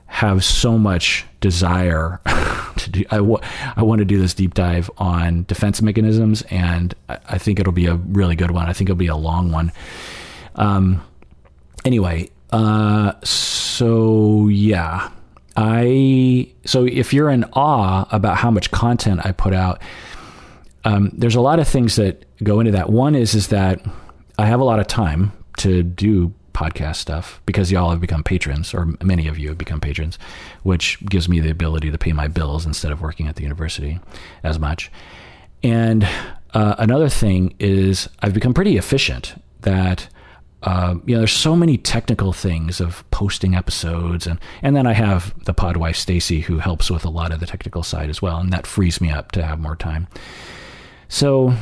have 0.06 0.44
so 0.44 0.76
much 0.76 1.24
desire 1.40 2.20
to 2.76 2.90
do. 2.90 3.04
I, 3.10 3.16
w- 3.16 3.38
I 3.76 3.82
want 3.82 4.00
to 4.00 4.04
do 4.04 4.20
this 4.20 4.34
deep 4.34 4.52
dive 4.52 4.90
on 4.98 5.44
defense 5.44 5.80
mechanisms, 5.80 6.42
and 6.50 6.94
I, 7.08 7.18
I 7.30 7.38
think 7.38 7.60
it'll 7.60 7.72
be 7.72 7.86
a 7.86 7.94
really 7.94 8.34
good 8.34 8.50
one. 8.50 8.68
I 8.68 8.72
think 8.72 8.90
it'll 8.90 8.98
be 8.98 9.06
a 9.06 9.16
long 9.16 9.52
one. 9.52 9.72
Um, 10.56 11.02
anyway, 11.84 12.28
uh, 12.52 13.12
so 13.22 14.48
yeah, 14.48 15.10
I 15.56 16.48
so 16.64 16.84
if 16.84 17.12
you're 17.12 17.30
in 17.30 17.44
awe 17.52 18.06
about 18.10 18.36
how 18.36 18.50
much 18.50 18.70
content 18.70 19.20
I 19.24 19.32
put 19.32 19.54
out, 19.54 19.80
um, 20.84 21.10
there's 21.12 21.34
a 21.34 21.40
lot 21.40 21.58
of 21.58 21.68
things 21.68 21.96
that 21.96 22.24
go 22.42 22.60
into 22.60 22.72
that. 22.72 22.90
One 22.90 23.14
is 23.14 23.34
is 23.34 23.48
that 23.48 23.84
I 24.38 24.46
have 24.46 24.60
a 24.60 24.64
lot 24.64 24.80
of 24.80 24.86
time 24.86 25.32
to 25.58 25.82
do 25.82 26.32
podcast 26.52 26.96
stuff 26.96 27.40
because 27.46 27.70
y'all 27.70 27.90
have 27.90 28.00
become 28.00 28.22
patrons, 28.22 28.74
or 28.74 28.94
many 29.02 29.28
of 29.28 29.38
you 29.38 29.48
have 29.48 29.58
become 29.58 29.80
patrons, 29.80 30.18
which 30.62 31.04
gives 31.06 31.28
me 31.28 31.40
the 31.40 31.50
ability 31.50 31.90
to 31.90 31.98
pay 31.98 32.12
my 32.12 32.28
bills 32.28 32.66
instead 32.66 32.92
of 32.92 33.00
working 33.00 33.28
at 33.28 33.36
the 33.36 33.42
university 33.42 34.00
as 34.42 34.58
much. 34.58 34.90
And 35.62 36.08
uh, 36.54 36.74
another 36.78 37.08
thing 37.08 37.54
is 37.58 38.08
I've 38.20 38.34
become 38.34 38.54
pretty 38.54 38.76
efficient. 38.76 39.40
That 39.60 40.08
uh, 40.62 40.96
you 41.06 41.14
know, 41.14 41.20
there's 41.20 41.32
so 41.32 41.56
many 41.56 41.78
technical 41.78 42.32
things 42.32 42.80
of 42.80 43.08
posting 43.10 43.54
episodes, 43.54 44.26
and 44.26 44.38
and 44.62 44.76
then 44.76 44.86
I 44.86 44.92
have 44.92 45.32
the 45.44 45.54
pod 45.54 45.78
wife 45.78 45.96
Stacy 45.96 46.40
who 46.42 46.58
helps 46.58 46.90
with 46.90 47.04
a 47.04 47.10
lot 47.10 47.32
of 47.32 47.40
the 47.40 47.46
technical 47.46 47.82
side 47.82 48.10
as 48.10 48.20
well, 48.20 48.38
and 48.38 48.52
that 48.52 48.66
frees 48.66 49.00
me 49.00 49.10
up 49.10 49.32
to 49.32 49.42
have 49.42 49.58
more 49.58 49.76
time. 49.76 50.06
So, 51.08 51.54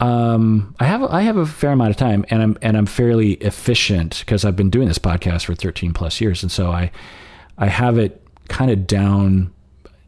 um, 0.00 0.74
I 0.80 0.84
have 0.84 1.02
I 1.02 1.20
have 1.22 1.36
a 1.36 1.44
fair 1.44 1.72
amount 1.72 1.90
of 1.90 1.96
time, 1.96 2.24
and 2.30 2.42
I'm 2.42 2.58
and 2.62 2.78
I'm 2.78 2.86
fairly 2.86 3.32
efficient 3.34 4.20
because 4.20 4.46
I've 4.46 4.56
been 4.56 4.70
doing 4.70 4.88
this 4.88 4.98
podcast 4.98 5.44
for 5.44 5.54
13 5.54 5.92
plus 5.92 6.18
years, 6.18 6.42
and 6.42 6.50
so 6.50 6.70
I 6.70 6.90
I 7.58 7.66
have 7.66 7.98
it 7.98 8.22
kind 8.48 8.70
of 8.70 8.86
down 8.86 9.52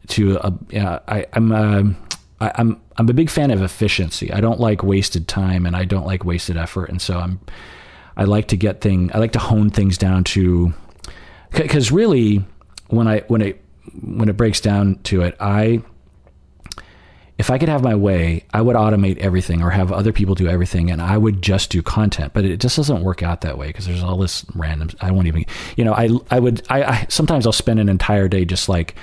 to 0.07 0.37
a, 0.37 0.53
yeah, 0.69 0.99
I, 1.07 1.25
I'm 1.33 1.51
a, 1.51 1.95
I, 2.39 2.51
I'm 2.55 2.81
I'm 2.97 3.07
a 3.09 3.13
big 3.13 3.29
fan 3.29 3.51
of 3.51 3.61
efficiency. 3.61 4.31
I 4.33 4.41
don't 4.41 4.59
like 4.59 4.81
wasted 4.81 5.27
time, 5.27 5.67
and 5.67 5.75
I 5.75 5.85
don't 5.85 6.07
like 6.07 6.25
wasted 6.25 6.57
effort, 6.57 6.89
and 6.89 6.99
so 6.99 7.19
I'm 7.19 7.39
I 8.17 8.23
like 8.23 8.47
to 8.47 8.57
get 8.57 8.81
thing. 8.81 9.11
I 9.13 9.19
like 9.19 9.33
to 9.33 9.39
hone 9.39 9.69
things 9.69 9.97
down 9.97 10.23
to 10.25 10.73
because 11.51 11.91
really 11.91 12.43
when 12.87 13.07
I 13.07 13.19
when 13.27 13.41
it 13.41 13.63
when 14.01 14.27
it 14.27 14.35
breaks 14.35 14.59
down 14.59 14.95
to 15.03 15.21
it, 15.21 15.37
I 15.39 15.83
if 17.37 17.51
I 17.51 17.59
could 17.59 17.69
have 17.69 17.83
my 17.83 17.93
way, 17.93 18.45
I 18.51 18.61
would 18.61 18.75
automate 18.75 19.19
everything 19.19 19.61
or 19.61 19.69
have 19.69 19.91
other 19.91 20.11
people 20.11 20.33
do 20.33 20.47
everything 20.47 20.89
and 20.89 20.99
I 20.99 21.19
would 21.19 21.43
just 21.43 21.69
do 21.69 21.83
content. 21.83 22.33
But 22.33 22.45
it 22.45 22.59
just 22.59 22.75
doesn't 22.75 23.03
work 23.03 23.21
out 23.21 23.41
that 23.41 23.59
way 23.59 23.67
because 23.67 23.85
there's 23.85 24.01
all 24.01 24.17
this 24.17 24.43
random 24.55 24.89
I 24.99 25.11
won't 25.11 25.27
even 25.27 25.45
you 25.75 25.85
know, 25.85 25.93
I 25.93 26.09
I 26.31 26.39
would 26.39 26.65
I, 26.69 26.83
I 26.83 27.05
sometimes 27.09 27.45
I'll 27.45 27.53
spend 27.53 27.79
an 27.79 27.87
entire 27.87 28.27
day 28.27 28.45
just 28.45 28.67
like 28.67 28.95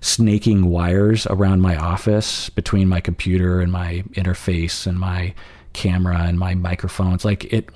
snaking 0.00 0.66
wires 0.66 1.26
around 1.26 1.60
my 1.60 1.76
office 1.76 2.48
between 2.50 2.88
my 2.88 3.00
computer 3.00 3.60
and 3.60 3.70
my 3.70 4.04
interface 4.12 4.86
and 4.86 4.98
my 4.98 5.34
camera 5.74 6.20
and 6.20 6.38
my 6.38 6.54
microphones. 6.54 7.24
Like 7.24 7.52
it 7.52 7.68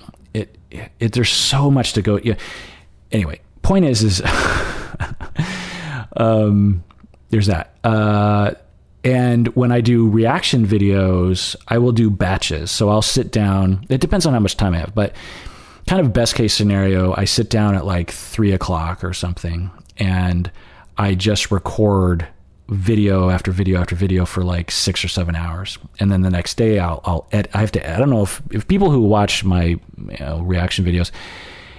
it, 0.71 1.13
there's 1.13 1.29
so 1.29 1.69
much 1.69 1.93
to 1.93 2.01
go. 2.01 2.19
Yeah. 2.23 2.35
Anyway, 3.11 3.41
point 3.61 3.85
is, 3.85 4.03
is 4.03 4.21
um, 6.15 6.83
there's 7.29 7.47
that. 7.47 7.75
Uh, 7.83 8.51
and 9.03 9.47
when 9.55 9.71
I 9.71 9.81
do 9.81 10.07
reaction 10.07 10.65
videos, 10.65 11.55
I 11.67 11.79
will 11.79 11.91
do 11.91 12.09
batches. 12.09 12.69
So 12.71 12.89
I'll 12.89 13.01
sit 13.01 13.31
down. 13.31 13.85
It 13.89 13.99
depends 13.99 14.25
on 14.25 14.33
how 14.33 14.39
much 14.39 14.57
time 14.57 14.73
I 14.73 14.79
have, 14.79 14.93
but 14.93 15.15
kind 15.87 16.05
of 16.05 16.13
best 16.13 16.35
case 16.35 16.53
scenario, 16.53 17.13
I 17.15 17.25
sit 17.25 17.49
down 17.49 17.75
at 17.75 17.85
like 17.85 18.11
three 18.11 18.51
o'clock 18.51 19.03
or 19.03 19.13
something, 19.13 19.71
and 19.97 20.51
I 20.97 21.15
just 21.15 21.51
record 21.51 22.27
video 22.71 23.29
after 23.29 23.51
video 23.51 23.79
after 23.81 23.95
video 23.95 24.25
for 24.25 24.43
like 24.43 24.71
six 24.71 25.03
or 25.03 25.09
seven 25.09 25.35
hours, 25.35 25.77
and 25.99 26.11
then 26.11 26.21
the 26.21 26.29
next 26.29 26.55
day 26.55 26.79
I'll 26.79 27.01
I'll 27.03 27.27
ed- 27.31 27.49
I 27.53 27.59
have 27.59 27.71
to 27.73 27.93
I 27.93 27.99
don't 27.99 28.09
know 28.09 28.23
if 28.23 28.41
if 28.51 28.67
people 28.67 28.89
who 28.89 29.01
watch 29.01 29.43
my 29.43 29.63
you 29.63 29.79
know, 30.19 30.41
reaction 30.41 30.85
videos, 30.85 31.11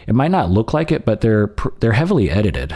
it 0.06 0.14
might 0.14 0.30
not 0.30 0.50
look 0.50 0.74
like 0.74 0.92
it, 0.92 1.04
but 1.04 1.22
they're 1.22 1.54
they're 1.80 1.92
heavily 1.92 2.30
edited. 2.30 2.74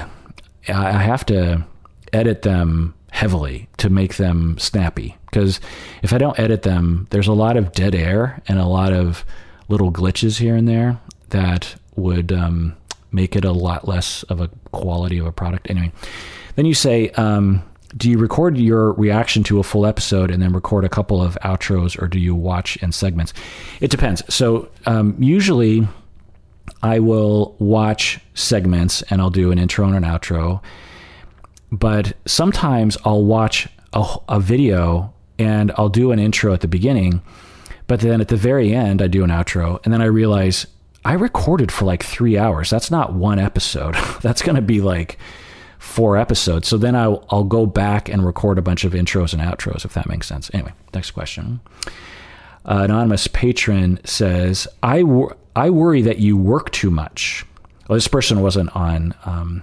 I 0.69 0.93
have 0.93 1.25
to 1.27 1.65
edit 2.13 2.43
them 2.43 2.95
heavily 3.11 3.69
to 3.77 3.89
make 3.89 4.17
them 4.17 4.59
snappy 4.59 5.17
because 5.27 5.61
if 6.03 6.13
I 6.13 6.19
don't 6.19 6.39
edit 6.39 6.63
them, 6.63 7.07
there's 7.11 7.29
a 7.29 7.33
lot 7.33 7.57
of 7.57 7.73
dead 7.73 7.95
air 7.95 8.43
and 8.49 8.59
a 8.59 8.67
lot 8.67 8.93
of 8.93 9.25
little 9.69 9.93
glitches 9.93 10.39
here 10.39 10.57
and 10.57 10.69
there 10.69 10.99
that 11.31 11.77
would 11.95 12.33
um, 12.33 12.77
make 13.13 13.37
it 13.37 13.45
a 13.45 13.53
lot 13.53 13.87
less 13.87 14.23
of 14.25 14.41
a 14.41 14.49
quality 14.73 15.19
of 15.19 15.27
a 15.27 15.33
product. 15.33 15.71
Anyway, 15.71 15.93
then 16.57 16.67
you 16.67 16.75
say, 16.75 17.11
um, 17.11 17.63
do 17.97 18.11
you 18.11 18.19
record 18.19 18.57
your 18.57 18.93
reaction 18.93 19.43
to 19.45 19.59
a 19.59 19.63
full 19.63 19.87
episode 19.87 20.31
and 20.31 20.43
then 20.43 20.53
record 20.53 20.85
a 20.85 20.89
couple 20.89 21.23
of 21.23 21.37
outros, 21.43 22.01
or 22.01 22.09
do 22.09 22.19
you 22.19 22.35
watch 22.35 22.77
in 22.79 22.93
segments? 22.93 23.33
It 23.81 23.91
depends. 23.91 24.23
So 24.33 24.69
um, 24.87 25.17
usually. 25.19 25.87
I 26.83 26.99
will 26.99 27.55
watch 27.61 28.21
segments 28.35 29.01
and 29.03 29.21
I'll 29.21 29.31
do 29.31 29.53
an 29.53 29.59
intro 29.59 29.87
and 29.87 29.97
an 29.97 30.03
outro 30.03 30.61
but 31.73 32.15
sometimes 32.27 32.97
I'll 33.05 33.25
watch 33.25 33.69
a, 33.93 34.17
a 34.29 34.41
video 34.41 35.13
and 35.39 35.73
I'll 35.77 35.89
do 35.89 36.13
an 36.13 36.19
intro 36.19 36.53
at 36.55 36.61
the 36.61 36.69
beginning, 36.69 37.23
but 37.87 38.01
then 38.01 38.21
at 38.21 38.29
the 38.29 38.37
very 38.37 38.75
end, 38.75 39.03
I 39.03 39.07
do 39.07 39.23
an 39.23 39.31
outro, 39.31 39.81
and 39.85 39.93
then 39.93 40.01
I 40.01 40.07
realize 40.07 40.67
I 41.05 41.13
recorded 41.13 41.71
for 41.71 41.85
like 41.85 42.03
three 42.03 42.39
hours. 42.39 42.71
That's 42.71 42.91
not 42.91 43.13
one 43.13 43.39
episode. 43.39 43.95
That's 44.23 44.43
going 44.43 44.57
to 44.57 44.63
be 44.63 44.81
like 44.81 45.19
four 45.79 46.17
episodes. 46.17 46.69
So 46.69 46.77
then 46.77 46.95
I'll, 46.95 47.27
I'll 47.31 47.45
go 47.45 47.67
back 47.67 48.09
and 48.09 48.25
record 48.25 48.59
a 48.59 48.63
bunch 48.63 48.85
of 48.85 48.93
intros 48.93 49.33
and 49.33 49.43
outros, 49.43 49.85
if 49.85 49.95
that 49.95 50.09
makes 50.09 50.27
sense. 50.27 50.51
Anyway, 50.53 50.73
next 50.95 51.13
question. 51.13 51.61
Uh, 52.65 52.83
anonymous 52.85 53.29
patron 53.29 54.01
says, 54.05 54.67
I, 54.83 55.03
wor- 55.03 55.37
I 55.55 55.71
worry 55.71 56.03
that 56.03 56.19
you 56.19 56.37
work 56.37 56.71
too 56.71 56.91
much. 56.91 57.45
Well, 57.89 57.97
this 57.97 58.09
person 58.09 58.41
wasn't 58.41 58.75
on 58.75 59.15
um, 59.25 59.63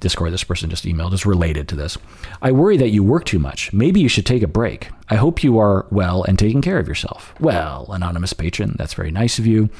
Discord, 0.00 0.32
this 0.32 0.44
person 0.44 0.68
just 0.68 0.84
emailed, 0.84 1.12
is 1.12 1.24
related 1.24 1.68
to 1.68 1.76
this. 1.76 1.96
I 2.42 2.52
worry 2.52 2.76
that 2.76 2.90
you 2.90 3.02
work 3.02 3.24
too 3.24 3.38
much. 3.38 3.72
Maybe 3.72 4.00
you 4.00 4.08
should 4.08 4.26
take 4.26 4.42
a 4.42 4.48
break. 4.48 4.90
I 5.08 5.14
hope 5.14 5.44
you 5.44 5.58
are 5.58 5.86
well 5.90 6.24
and 6.24 6.38
taking 6.38 6.60
care 6.60 6.78
of 6.78 6.88
yourself. 6.88 7.34
Well, 7.40 7.86
anonymous 7.90 8.32
patron, 8.32 8.74
that's 8.76 8.94
very 8.94 9.10
nice 9.10 9.38
of 9.38 9.46
you. 9.46 9.70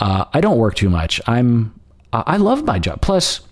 Uh, 0.00 0.24
I 0.32 0.40
don't 0.40 0.58
work 0.58 0.74
too 0.74 0.90
much. 0.90 1.20
I'm, 1.26 1.78
I 2.12 2.36
love 2.36 2.64
my 2.64 2.78
job. 2.78 3.00
Plus, 3.00 3.42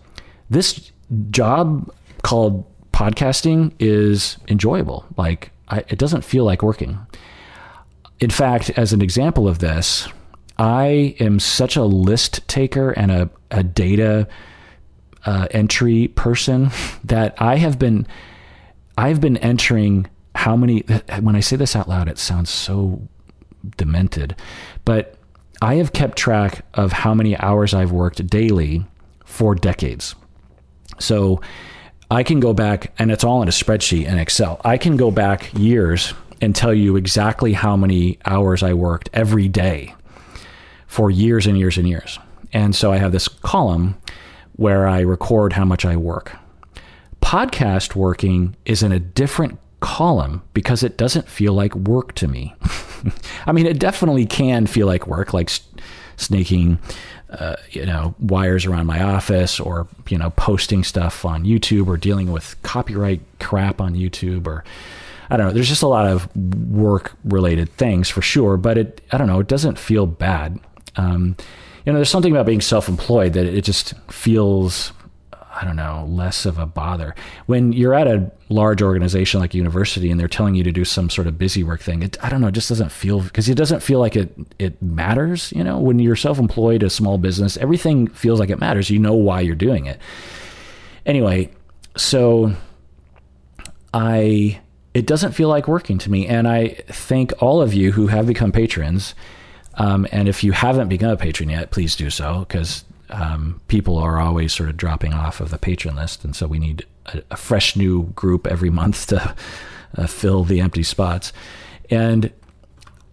this 0.49 0.92
job 1.31 1.93
called 2.23 2.65
podcasting 2.93 3.73
is 3.79 4.37
enjoyable. 4.49 5.05
Like, 5.17 5.51
I, 5.69 5.79
it 5.89 5.99
doesn't 5.99 6.23
feel 6.23 6.45
like 6.45 6.63
working. 6.63 6.99
In 8.21 8.31
fact, 8.31 8.71
as 8.71 8.93
an 8.93 9.03
example 9.03 9.49
of 9.49 9.59
this, 9.59 10.09
I 10.59 11.17
am 11.19 11.41
such 11.41 11.77
a 11.77 11.85
list 11.85 12.47
taker 12.47 12.91
and 12.91 13.11
a, 13.11 13.31
a 13.51 13.63
data 13.63 14.29
uh, 15.25 15.49
entry 15.51 16.09
person 16.09 16.71
that 17.05 17.35
I 17.41 17.57
have 17.57 17.79
been 17.79 18.07
I've 18.99 19.21
been 19.21 19.39
entering 19.39 20.07
how 20.35 20.57
many 20.57 20.81
when 21.21 21.35
I 21.35 21.41
say 21.41 21.57
this 21.57 21.75
out 21.75 21.89
loud 21.89 22.09
it 22.09 22.19
sounds 22.19 22.51
so 22.51 23.01
demented 23.77 24.37
but 24.85 25.17
I 25.63 25.77
have 25.77 25.93
kept 25.93 26.19
track 26.19 26.65
of 26.75 26.93
how 26.93 27.15
many 27.15 27.37
hours 27.39 27.73
I've 27.73 27.93
worked 27.93 28.27
daily 28.27 28.85
for 29.25 29.55
decades. 29.55 30.17
So 31.03 31.41
I 32.11 32.23
can 32.23 32.41
go 32.41 32.53
back 32.53 32.93
and 32.99 33.11
it's 33.11 33.25
all 33.25 33.43
in 33.43 33.49
a 33.49 33.53
spreadsheet 33.53 34.07
in 34.07 34.19
Excel. 34.19 34.61
I 34.65 34.79
can 34.79 34.97
go 34.97 35.11
back 35.11 35.51
years 35.55 36.15
and 36.41 36.55
tell 36.55 36.75
you 36.75 36.97
exactly 36.97 37.53
how 37.53 37.77
many 37.77 38.19
hours 38.27 38.63
I 38.63 38.75
worked 38.75 39.09
every 39.13 39.49
day 39.49 39.95
for 40.87 41.11
years 41.11 41.47
and 41.47 41.59
years 41.59 41.79
and 41.79 41.89
years. 41.89 42.19
And 42.53 42.77
so 42.77 42.93
I 42.93 42.99
have 42.99 43.13
this 43.13 43.29
column 43.29 43.97
where 44.57 44.87
I 44.87 45.01
record 45.01 45.55
how 45.55 45.65
much 45.65 45.85
I 45.85 45.97
work. 45.97 46.37
Podcast 47.23 47.95
working 47.95 48.57
is 48.67 48.83
in 48.83 48.93
a 48.93 48.99
different 48.99 49.59
column 49.81 50.43
because 50.53 50.83
it 50.83 50.99
doesn't 50.99 51.29
feel 51.29 51.55
like 51.55 51.75
work 51.75 52.15
to 52.17 52.29
me. 52.29 52.55
I 53.47 53.53
mean, 53.53 53.67
it 53.67 53.79
definitely 53.79 54.27
can 54.27 54.67
feel 54.67 54.87
like 54.87 55.07
work, 55.07 55.33
like 55.33 55.51
snaking, 56.17 56.79
uh, 57.33 57.57
you 57.71 57.87
know, 57.87 58.15
wires 58.21 58.67
around 58.67 58.87
my 58.87 59.03
office, 59.03 59.59
or 59.59 59.87
you 60.09 60.19
know, 60.19 60.31
posting 60.31 60.85
stuff 60.85 61.25
on 61.25 61.45
YouTube, 61.45 61.87
or 61.87 61.97
dealing 61.97 62.31
with 62.31 62.57
copyright 62.63 63.21
crap 63.41 63.81
on 63.81 63.95
YouTube, 63.95 64.47
or 64.47 64.65
I 65.31 65.37
don't 65.37 65.47
know. 65.47 65.53
There's 65.53 65.69
just 65.69 65.83
a 65.83 65.89
lot 65.89 66.07
of 66.07 66.29
work-related 66.37 67.71
things 67.77 68.11
for 68.11 68.21
sure, 68.21 68.57
but 68.57 68.77
it, 68.77 69.01
I 69.13 69.19
don't 69.19 69.29
know, 69.29 69.41
it 69.41 69.49
doesn't 69.49 69.79
feel 69.79 70.07
bad. 70.07 70.61
Um, 70.97 71.37
you 71.87 71.93
know, 71.93 71.99
there's 71.99 72.11
something 72.11 72.33
about 72.33 72.47
being 72.47 72.61
self-employed 72.61 73.33
that 73.33 73.47
it 73.47 73.63
just 73.65 73.95
feels, 74.11 74.93
I 75.55 75.65
don't 75.65 75.77
know, 75.77 76.07
less 76.09 76.47
of 76.47 76.59
a 76.59 76.67
bother. 76.67 77.15
When 77.47 77.73
you're 77.73 77.95
at 77.95 78.07
a 78.07 78.31
large 78.49 78.83
organization 78.83 79.41
like 79.41 79.55
a 79.55 79.57
university 79.57 80.11
and 80.11 80.19
they're 80.19 80.29
telling 80.29 80.55
you 80.55 80.65
to 80.65 80.73
do 80.73 80.85
some 80.85 81.11
sort 81.11 81.27
of 81.27 81.39
busy 81.39 81.63
work 81.63 81.81
thing, 81.81 82.03
it, 82.03 82.17
I 82.25 82.29
don't 82.29 82.41
know, 82.41 82.49
it 82.49 82.55
just 82.55 82.69
doesn't 82.69 82.91
feel 82.91 83.21
because 83.21 83.49
it 83.49 83.55
doesn't 83.55 83.81
feel 83.81 83.99
like 83.99 84.17
it 84.17 84.35
it 84.59 84.81
matters. 84.83 85.53
You 85.53 85.65
know, 85.65 85.79
when 85.79 85.99
you're 85.99 86.17
self-employed, 86.17 86.83
a 86.83 86.91
small 86.91 87.19
business, 87.19 87.57
everything 87.57 88.09
feels 88.09 88.41
like 88.41 88.51
it 88.51 88.59
matters. 88.59 88.91
You 88.91 88.99
know 88.99 89.15
why 89.15 89.41
you're 89.41 89.55
doing 89.55 89.87
it. 89.87 89.99
Anyway, 91.07 91.51
so 91.97 92.55
I 93.93 94.61
it 94.95 95.07
doesn't 95.07 95.33
feel 95.33 95.49
like 95.49 95.69
working 95.69 95.99
to 95.99 96.11
me, 96.11 96.27
and 96.27 96.49
I 96.49 96.69
thank 96.89 97.33
all 97.43 97.63
of 97.63 97.73
you 97.75 97.93
who 97.93 98.09
have 98.09 98.27
become 98.27 98.53
patrons 98.53 99.15
um, 99.75 100.07
and 100.13 100.29
if 100.29 100.45
you 100.45 100.53
haven't 100.53 100.89
become 100.89 101.11
a 101.11 101.17
patron 101.17 101.49
yet, 101.49 101.71
please 101.71 101.97
do 101.97 102.11
so 102.11 102.41
because 102.41 102.85
um, 103.13 103.61
people 103.69 103.99
are 103.99 104.19
always 104.19 104.53
sort 104.53 104.69
of 104.69 104.77
dropping 104.77 105.13
off 105.13 105.41
of 105.41 105.51
the 105.51 105.59
patron 105.59 105.95
list, 105.95 106.25
and 106.25 106.35
so 106.35 106.47
we 106.47 106.59
need 106.59 106.87
a, 107.07 107.23
a 107.31 107.37
fresh 107.37 107.77
new 107.77 108.05
group 108.15 108.47
every 108.47 108.71
month 108.71 109.07
to 109.09 109.35
uh, 109.97 110.07
fill 110.07 110.45
the 110.45 110.61
empty 110.61 110.83
spots. 110.83 111.33
And 111.91 112.33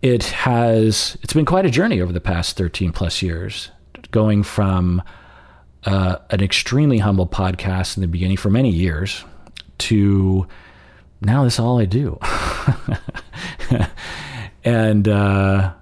it 0.01 0.23
has 0.25 1.17
it's 1.21 1.33
been 1.33 1.45
quite 1.45 1.65
a 1.65 1.69
journey 1.69 2.01
over 2.01 2.13
the 2.13 2.21
past 2.21 2.57
13 2.57 2.91
plus 2.91 3.21
years, 3.21 3.69
going 4.11 4.43
from 4.43 5.01
uh, 5.83 6.17
an 6.29 6.41
extremely 6.41 6.99
humble 6.99 7.27
podcast 7.27 7.97
in 7.97 8.01
the 8.01 8.07
beginning 8.07 8.37
for 8.37 8.49
many 8.49 8.69
years 8.69 9.23
to 9.79 10.47
now 11.21 11.43
this 11.43 11.55
is 11.55 11.59
all 11.59 11.79
I 11.79 11.85
do. 11.85 12.17
and 14.63 15.07
uh, 15.07 15.73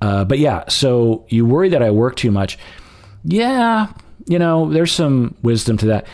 uh, 0.00 0.24
but 0.24 0.38
yeah, 0.38 0.64
so 0.68 1.26
you 1.28 1.44
worry 1.44 1.68
that 1.70 1.82
I 1.82 1.90
work 1.90 2.16
too 2.16 2.30
much. 2.30 2.58
Yeah, 3.24 3.92
you 4.26 4.38
know, 4.38 4.70
there's 4.70 4.92
some 4.92 5.34
wisdom 5.42 5.76
to 5.78 5.86
that. 5.86 6.06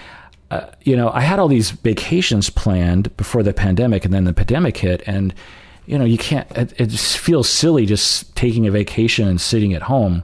Uh, 0.50 0.70
you 0.82 0.96
know, 0.96 1.11
I 1.11 1.20
had 1.20 1.38
all 1.38 1.48
these 1.48 1.70
vacations 1.70 2.50
planned 2.50 3.16
before 3.16 3.42
the 3.42 3.52
pandemic, 3.52 4.04
and 4.04 4.14
then 4.14 4.24
the 4.24 4.32
pandemic 4.32 4.76
hit, 4.76 5.02
and 5.07 5.34
you 5.86 5.98
know, 5.98 6.04
you 6.04 6.18
can't. 6.18 6.50
It, 6.52 6.80
it 6.80 6.86
just 6.86 7.18
feels 7.18 7.48
silly 7.48 7.86
just 7.86 8.34
taking 8.36 8.66
a 8.66 8.70
vacation 8.70 9.28
and 9.28 9.40
sitting 9.40 9.72
at 9.74 9.82
home. 9.82 10.22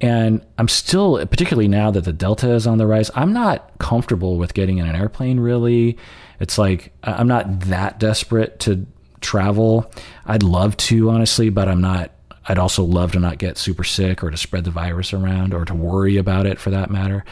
And 0.00 0.44
I'm 0.58 0.68
still, 0.68 1.24
particularly 1.26 1.68
now 1.68 1.90
that 1.92 2.04
the 2.04 2.12
Delta 2.12 2.52
is 2.52 2.66
on 2.66 2.78
the 2.78 2.86
rise, 2.86 3.10
I'm 3.14 3.32
not 3.32 3.70
comfortable 3.78 4.36
with 4.36 4.52
getting 4.52 4.78
in 4.78 4.86
an 4.86 4.96
airplane. 4.96 5.40
Really, 5.40 5.96
it's 6.40 6.58
like 6.58 6.92
I'm 7.02 7.28
not 7.28 7.60
that 7.60 7.98
desperate 7.98 8.58
to 8.60 8.86
travel. 9.20 9.90
I'd 10.26 10.42
love 10.42 10.76
to, 10.76 11.10
honestly, 11.10 11.48
but 11.48 11.68
I'm 11.68 11.80
not 11.80 12.10
I'd 12.46 12.58
also 12.58 12.84
love 12.84 13.12
to 13.12 13.20
not 13.20 13.38
get 13.38 13.56
super 13.58 13.84
sick 13.84 14.22
or 14.22 14.30
to 14.30 14.36
spread 14.36 14.64
the 14.64 14.70
virus 14.70 15.12
around 15.12 15.54
or 15.54 15.64
to 15.64 15.74
worry 15.74 16.16
about 16.16 16.46
it 16.46 16.58
for 16.58 16.70
that 16.70 16.90
matter. 16.90 17.24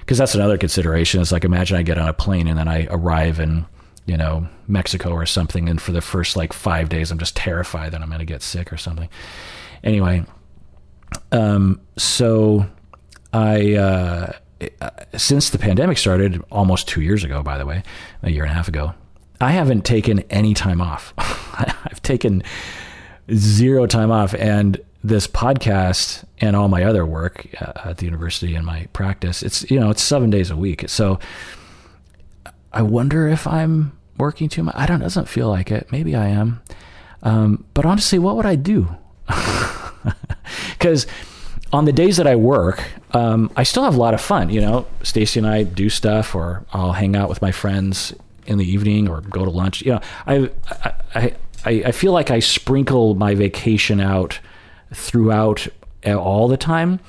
Because 0.00 0.18
that's 0.18 0.34
another 0.34 0.58
consideration. 0.58 1.20
It's 1.20 1.32
like 1.32 1.44
imagine 1.44 1.76
I 1.76 1.82
get 1.82 1.98
on 1.98 2.08
a 2.08 2.14
plane 2.14 2.46
and 2.46 2.58
then 2.58 2.68
I 2.68 2.86
arrive 2.90 3.40
in, 3.40 3.66
you 4.06 4.16
know, 4.16 4.48
Mexico 4.66 5.10
or 5.10 5.26
something, 5.26 5.68
and 5.68 5.80
for 5.80 5.92
the 5.92 6.00
first 6.00 6.36
like 6.36 6.52
five 6.52 6.88
days 6.88 7.10
I'm 7.10 7.18
just 7.18 7.36
terrified 7.36 7.92
that 7.92 8.00
I'm 8.00 8.08
going 8.08 8.20
to 8.20 8.24
get 8.24 8.42
sick 8.42 8.72
or 8.72 8.78
something. 8.78 9.08
Anyway, 9.84 10.24
um, 11.30 11.80
so 11.96 12.66
I 13.32 13.74
uh, 13.74 14.32
since 15.16 15.50
the 15.50 15.58
pandemic 15.58 15.98
started 15.98 16.42
almost 16.50 16.88
two 16.88 17.00
years 17.00 17.24
ago, 17.24 17.42
by 17.42 17.58
the 17.58 17.66
way, 17.66 17.82
a 18.22 18.30
year 18.30 18.44
and 18.44 18.50
a 18.50 18.54
half 18.54 18.68
ago, 18.68 18.94
I 19.40 19.52
haven't 19.52 19.84
taken 19.84 20.20
any 20.30 20.54
time 20.54 20.80
off. 20.80 21.12
I've 21.18 22.02
taken 22.02 22.42
zero 23.32 23.86
time 23.86 24.10
off. 24.10 24.34
And 24.34 24.80
this 25.04 25.26
podcast 25.26 26.24
and 26.38 26.56
all 26.56 26.68
my 26.68 26.84
other 26.84 27.06
work 27.06 27.46
uh, 27.60 27.90
at 27.90 27.98
the 27.98 28.04
university 28.04 28.54
and 28.54 28.66
my 28.66 28.86
practice, 28.92 29.42
it's, 29.42 29.70
you 29.70 29.78
know, 29.78 29.90
it's 29.90 30.02
seven 30.02 30.30
days 30.30 30.50
a 30.50 30.56
week. 30.56 30.88
So 30.88 31.18
I 32.72 32.82
wonder 32.82 33.28
if 33.28 33.46
I'm 33.46 33.96
working 34.18 34.48
too 34.48 34.64
much. 34.64 34.74
I 34.76 34.86
don't, 34.86 35.00
doesn't 35.00 35.28
feel 35.28 35.48
like 35.48 35.70
it. 35.70 35.90
Maybe 35.92 36.14
I 36.14 36.28
am. 36.28 36.60
Um, 37.22 37.64
but 37.74 37.84
honestly, 37.86 38.18
what 38.18 38.36
would 38.36 38.46
I 38.46 38.56
do? 38.56 38.88
Because 40.72 41.06
on 41.72 41.84
the 41.84 41.92
days 41.92 42.16
that 42.16 42.26
I 42.26 42.36
work, 42.36 42.82
um, 43.12 43.50
I 43.56 43.62
still 43.62 43.84
have 43.84 43.94
a 43.94 43.98
lot 43.98 44.14
of 44.14 44.20
fun. 44.20 44.50
You 44.50 44.60
know, 44.60 44.86
Stacy 45.02 45.40
and 45.40 45.46
I 45.46 45.64
do 45.64 45.88
stuff, 45.88 46.34
or 46.34 46.64
I'll 46.72 46.92
hang 46.92 47.16
out 47.16 47.28
with 47.28 47.42
my 47.42 47.52
friends 47.52 48.14
in 48.46 48.58
the 48.58 48.70
evening, 48.70 49.08
or 49.08 49.20
go 49.22 49.44
to 49.44 49.50
lunch. 49.50 49.82
You 49.82 49.94
know, 49.94 50.00
I 50.26 50.50
I, 51.14 51.34
I 51.68 51.92
feel 51.92 52.12
like 52.12 52.30
I 52.30 52.38
sprinkle 52.40 53.14
my 53.14 53.34
vacation 53.34 54.00
out 54.00 54.40
throughout 54.94 55.66
all 56.06 56.48
the 56.48 56.56
time, 56.56 57.00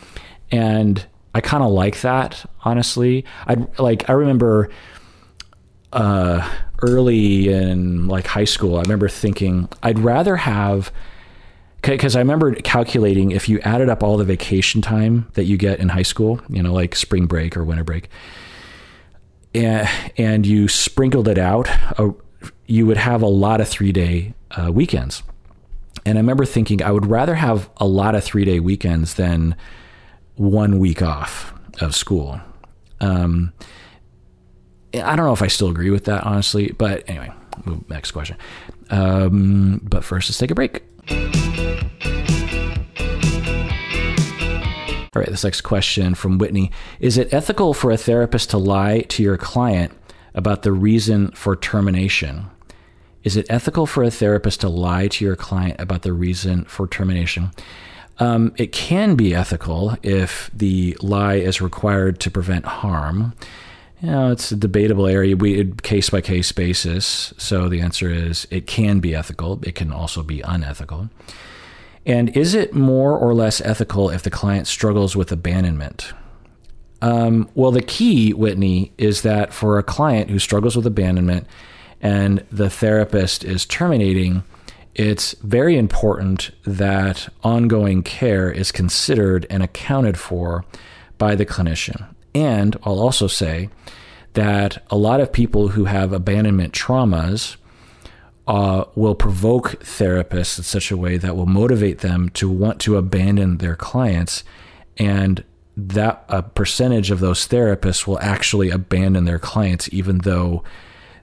and 0.51 1.05
I 1.33 1.41
kind 1.41 1.63
of 1.63 1.71
like 1.71 2.01
that. 2.01 2.49
Honestly, 2.63 3.25
I 3.47 3.55
like 3.77 4.09
I 4.09 4.13
remember 4.13 4.69
uh, 5.93 6.49
early 6.81 7.49
in 7.49 8.07
like 8.07 8.27
high 8.27 8.45
school. 8.45 8.77
I 8.77 8.81
remember 8.81 9.09
thinking 9.09 9.69
I'd 9.83 9.99
rather 9.99 10.35
have 10.35 10.91
because 11.81 12.15
I 12.15 12.19
remember 12.19 12.53
calculating 12.55 13.31
if 13.31 13.47
you 13.47 13.59
added 13.61 13.89
up 13.89 14.03
all 14.03 14.17
the 14.17 14.25
vacation 14.25 14.81
time 14.81 15.27
that 15.33 15.45
you 15.45 15.57
get 15.57 15.79
in 15.79 15.89
high 15.89 16.03
school, 16.03 16.41
you 16.49 16.61
know, 16.61 16.73
like 16.73 16.95
spring 16.95 17.25
break 17.25 17.55
or 17.55 17.63
winter 17.63 17.83
break, 17.83 18.09
and, 19.55 19.87
and 20.17 20.45
you 20.45 20.67
sprinkled 20.67 21.27
it 21.27 21.37
out, 21.37 21.69
uh, 21.97 22.11
you 22.65 22.85
would 22.85 22.97
have 22.97 23.21
a 23.21 23.27
lot 23.27 23.61
of 23.61 23.67
three 23.67 23.91
day 23.91 24.33
uh, 24.51 24.71
weekends. 24.71 25.23
And 26.05 26.17
I 26.17 26.21
remember 26.21 26.45
thinking 26.45 26.81
I 26.81 26.91
would 26.91 27.05
rather 27.05 27.35
have 27.35 27.69
a 27.77 27.87
lot 27.87 28.15
of 28.15 28.23
three 28.23 28.45
day 28.45 28.59
weekends 28.59 29.15
than 29.15 29.55
one 30.35 30.79
week 30.79 31.01
off 31.01 31.53
of 31.81 31.95
school. 31.95 32.39
Um, 33.01 33.53
I 34.93 35.15
don't 35.15 35.25
know 35.25 35.33
if 35.33 35.41
I 35.41 35.47
still 35.47 35.69
agree 35.69 35.89
with 35.89 36.05
that, 36.05 36.23
honestly, 36.23 36.71
but 36.71 37.07
anyway, 37.07 37.31
next 37.89 38.11
question. 38.11 38.37
Um, 38.89 39.81
but 39.83 40.03
first, 40.03 40.29
let's 40.29 40.37
take 40.37 40.51
a 40.51 40.55
break. 40.55 40.83
All 45.15 45.21
right, 45.21 45.29
this 45.29 45.43
next 45.43 45.61
question 45.61 46.15
from 46.15 46.37
Whitney 46.37 46.71
Is 46.99 47.17
it 47.17 47.33
ethical 47.33 47.73
for 47.73 47.91
a 47.91 47.97
therapist 47.97 48.51
to 48.51 48.57
lie 48.57 49.01
to 49.01 49.23
your 49.23 49.37
client 49.37 49.91
about 50.33 50.63
the 50.63 50.71
reason 50.71 51.31
for 51.31 51.55
termination? 51.55 52.45
Is 53.23 53.35
it 53.35 53.45
ethical 53.49 53.85
for 53.85 54.03
a 54.03 54.11
therapist 54.11 54.61
to 54.61 54.69
lie 54.69 55.07
to 55.09 55.25
your 55.25 55.35
client 55.35 55.79
about 55.79 56.03
the 56.03 56.13
reason 56.13 56.65
for 56.65 56.87
termination? 56.87 57.51
Um, 58.19 58.53
it 58.57 58.71
can 58.71 59.15
be 59.15 59.33
ethical 59.33 59.97
if 60.03 60.49
the 60.53 60.97
lie 61.01 61.35
is 61.35 61.61
required 61.61 62.19
to 62.21 62.31
prevent 62.31 62.65
harm. 62.65 63.33
You 64.01 64.11
know, 64.11 64.31
it's 64.31 64.51
a 64.51 64.55
debatable 64.55 65.07
area, 65.07 65.35
we 65.35 65.71
case 65.83 66.09
by 66.09 66.21
case 66.21 66.51
basis. 66.51 67.33
So 67.37 67.67
the 67.67 67.81
answer 67.81 68.09
is 68.09 68.47
it 68.49 68.67
can 68.67 68.99
be 68.99 69.13
ethical. 69.13 69.59
It 69.63 69.75
can 69.75 69.91
also 69.91 70.23
be 70.23 70.41
unethical. 70.41 71.09
And 72.05 72.35
is 72.35 72.53
it 72.53 72.73
more 72.73 73.17
or 73.17 73.33
less 73.33 73.59
ethical 73.61 74.09
if 74.09 74.23
the 74.23 74.29
client 74.29 74.67
struggles 74.67 75.15
with 75.15 75.31
abandonment? 75.31 76.13
Um, 77.01 77.49
well, 77.55 77.71
the 77.71 77.81
key, 77.81 78.33
Whitney, 78.33 78.93
is 78.97 79.21
that 79.21 79.53
for 79.53 79.77
a 79.77 79.83
client 79.83 80.29
who 80.29 80.39
struggles 80.39 80.75
with 80.75 80.85
abandonment 80.85 81.45
and 82.01 82.45
the 82.51 82.69
therapist 82.69 83.43
is 83.43 83.65
terminating, 83.65 84.43
it's 84.95 85.33
very 85.43 85.77
important 85.77 86.51
that 86.65 87.29
ongoing 87.43 88.03
care 88.03 88.51
is 88.51 88.71
considered 88.71 89.45
and 89.49 89.63
accounted 89.63 90.17
for 90.17 90.65
by 91.17 91.35
the 91.35 91.45
clinician. 91.45 92.13
And 92.33 92.77
I'll 92.83 92.99
also 92.99 93.27
say 93.27 93.69
that 94.33 94.83
a 94.89 94.97
lot 94.97 95.19
of 95.19 95.33
people 95.33 95.69
who 95.69 95.85
have 95.85 96.13
abandonment 96.13 96.73
traumas 96.73 97.57
uh, 98.47 98.85
will 98.95 99.15
provoke 99.15 99.79
therapists 99.83 100.57
in 100.57 100.63
such 100.63 100.91
a 100.91 100.97
way 100.97 101.17
that 101.17 101.35
will 101.35 101.45
motivate 101.45 101.99
them 101.99 102.29
to 102.29 102.49
want 102.49 102.79
to 102.81 102.97
abandon 102.97 103.57
their 103.57 103.75
clients. 103.75 104.43
And 104.97 105.43
that 105.77 106.25
a 106.27 106.41
percentage 106.41 107.11
of 107.11 107.19
those 107.19 107.47
therapists 107.47 108.05
will 108.05 108.19
actually 108.19 108.69
abandon 108.69 109.25
their 109.25 109.39
clients, 109.39 109.87
even 109.93 110.19
though 110.19 110.63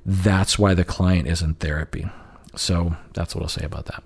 that's 0.07 0.57
why 0.57 0.73
the 0.73 0.85
client 0.85 1.27
is 1.27 1.43
in 1.43 1.55
therapy. 1.55 2.07
So 2.55 2.97
that's 3.13 3.35
what 3.35 3.43
I'll 3.43 3.49
say 3.49 3.65
about 3.65 3.87
that. 3.87 4.05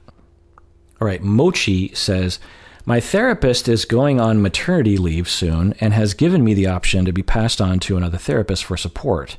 All 0.99 1.07
right, 1.07 1.23
Mochi 1.23 1.95
says, 1.95 2.41
My 2.87 3.01
therapist 3.01 3.69
is 3.69 3.85
going 3.85 4.19
on 4.19 4.43
maternity 4.43 4.97
leave 4.97 5.29
soon 5.29 5.75
and 5.79 5.93
has 5.93 6.15
given 6.15 6.43
me 6.43 6.55
the 6.55 6.67
option 6.67 7.05
to 7.05 7.13
be 7.13 7.23
passed 7.23 7.61
on 7.61 7.79
to 7.81 7.99
another 7.99 8.19
therapist 8.19 8.65
for 8.65 8.79
support. 8.79 9.37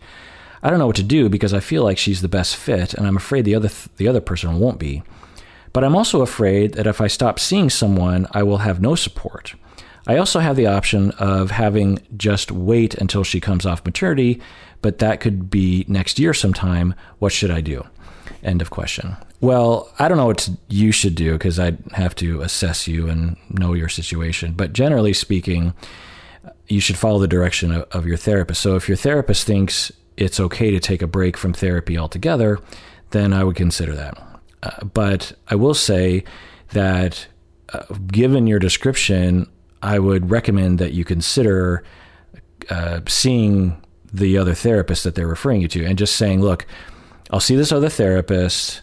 I 0.62 0.70
don't 0.70 0.78
know 0.78 0.88
what 0.88 0.96
to 0.98 1.04
do 1.04 1.30
because 1.30 1.54
I 1.54 1.60
feel 1.60 1.84
like 1.84 1.98
she's 1.98 2.22
the 2.22 2.28
best 2.28 2.56
fit 2.56 2.94
and 2.94 3.08
I'm 3.08 3.18
afraid 3.18 3.46
the 3.46 3.56
other 3.56 3.70
th- 3.70 3.90
the 3.98 4.08
other 4.08 4.22
person 4.22 4.60
won't 4.60 4.78
be. 4.78 5.02
But 5.74 5.84
I'm 5.84 5.96
also 5.96 6.22
afraid 6.22 6.74
that 6.74 6.86
if 6.86 7.02
I 7.02 7.08
stop 7.08 7.40
seeing 7.40 7.70
someone, 7.70 8.28
I 8.32 8.44
will 8.44 8.58
have 8.58 8.82
no 8.82 8.94
support. 8.94 9.56
I 10.08 10.18
also 10.18 10.40
have 10.40 10.56
the 10.56 10.68
option 10.68 11.12
of 11.12 11.52
having 11.52 12.00
just 12.18 12.52
wait 12.52 12.96
until 12.96 13.24
she 13.24 13.40
comes 13.40 13.66
off 13.66 13.86
maternity, 13.86 14.42
but 14.82 15.00
that 15.00 15.20
could 15.20 15.50
be 15.50 15.86
next 15.88 16.20
year 16.20 16.34
sometime. 16.34 16.94
What 17.20 17.32
should 17.32 17.52
I 17.52 17.62
do? 17.62 17.86
End 18.44 18.62
of 18.62 18.70
question. 18.70 19.16
Well, 19.40 19.92
I 20.00 20.08
don't 20.08 20.18
know 20.18 20.28
what 20.28 20.50
you 20.68 20.92
should 20.92 21.16
do 21.16 21.34
because 21.34 21.60
I'd 21.60 21.80
have 21.94 22.16
to 22.16 22.42
assess 22.42 22.88
you 22.88 23.08
and 23.10 23.38
know 23.50 23.74
your 23.74 23.90
situation. 23.90 24.54
But 24.54 24.74
generally 24.74 25.14
speaking, 25.14 25.74
you 26.68 26.80
should 26.80 26.98
follow 26.98 27.20
the 27.20 27.28
direction 27.28 27.72
of, 27.72 27.84
of 27.92 28.06
your 28.06 28.18
therapist. 28.18 28.62
So 28.62 28.76
if 28.76 28.88
your 28.88 28.98
therapist 28.98 29.46
thinks 29.46 29.92
it's 30.18 30.40
okay 30.40 30.72
to 30.72 30.80
take 30.80 31.02
a 31.02 31.08
break 31.08 31.38
from 31.38 31.54
therapy 31.54 31.98
altogether, 31.98 32.60
then 33.12 33.34
I 33.34 33.44
would 33.44 33.56
consider 33.56 33.94
that. 33.96 34.18
Uh, 34.64 34.86
but 34.86 35.34
I 35.48 35.56
will 35.56 35.74
say 35.74 36.24
that 36.70 37.28
uh, 37.74 37.84
given 38.08 38.48
your 38.48 38.60
description, 38.60 39.48
I 39.82 40.00
would 40.00 40.30
recommend 40.30 40.80
that 40.80 40.94
you 40.94 41.04
consider 41.04 41.84
uh, 42.70 43.02
seeing 43.08 43.82
the 44.14 44.38
other 44.38 44.54
therapist 44.54 45.04
that 45.04 45.16
they're 45.16 45.28
referring 45.28 45.62
you 45.62 45.68
to 45.70 45.86
and 45.86 45.98
just 45.98 46.16
saying, 46.16 46.42
look, 46.42 46.66
I'll 47.32 47.40
see 47.40 47.56
this 47.56 47.72
other 47.72 47.90
therapist, 47.90 48.82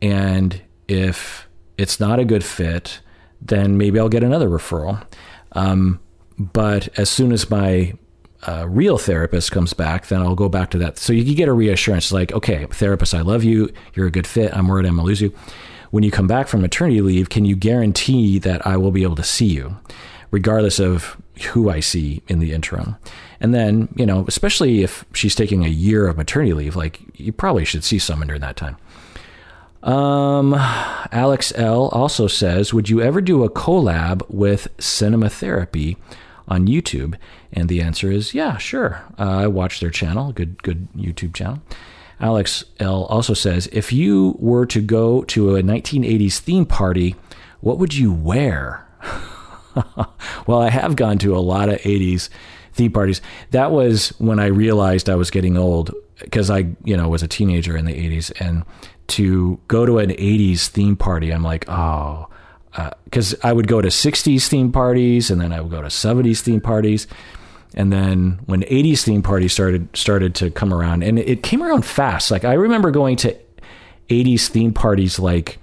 and 0.00 0.60
if 0.88 1.46
it's 1.76 2.00
not 2.00 2.18
a 2.18 2.24
good 2.24 2.44
fit, 2.44 3.00
then 3.42 3.76
maybe 3.76 3.98
I'll 3.98 4.08
get 4.08 4.22
another 4.22 4.48
referral. 4.48 5.04
Um, 5.52 6.00
but 6.38 6.88
as 6.98 7.10
soon 7.10 7.32
as 7.32 7.50
my 7.50 7.94
uh, 8.46 8.66
real 8.68 8.96
therapist 8.96 9.52
comes 9.52 9.74
back, 9.74 10.06
then 10.06 10.22
I'll 10.22 10.34
go 10.34 10.48
back 10.48 10.70
to 10.70 10.78
that. 10.78 10.98
So 10.98 11.12
you 11.12 11.34
get 11.34 11.48
a 11.48 11.52
reassurance 11.52 12.10
like, 12.12 12.32
okay, 12.32 12.66
therapist, 12.70 13.14
I 13.14 13.20
love 13.20 13.44
you. 13.44 13.70
You're 13.94 14.06
a 14.06 14.10
good 14.10 14.26
fit. 14.26 14.56
I'm 14.56 14.68
worried 14.68 14.86
I'm 14.86 14.96
going 14.96 15.04
to 15.04 15.08
lose 15.08 15.20
you. 15.20 15.34
When 15.90 16.02
you 16.02 16.10
come 16.10 16.26
back 16.26 16.48
from 16.48 16.62
maternity 16.62 17.00
leave, 17.00 17.28
can 17.28 17.44
you 17.44 17.56
guarantee 17.56 18.38
that 18.38 18.66
I 18.66 18.76
will 18.76 18.92
be 18.92 19.02
able 19.02 19.16
to 19.16 19.24
see 19.24 19.46
you, 19.46 19.76
regardless 20.30 20.78
of 20.78 21.20
who 21.50 21.68
I 21.68 21.80
see 21.80 22.22
in 22.28 22.38
the 22.38 22.52
interim? 22.52 22.96
And 23.40 23.54
then, 23.54 23.88
you 23.96 24.04
know, 24.04 24.24
especially 24.28 24.82
if 24.82 25.04
she's 25.14 25.34
taking 25.34 25.64
a 25.64 25.68
year 25.68 26.06
of 26.06 26.16
maternity 26.16 26.52
leave, 26.52 26.76
like 26.76 27.00
you 27.18 27.32
probably 27.32 27.64
should 27.64 27.84
see 27.84 27.98
someone 27.98 28.28
during 28.28 28.42
that 28.42 28.56
time. 28.56 28.76
Um, 29.82 30.54
Alex 30.54 31.52
L 31.56 31.88
also 31.88 32.26
says, 32.26 32.74
would 32.74 32.90
you 32.90 33.00
ever 33.00 33.20
do 33.20 33.44
a 33.44 33.50
collab 33.50 34.28
with 34.28 34.68
Cinema 34.78 35.30
Therapy 35.30 35.96
on 36.46 36.66
YouTube? 36.66 37.16
And 37.52 37.68
the 37.68 37.80
answer 37.80 38.10
is, 38.10 38.34
yeah, 38.34 38.58
sure. 38.58 39.02
Uh, 39.18 39.22
I 39.22 39.46
watch 39.46 39.80
their 39.80 39.90
channel, 39.90 40.32
good, 40.32 40.62
good 40.62 40.88
YouTube 40.92 41.34
channel. 41.34 41.62
Alex 42.20 42.64
L 42.78 43.04
also 43.06 43.32
says, 43.32 43.68
if 43.72 43.90
you 43.92 44.36
were 44.38 44.66
to 44.66 44.82
go 44.82 45.22
to 45.24 45.56
a 45.56 45.62
1980s 45.62 46.38
theme 46.38 46.66
party, 46.66 47.16
what 47.60 47.78
would 47.78 47.94
you 47.94 48.12
wear? 48.12 48.86
well, 50.46 50.60
I 50.60 50.68
have 50.68 50.96
gone 50.96 51.16
to 51.18 51.34
a 51.34 51.38
lot 51.40 51.70
of 51.70 51.78
80s 51.78 52.28
theme 52.72 52.92
parties. 52.92 53.20
That 53.50 53.70
was 53.70 54.08
when 54.18 54.38
I 54.38 54.46
realized 54.46 55.08
I 55.08 55.14
was 55.14 55.30
getting 55.30 55.56
old 55.56 55.94
because 56.20 56.50
I, 56.50 56.66
you 56.84 56.96
know, 56.96 57.08
was 57.08 57.22
a 57.22 57.28
teenager 57.28 57.76
in 57.76 57.84
the 57.86 57.94
80s 57.94 58.32
and 58.40 58.64
to 59.08 59.58
go 59.68 59.86
to 59.86 59.98
an 59.98 60.10
80s 60.10 60.68
theme 60.68 60.96
party, 60.96 61.32
I'm 61.32 61.42
like, 61.42 61.68
oh, 61.68 62.28
because 63.04 63.34
uh, 63.34 63.38
I 63.42 63.52
would 63.52 63.66
go 63.66 63.80
to 63.80 63.88
60s 63.88 64.46
theme 64.46 64.70
parties 64.70 65.30
and 65.30 65.40
then 65.40 65.52
I 65.52 65.60
would 65.60 65.70
go 65.70 65.82
to 65.82 65.88
70s 65.88 66.40
theme 66.40 66.60
parties. 66.60 67.06
And 67.74 67.92
then 67.92 68.40
when 68.46 68.62
80s 68.62 69.02
theme 69.02 69.22
parties 69.22 69.52
started 69.52 69.88
started 69.96 70.34
to 70.36 70.50
come 70.50 70.74
around, 70.74 71.02
and 71.02 71.18
it 71.18 71.42
came 71.42 71.62
around 71.62 71.84
fast. 71.84 72.30
Like 72.30 72.44
I 72.44 72.54
remember 72.54 72.90
going 72.90 73.16
to 73.18 73.36
80s 74.08 74.48
theme 74.48 74.72
parties 74.72 75.18
like 75.18 75.58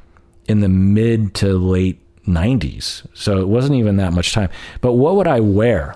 in 0.48 0.62
the 0.62 0.70
mid 0.70 1.34
to 1.36 1.58
late 1.58 2.00
90s. 2.26 3.06
So 3.14 3.40
it 3.42 3.48
wasn't 3.48 3.78
even 3.80 3.98
that 3.98 4.14
much 4.14 4.34
time. 4.34 4.50
But 4.82 4.94
what 4.94 5.16
would 5.16 5.28
I 5.28 5.40
wear? 5.40 5.96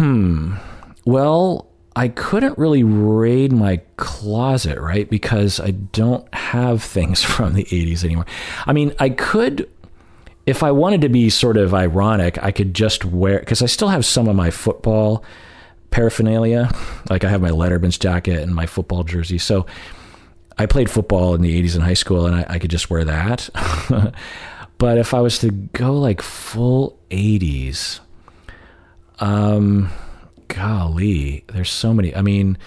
Hmm. 0.00 0.54
Well, 1.04 1.66
I 1.94 2.08
couldn't 2.08 2.56
really 2.56 2.82
raid 2.82 3.52
my 3.52 3.82
closet, 3.98 4.80
right? 4.80 5.10
Because 5.10 5.60
I 5.60 5.72
don't 5.72 6.26
have 6.32 6.82
things 6.82 7.22
from 7.34 7.52
the 7.52 7.64
80s 7.64 8.02
anymore. 8.02 8.24
I 8.64 8.72
mean, 8.72 8.94
I 8.98 9.10
could, 9.10 9.68
if 10.46 10.62
I 10.62 10.70
wanted 10.70 11.02
to 11.02 11.10
be 11.10 11.28
sort 11.28 11.58
of 11.58 11.74
ironic, 11.74 12.42
I 12.42 12.50
could 12.50 12.72
just 12.72 13.04
wear, 13.04 13.40
because 13.40 13.60
I 13.60 13.66
still 13.66 13.88
have 13.88 14.06
some 14.06 14.26
of 14.26 14.34
my 14.34 14.50
football 14.50 15.22
paraphernalia. 15.90 16.74
Like 17.10 17.22
I 17.24 17.28
have 17.28 17.42
my 17.42 17.50
Letterman's 17.50 17.98
jacket 17.98 18.40
and 18.40 18.54
my 18.54 18.64
football 18.64 19.04
jersey. 19.04 19.36
So 19.36 19.66
I 20.56 20.64
played 20.64 20.88
football 20.88 21.34
in 21.34 21.42
the 21.42 21.62
80s 21.62 21.74
in 21.74 21.82
high 21.82 21.92
school 21.92 22.24
and 22.24 22.36
I, 22.36 22.46
I 22.48 22.58
could 22.58 22.70
just 22.70 22.88
wear 22.88 23.04
that. 23.04 23.50
but 24.78 24.96
if 24.96 25.12
I 25.12 25.20
was 25.20 25.40
to 25.40 25.50
go 25.50 25.92
like 25.92 26.22
full 26.22 26.98
80s, 27.10 28.00
um, 29.20 29.90
golly, 30.48 31.44
there's 31.48 31.70
so 31.70 31.94
many. 31.94 32.14
I 32.14 32.22
mean, 32.22 32.58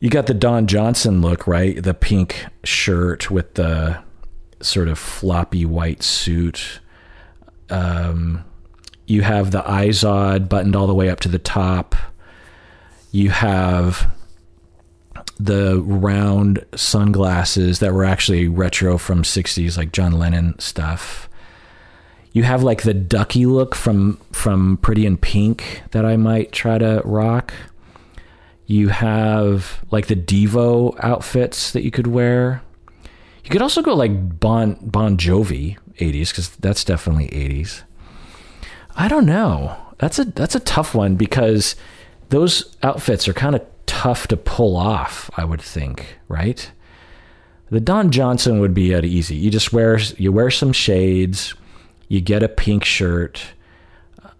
you 0.00 0.10
got 0.10 0.26
the 0.26 0.34
Don 0.34 0.66
Johnson 0.66 1.20
look, 1.20 1.46
right? 1.46 1.82
The 1.82 1.94
pink 1.94 2.46
shirt 2.64 3.30
with 3.30 3.54
the 3.54 4.02
sort 4.60 4.88
of 4.88 4.98
floppy 4.98 5.64
white 5.64 6.02
suit. 6.02 6.80
Um, 7.70 8.44
you 9.06 9.22
have 9.22 9.50
the 9.50 9.62
Izod 9.62 10.48
buttoned 10.48 10.76
all 10.76 10.86
the 10.86 10.94
way 10.94 11.10
up 11.10 11.20
to 11.20 11.28
the 11.28 11.38
top. 11.38 11.94
You 13.12 13.30
have 13.30 14.10
the 15.38 15.80
round 15.80 16.64
sunglasses 16.74 17.80
that 17.80 17.92
were 17.92 18.04
actually 18.04 18.48
retro 18.48 18.98
from 18.98 19.22
60s 19.22 19.76
like 19.76 19.92
John 19.92 20.12
Lennon 20.12 20.58
stuff. 20.58 21.28
You 22.34 22.42
have 22.42 22.64
like 22.64 22.82
the 22.82 22.92
Duckie 22.92 23.46
look 23.46 23.76
from 23.76 24.18
from 24.32 24.76
Pretty 24.78 25.06
in 25.06 25.16
Pink 25.16 25.82
that 25.92 26.04
I 26.04 26.16
might 26.16 26.50
try 26.50 26.78
to 26.78 27.00
rock. 27.04 27.54
You 28.66 28.88
have 28.88 29.84
like 29.92 30.08
the 30.08 30.16
Devo 30.16 30.96
outfits 30.98 31.70
that 31.70 31.84
you 31.84 31.92
could 31.92 32.08
wear. 32.08 32.60
You 33.44 33.50
could 33.50 33.62
also 33.62 33.82
go 33.82 33.94
like 33.94 34.40
Bon 34.40 34.76
Bon 34.82 35.16
Jovi 35.16 35.78
80s 35.98 36.34
cuz 36.34 36.48
that's 36.56 36.82
definitely 36.82 37.28
80s. 37.28 37.82
I 38.96 39.06
don't 39.06 39.26
know. 39.26 39.76
That's 39.98 40.18
a 40.18 40.24
that's 40.24 40.56
a 40.56 40.60
tough 40.60 40.92
one 40.92 41.14
because 41.14 41.76
those 42.30 42.76
outfits 42.82 43.28
are 43.28 43.32
kind 43.32 43.54
of 43.54 43.62
tough 43.86 44.26
to 44.26 44.36
pull 44.36 44.76
off, 44.76 45.30
I 45.36 45.44
would 45.44 45.62
think, 45.62 46.18
right? 46.26 46.68
The 47.70 47.78
Don 47.78 48.10
Johnson 48.10 48.58
would 48.58 48.74
be 48.74 48.92
easy. 48.92 49.36
You 49.36 49.52
just 49.52 49.72
wear 49.72 50.00
you 50.18 50.32
wear 50.32 50.50
some 50.50 50.72
shades, 50.72 51.54
you 52.14 52.20
get 52.20 52.42
a 52.44 52.48
pink 52.48 52.84
shirt, 52.84 53.44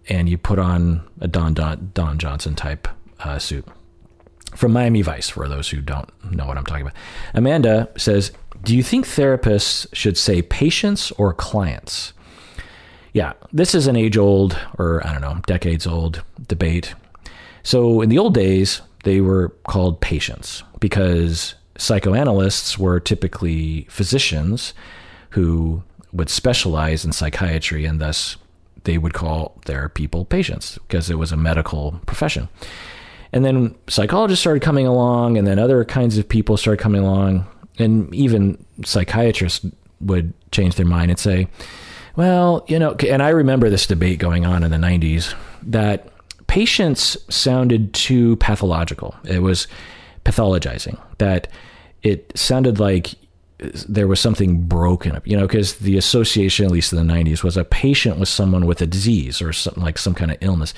and 0.07 0.29
you 0.29 0.37
put 0.37 0.57
on 0.59 1.05
a 1.19 1.27
Don 1.27 1.53
Don, 1.53 1.91
Don 1.93 2.17
Johnson 2.17 2.55
type 2.55 2.87
uh, 3.19 3.37
suit 3.37 3.67
from 4.55 4.71
Miami 4.71 5.01
Vice. 5.01 5.29
For 5.29 5.49
those 5.49 5.69
who 5.69 5.81
don't 5.81 6.09
know 6.31 6.45
what 6.45 6.57
I'm 6.57 6.65
talking 6.65 6.83
about, 6.83 6.95
Amanda 7.33 7.89
says, 7.97 8.31
"Do 8.63 8.75
you 8.75 8.81
think 8.81 9.05
therapists 9.05 9.87
should 9.93 10.17
say 10.17 10.41
patients 10.41 11.11
or 11.11 11.33
clients?" 11.33 12.13
Yeah, 13.11 13.33
this 13.51 13.75
is 13.75 13.87
an 13.87 13.95
age 13.95 14.17
old, 14.17 14.57
or 14.77 15.05
I 15.05 15.11
don't 15.11 15.21
know, 15.21 15.41
decades 15.45 15.85
old 15.85 16.23
debate. 16.47 16.95
So 17.63 18.01
in 18.01 18.09
the 18.09 18.19
old 18.19 18.33
days, 18.33 18.81
they 19.03 19.21
were 19.21 19.49
called 19.67 20.01
patients 20.01 20.63
because 20.79 21.55
psychoanalysts 21.77 22.77
were 22.77 22.99
typically 22.99 23.85
physicians 23.89 24.73
who 25.31 25.83
would 26.15 26.29
specialize 26.29 27.05
in 27.05 27.11
psychiatry 27.11 27.85
and 27.85 27.99
thus 27.99 28.37
they 28.85 28.97
would 28.97 29.13
call 29.13 29.59
their 29.65 29.89
people 29.89 30.25
patients 30.25 30.77
because 30.87 31.09
it 31.09 31.15
was 31.15 31.31
a 31.31 31.37
medical 31.37 31.99
profession. 32.05 32.47
And 33.33 33.43
then 33.43 33.75
psychologists 33.87 34.41
started 34.41 34.61
coming 34.61 34.87
along, 34.87 35.37
and 35.37 35.45
then 35.45 35.59
other 35.59 35.83
kinds 35.83 36.17
of 36.17 36.29
people 36.29 36.55
started 36.55 36.81
coming 36.81 37.01
along, 37.01 37.45
and 37.77 38.13
even 38.15 38.63
psychiatrists 38.85 39.65
would 39.99 40.33
change 40.51 40.75
their 40.75 40.85
mind 40.85 41.11
and 41.11 41.19
say, 41.19 41.47
well, 42.15 42.63
you 42.69 42.79
know, 42.79 42.95
and 43.09 43.21
I 43.21 43.29
remember 43.29 43.69
this 43.69 43.87
debate 43.87 44.19
going 44.19 44.45
on 44.45 44.63
in 44.63 44.71
the 44.71 44.77
90s 44.77 45.33
that 45.63 46.07
patients 46.47 47.17
sounded 47.29 47.93
too 47.93 48.37
pathological. 48.37 49.15
It 49.25 49.39
was 49.39 49.67
pathologizing, 50.23 50.97
that 51.17 51.49
it 52.03 52.31
sounded 52.37 52.79
like 52.79 53.15
there 53.57 54.07
was 54.07 54.19
something 54.19 54.63
broken, 54.63 55.19
you 55.23 55.37
know, 55.37 55.47
because 55.47 55.75
the 55.75 55.97
association, 55.97 56.65
at 56.65 56.71
least 56.71 56.91
in 56.91 57.07
the 57.07 57.13
90s, 57.13 57.43
was 57.43 57.55
a 57.55 57.63
patient 57.63 58.19
was 58.19 58.29
someone 58.29 58.65
with 58.65 58.81
a 58.81 58.87
disease 58.87 59.41
or 59.41 59.53
something 59.53 59.83
like 59.83 59.97
some 59.97 60.13
kind 60.13 60.31
of 60.31 60.37
illness. 60.41 60.73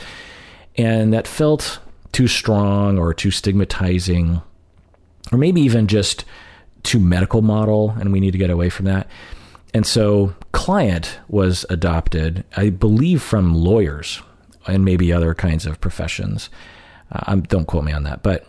And 0.75 1.11
that 1.13 1.27
felt 1.27 1.79
too 2.11 2.27
strong 2.27 2.99
or 2.99 3.13
too 3.13 3.31
stigmatizing, 3.31 4.41
or 5.31 5.37
maybe 5.37 5.61
even 5.61 5.87
just 5.87 6.23
too 6.83 6.99
medical 6.99 7.41
model, 7.41 7.95
and 7.99 8.11
we 8.11 8.19
need 8.19 8.31
to 8.31 8.37
get 8.37 8.49
away 8.49 8.69
from 8.69 8.85
that. 8.85 9.07
And 9.73 9.85
so, 9.85 10.33
client 10.53 11.19
was 11.27 11.65
adopted, 11.69 12.45
I 12.55 12.69
believe, 12.69 13.21
from 13.21 13.53
lawyers 13.53 14.21
and 14.67 14.85
maybe 14.85 15.11
other 15.11 15.33
kinds 15.33 15.65
of 15.65 15.81
professions. 15.81 16.49
Uh, 17.11 17.35
don't 17.35 17.65
quote 17.65 17.83
me 17.83 17.91
on 17.91 18.03
that, 18.03 18.23
but 18.23 18.47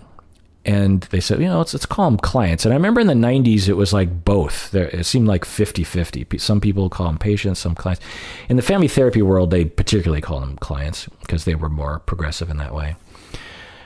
and 0.68 1.00
they 1.04 1.20
said, 1.20 1.40
you 1.40 1.46
know, 1.46 1.56
let's, 1.56 1.86
call 1.86 2.10
them 2.10 2.18
clients. 2.18 2.66
And 2.66 2.74
I 2.74 2.76
remember 2.76 3.00
in 3.00 3.06
the 3.06 3.14
90s, 3.14 3.70
it 3.70 3.72
was 3.72 3.94
like 3.94 4.22
both. 4.22 4.70
There, 4.70 4.88
it 4.88 5.04
seemed 5.04 5.26
like 5.26 5.46
50 5.46 5.82
50. 5.82 6.26
Some 6.36 6.60
people 6.60 6.90
call 6.90 7.06
them 7.06 7.16
patients, 7.16 7.58
some 7.58 7.74
clients. 7.74 8.04
In 8.50 8.56
the 8.56 8.62
family 8.62 8.86
therapy 8.86 9.22
world, 9.22 9.50
they 9.50 9.64
particularly 9.64 10.20
call 10.20 10.40
them 10.40 10.58
clients 10.58 11.08
because 11.20 11.46
they 11.46 11.54
were 11.54 11.70
more 11.70 12.00
progressive 12.00 12.50
in 12.50 12.58
that 12.58 12.74
way. 12.74 12.96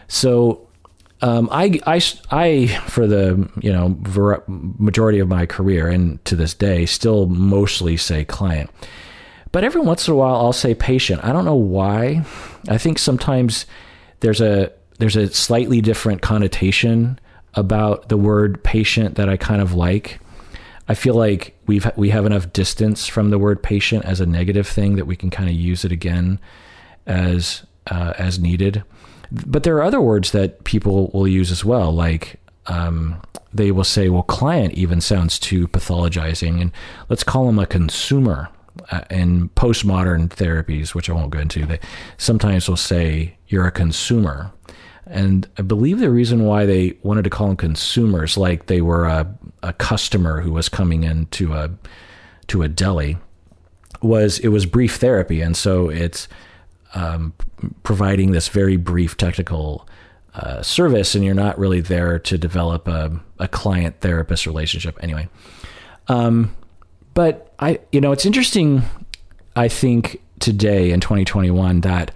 So 0.09 0.67
um, 1.21 1.49
I, 1.53 1.79
I, 1.87 2.01
I, 2.33 2.67
for 2.89 3.07
the 3.07 3.49
you 3.61 3.73
know 3.73 3.97
ver- 4.01 4.43
majority 4.49 5.21
of 5.21 5.29
my 5.29 5.47
career 5.47 5.87
and 5.87 6.23
to 6.25 6.35
this 6.35 6.53
day, 6.53 6.85
still 6.85 7.27
mostly 7.27 7.97
say 7.97 8.25
client. 8.25 8.71
But 9.53 9.63
every 9.63 9.83
once 9.83 10.09
in 10.09 10.15
a 10.15 10.17
while, 10.17 10.35
I'll 10.35 10.53
say 10.53 10.75
patient. 10.75 11.23
I 11.23 11.33
don't 11.33 11.45
know 11.45 11.55
why. 11.55 12.25
I 12.69 12.77
think 12.77 12.99
sometimes 12.99 13.67
there's 14.19 14.41
a 14.41 14.73
there's 15.03 15.17
a 15.17 15.35
slightly 15.35 15.81
different 15.81 16.23
connotation 16.23 17.19
about 17.55 18.09
the 18.09 18.17
word 18.17 18.63
patient 18.63 19.17
that 19.17 19.29
I 19.29 19.37
kind 19.37 19.61
of 19.61 19.75
like. 19.75 20.21
I 20.87 20.95
feel 20.95 21.17
like 21.17 21.59
we've 21.67 21.91
we 21.97 22.11
have 22.11 22.25
enough 22.25 22.53
distance 22.53 23.09
from 23.09 23.31
the 23.31 23.39
word 23.39 23.61
patient 23.65 24.05
as 24.05 24.21
a 24.21 24.27
negative 24.27 24.69
thing 24.69 24.95
that 24.95 25.09
we 25.09 25.17
can 25.17 25.29
kind 25.29 25.49
of 25.49 25.57
use 25.57 25.85
it 25.85 25.91
again 25.91 26.39
as 27.05 27.67
uh, 27.91 28.13
as 28.17 28.39
needed. 28.39 28.85
But 29.33 29.65
there 29.65 29.75
are 29.75 29.83
other 29.83 30.01
words 30.01 30.31
that 30.31 30.63
people 30.63 31.11
will 31.13 31.27
use 31.27 31.51
as 31.51 31.65
well, 31.65 31.91
like 31.91 32.39
um, 32.67 33.21
they 33.53 33.73
will 33.73 33.83
say, 33.83 34.09
"Well, 34.09 34.23
client 34.23 34.75
even 34.75 35.01
sounds 35.01 35.41
too 35.41 35.67
pathologizing," 35.67 36.61
and 36.61 36.71
let's 37.09 37.25
call 37.25 37.47
them 37.47 37.59
a 37.59 37.67
consumer 37.67 38.51
uh, 38.93 39.01
in 39.11 39.49
postmodern 39.51 40.29
therapies, 40.29 40.95
which 40.95 41.11
I 41.11 41.13
won't 41.13 41.31
go 41.31 41.41
into, 41.41 41.67
they 41.67 41.81
sometimes 42.19 42.69
will 42.69 42.77
say 42.77 43.35
you're 43.49 43.67
a 43.67 43.73
consumer. 43.73 44.53
And 45.07 45.49
I 45.59 45.63
believe 45.63 45.99
the 45.99 46.11
reason 46.11 46.45
why 46.45 46.65
they 46.65 46.97
wanted 47.03 47.25
to 47.25 47.31
call 47.31 47.49
them 47.49 47.57
consumers, 47.57 48.37
like 48.37 48.67
they 48.67 48.81
were 48.81 49.07
a, 49.07 49.27
a 49.63 49.73
customer 49.73 50.41
who 50.41 50.53
was 50.53 50.69
coming 50.69 51.05
into 51.05 51.53
a 51.55 51.71
to 52.49 52.63
a 52.63 52.69
deli, 52.69 53.17
was 54.01 54.39
it 54.39 54.49
was 54.49 54.67
brief 54.67 54.97
therapy, 54.97 55.41
and 55.41 55.57
so 55.57 55.89
it's 55.89 56.29
um, 56.95 57.33
providing 57.83 58.33
this 58.33 58.49
very 58.49 58.77
brief 58.77 59.17
technical 59.17 59.89
uh, 60.35 60.63
service, 60.63 61.15
and 61.15 61.25
you're 61.25 61.35
not 61.35 61.59
really 61.59 61.81
there 61.81 62.19
to 62.19 62.39
develop 62.39 62.89
a, 62.89 63.21
a 63.39 63.49
client 63.49 64.01
therapist 64.01 64.47
relationship. 64.47 64.99
Anyway, 65.03 65.29
um, 66.09 66.55
but 67.15 67.53
I, 67.59 67.81
you 67.91 68.01
know, 68.01 68.13
it's 68.13 68.27
interesting. 68.27 68.83
I 69.55 69.69
think 69.69 70.23
today 70.39 70.91
in 70.91 71.01
2021 71.01 71.83
that 71.83 72.13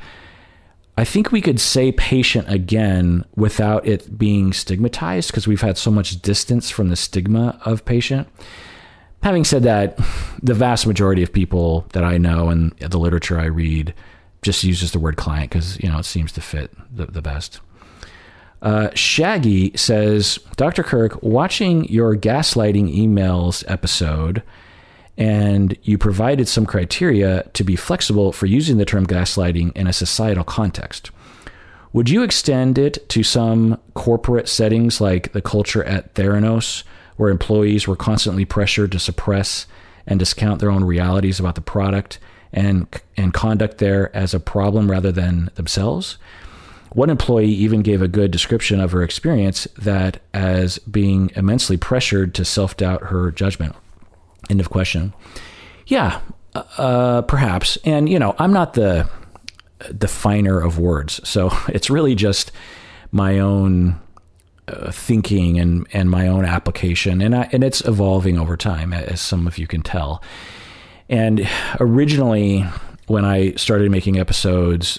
I 0.98 1.04
think 1.04 1.30
we 1.30 1.42
could 1.42 1.60
say 1.60 1.92
patient 1.92 2.48
again 2.48 3.24
without 3.34 3.86
it 3.86 4.16
being 4.16 4.52
stigmatized 4.52 5.30
because 5.30 5.46
we've 5.46 5.60
had 5.60 5.76
so 5.76 5.90
much 5.90 6.22
distance 6.22 6.70
from 6.70 6.88
the 6.88 6.96
stigma 6.96 7.60
of 7.64 7.84
patient. 7.84 8.28
Having 9.22 9.44
said 9.44 9.62
that, 9.64 9.98
the 10.42 10.54
vast 10.54 10.86
majority 10.86 11.22
of 11.22 11.32
people 11.32 11.86
that 11.92 12.04
I 12.04 12.16
know 12.16 12.48
and 12.48 12.72
the 12.78 12.98
literature 12.98 13.38
I 13.38 13.46
read 13.46 13.92
just 14.40 14.64
uses 14.64 14.92
the 14.92 14.98
word 14.98 15.16
client 15.16 15.50
because 15.50 15.78
you 15.80 15.90
know 15.90 15.98
it 15.98 16.04
seems 16.04 16.32
to 16.32 16.40
fit 16.40 16.72
the, 16.94 17.06
the 17.06 17.22
best. 17.22 17.60
Uh, 18.62 18.88
Shaggy 18.94 19.76
says, 19.76 20.38
Dr. 20.56 20.82
Kirk, 20.82 21.22
watching 21.22 21.84
your 21.84 22.16
gaslighting 22.16 22.96
emails 22.96 23.64
episode 23.68 24.42
and 25.18 25.76
you 25.82 25.96
provided 25.96 26.46
some 26.48 26.66
criteria 26.66 27.48
to 27.54 27.64
be 27.64 27.76
flexible 27.76 28.32
for 28.32 28.46
using 28.46 28.76
the 28.76 28.84
term 28.84 29.06
gaslighting 29.06 29.74
in 29.76 29.86
a 29.86 29.92
societal 29.92 30.44
context. 30.44 31.10
Would 31.92 32.10
you 32.10 32.22
extend 32.22 32.76
it 32.76 33.08
to 33.08 33.22
some 33.22 33.80
corporate 33.94 34.48
settings 34.48 35.00
like 35.00 35.32
the 35.32 35.40
culture 35.40 35.82
at 35.84 36.14
Theranos, 36.14 36.82
where 37.16 37.30
employees 37.30 37.88
were 37.88 37.96
constantly 37.96 38.44
pressured 38.44 38.92
to 38.92 38.98
suppress 38.98 39.66
and 40.06 40.18
discount 40.18 40.60
their 40.60 40.70
own 40.70 40.84
realities 40.84 41.40
about 41.40 41.54
the 41.54 41.62
product 41.62 42.18
and, 42.52 42.86
and 43.16 43.32
conduct 43.32 43.78
there 43.78 44.14
as 44.14 44.34
a 44.34 44.40
problem 44.40 44.90
rather 44.90 45.10
than 45.10 45.50
themselves? 45.54 46.18
One 46.92 47.10
employee 47.10 47.48
even 47.48 47.80
gave 47.80 48.02
a 48.02 48.08
good 48.08 48.30
description 48.30 48.80
of 48.80 48.92
her 48.92 49.02
experience 49.02 49.66
that 49.78 50.20
as 50.34 50.78
being 50.80 51.30
immensely 51.34 51.76
pressured 51.78 52.34
to 52.34 52.44
self 52.44 52.76
doubt 52.76 53.04
her 53.04 53.30
judgment. 53.30 53.74
End 54.48 54.60
of 54.60 54.70
question. 54.70 55.12
Yeah, 55.86 56.20
uh, 56.54 56.62
uh, 56.78 57.22
perhaps. 57.22 57.76
And 57.84 58.08
you 58.08 58.18
know, 58.18 58.34
I'm 58.38 58.52
not 58.52 58.74
the 58.74 59.08
definer 59.96 60.60
of 60.60 60.78
words, 60.78 61.20
so 61.28 61.50
it's 61.68 61.90
really 61.90 62.14
just 62.14 62.52
my 63.12 63.38
own 63.38 63.98
uh, 64.68 64.90
thinking 64.90 65.58
and 65.58 65.86
and 65.92 66.10
my 66.10 66.28
own 66.28 66.44
application, 66.44 67.20
and 67.20 67.34
I, 67.34 67.48
and 67.52 67.62
it's 67.62 67.80
evolving 67.86 68.38
over 68.38 68.56
time, 68.56 68.92
as 68.92 69.20
some 69.20 69.46
of 69.46 69.58
you 69.58 69.66
can 69.66 69.82
tell. 69.82 70.22
And 71.08 71.48
originally, 71.78 72.64
when 73.06 73.24
I 73.24 73.52
started 73.52 73.90
making 73.90 74.18
episodes 74.18 74.98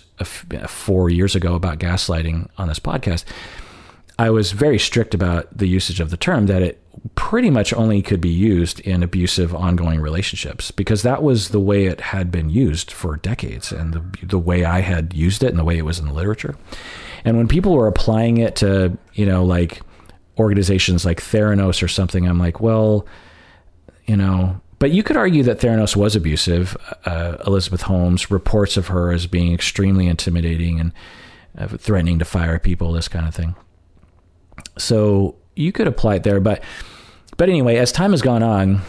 four 0.68 1.10
years 1.10 1.36
ago 1.36 1.56
about 1.56 1.80
gaslighting 1.80 2.48
on 2.58 2.70
this 2.70 2.80
podcast, 2.80 3.26
I 4.20 4.30
was 4.30 4.52
very 4.52 4.80
strict 4.80 5.14
about 5.14 5.56
the 5.56 5.68
usage 5.68 6.00
of 6.00 6.10
the 6.10 6.18
term 6.18 6.48
that 6.48 6.62
it 6.62 6.82
pretty 7.16 7.50
much 7.50 7.74
only 7.74 8.02
could 8.02 8.20
be 8.20 8.30
used 8.30 8.80
in 8.82 9.04
abusive 9.04 9.54
ongoing 9.54 10.00
relationships 10.00 10.72
because 10.72 11.04
that 11.04 11.22
was 11.22 11.50
the 11.50 11.60
way 11.60 11.86
it 11.86 12.02
had 12.02 12.32
been 12.32 12.50
used 12.50 12.92
for 12.92 13.18
decades 13.18 13.72
and 13.72 13.94
the, 13.94 14.04
the 14.24 14.40
way 14.40 14.66
I 14.66 14.82
had 14.82 15.14
used 15.14 15.44
it 15.44 15.50
and 15.50 15.60
the 15.60 15.64
way 15.64 15.78
it 15.78 15.86
was 15.86 16.00
in 16.00 16.08
the 16.08 16.14
literature. 16.14 16.56
And 17.24 17.38
when 17.38 17.48
people 17.48 17.74
were 17.74 17.88
applying 17.88 18.38
it 18.38 18.56
to, 18.58 18.98
you 19.14 19.26
know, 19.26 19.46
like 19.46 19.82
organizations 20.40 21.06
like 21.06 21.22
Theranos 21.22 21.84
or 21.84 21.88
something, 21.88 22.28
I'm 22.28 22.40
like, 22.40 22.60
well, 22.60 23.06
you 24.06 24.18
know, 24.18 24.60
but 24.80 24.92
you 24.92 25.04
could 25.04 25.18
argue 25.18 25.44
that 25.44 25.60
Theranos 25.60 25.96
was 25.96 26.16
abusive. 26.16 26.78
Uh, 27.06 27.38
Elizabeth 27.46 27.84
Holmes 27.84 28.32
reports 28.32 28.78
of 28.78 28.88
her 28.88 29.12
as 29.12 29.28
being 29.28 29.54
extremely 29.54 30.08
intimidating 30.08 30.80
and 30.80 30.92
uh, 31.58 31.68
threatening 31.68 32.20
to 32.20 32.26
fire 32.26 32.60
people, 32.60 32.92
this 32.92 33.08
kind 33.08 33.28
of 33.28 33.36
thing. 33.36 33.56
So 34.78 35.36
you 35.56 35.72
could 35.72 35.88
apply 35.88 36.16
it 36.16 36.24
there, 36.24 36.40
but 36.40 36.64
but 37.38 37.50
anyway, 37.50 37.76
as 37.76 37.92
time 37.92 38.12
has 38.12 38.22
gone 38.22 38.44
on, 38.44 38.82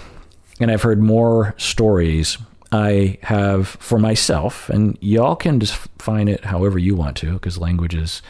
and 0.59 0.71
I've 0.71 0.83
heard 0.83 1.03
more 1.03 1.55
stories, 1.59 2.39
I 2.73 3.19
have 3.23 3.69
for 3.69 3.99
myself, 3.99 4.69
and 4.69 4.97
y'all 5.01 5.37
can 5.37 5.59
define 5.59 6.29
it 6.29 6.45
however 6.45 6.79
you 6.79 6.97
want 6.97 7.17
to, 7.19 7.35
because 7.35 7.59
language 7.59 7.95
is 7.95 8.23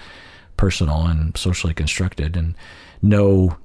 personal 0.56 1.06
and 1.06 1.36
socially 1.36 1.74
constructed, 1.74 2.36
and 2.36 2.54
no 3.00 3.56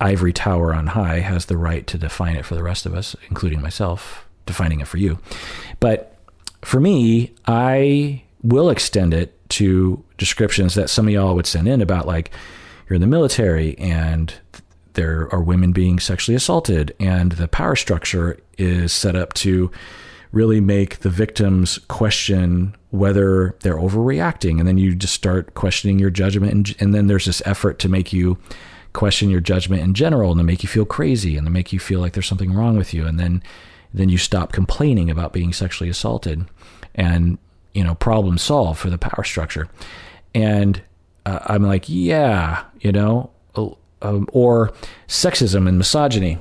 ivory 0.00 0.32
tower 0.32 0.74
on 0.74 0.88
high 0.88 1.20
has 1.20 1.46
the 1.46 1.56
right 1.56 1.86
to 1.86 1.96
define 1.96 2.36
it 2.36 2.44
for 2.44 2.54
the 2.56 2.62
rest 2.62 2.86
of 2.86 2.94
us, 2.94 3.14
including 3.28 3.62
myself, 3.62 4.26
defining 4.46 4.80
it 4.80 4.88
for 4.88 4.98
you. 4.98 5.18
But 5.80 6.16
for 6.62 6.80
me, 6.80 7.34
I 7.46 8.24
will 8.42 8.68
extend 8.68 9.14
it 9.14 9.38
to 9.50 10.02
descriptions 10.18 10.74
that 10.74 10.90
some 10.90 11.06
of 11.06 11.14
y'all 11.14 11.34
would 11.34 11.46
send 11.46 11.68
in 11.68 11.80
about 11.80 12.06
like 12.06 12.30
you're 12.88 12.94
in 12.94 13.00
the 13.00 13.06
military 13.06 13.76
and 13.78 14.34
there 14.94 15.32
are 15.32 15.42
women 15.42 15.72
being 15.72 15.98
sexually 15.98 16.36
assaulted 16.36 16.94
and 17.00 17.32
the 17.32 17.48
power 17.48 17.76
structure 17.76 18.38
is 18.58 18.92
set 18.92 19.16
up 19.16 19.32
to 19.34 19.70
really 20.32 20.60
make 20.60 21.00
the 21.00 21.10
victims 21.10 21.78
question 21.88 22.74
whether 22.90 23.56
they're 23.60 23.76
overreacting. 23.76 24.58
And 24.58 24.66
then 24.66 24.78
you 24.78 24.94
just 24.94 25.14
start 25.14 25.54
questioning 25.54 25.98
your 25.98 26.10
judgment 26.10 26.52
and, 26.52 26.76
and 26.80 26.94
then 26.94 27.06
there's 27.06 27.26
this 27.26 27.42
effort 27.44 27.78
to 27.80 27.88
make 27.88 28.12
you 28.12 28.38
question 28.92 29.30
your 29.30 29.40
judgment 29.40 29.82
in 29.82 29.94
general 29.94 30.30
and 30.32 30.38
to 30.38 30.44
make 30.44 30.62
you 30.62 30.68
feel 30.68 30.84
crazy 30.84 31.36
and 31.36 31.46
to 31.46 31.50
make 31.50 31.72
you 31.72 31.78
feel 31.78 32.00
like 32.00 32.12
there's 32.12 32.26
something 32.26 32.52
wrong 32.52 32.76
with 32.76 32.92
you. 32.92 33.06
And 33.06 33.18
then 33.18 33.42
then 33.92 34.08
you 34.08 34.18
stop 34.18 34.50
complaining 34.50 35.08
about 35.08 35.32
being 35.32 35.52
sexually 35.52 35.88
assaulted 35.88 36.44
and 36.96 37.38
you 37.74 37.84
know 37.84 37.94
problem 37.94 38.38
solved 38.38 38.80
for 38.80 38.90
the 38.90 38.98
power 38.98 39.24
structure. 39.24 39.68
And 40.34 40.82
uh, 41.26 41.38
I'm 41.46 41.62
like, 41.62 41.84
yeah, 41.88 42.64
you 42.80 42.92
know, 42.92 43.30
um, 44.02 44.28
or 44.32 44.72
sexism 45.08 45.66
and 45.68 45.78
misogyny, 45.78 46.38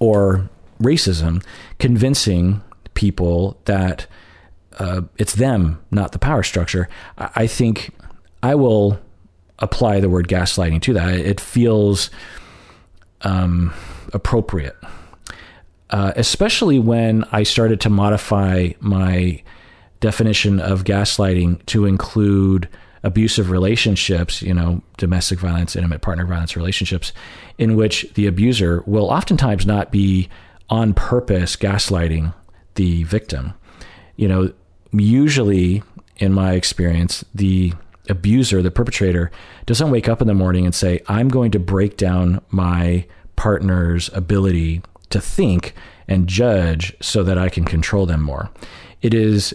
or 0.00 0.48
racism, 0.82 1.42
convincing 1.78 2.62
people 2.94 3.60
that 3.64 4.06
uh, 4.78 5.02
it's 5.16 5.34
them, 5.34 5.80
not 5.90 6.12
the 6.12 6.18
power 6.18 6.42
structure. 6.42 6.88
I, 7.16 7.30
I 7.36 7.46
think 7.46 7.94
I 8.42 8.54
will 8.54 8.98
apply 9.60 10.00
the 10.00 10.08
word 10.08 10.28
gaslighting 10.28 10.82
to 10.82 10.92
that. 10.94 11.14
It 11.14 11.40
feels 11.40 12.10
um, 13.22 13.72
appropriate, 14.12 14.76
uh, 15.90 16.12
especially 16.16 16.78
when 16.78 17.24
I 17.32 17.42
started 17.42 17.80
to 17.82 17.90
modify 17.90 18.70
my 18.80 19.42
definition 20.00 20.60
of 20.60 20.84
gaslighting 20.84 21.64
to 21.66 21.84
include 21.84 22.68
abusive 23.02 23.50
relationships, 23.50 24.42
you 24.42 24.54
know, 24.54 24.82
domestic 24.96 25.38
violence, 25.38 25.76
intimate 25.76 26.00
partner 26.00 26.26
violence 26.26 26.56
relationships, 26.56 27.12
in 27.58 27.76
which 27.76 28.06
the 28.14 28.26
abuser 28.26 28.82
will 28.86 29.10
oftentimes 29.10 29.66
not 29.66 29.90
be 29.90 30.28
on 30.70 30.94
purpose 30.94 31.56
gaslighting 31.56 32.34
the 32.74 33.04
victim. 33.04 33.54
You 34.16 34.28
know, 34.28 34.52
usually 34.92 35.82
in 36.16 36.32
my 36.32 36.52
experience, 36.52 37.24
the 37.34 37.72
abuser, 38.08 38.62
the 38.62 38.70
perpetrator, 38.70 39.30
doesn't 39.66 39.90
wake 39.90 40.08
up 40.08 40.20
in 40.20 40.26
the 40.26 40.34
morning 40.34 40.64
and 40.64 40.74
say, 40.74 41.00
I'm 41.08 41.28
going 41.28 41.50
to 41.52 41.58
break 41.58 41.96
down 41.96 42.40
my 42.50 43.06
partner's 43.36 44.10
ability 44.14 44.82
to 45.10 45.20
think 45.20 45.74
and 46.08 46.26
judge 46.26 46.96
so 47.00 47.22
that 47.22 47.38
I 47.38 47.48
can 47.48 47.64
control 47.64 48.06
them 48.06 48.22
more. 48.22 48.50
It 49.02 49.14
is 49.14 49.54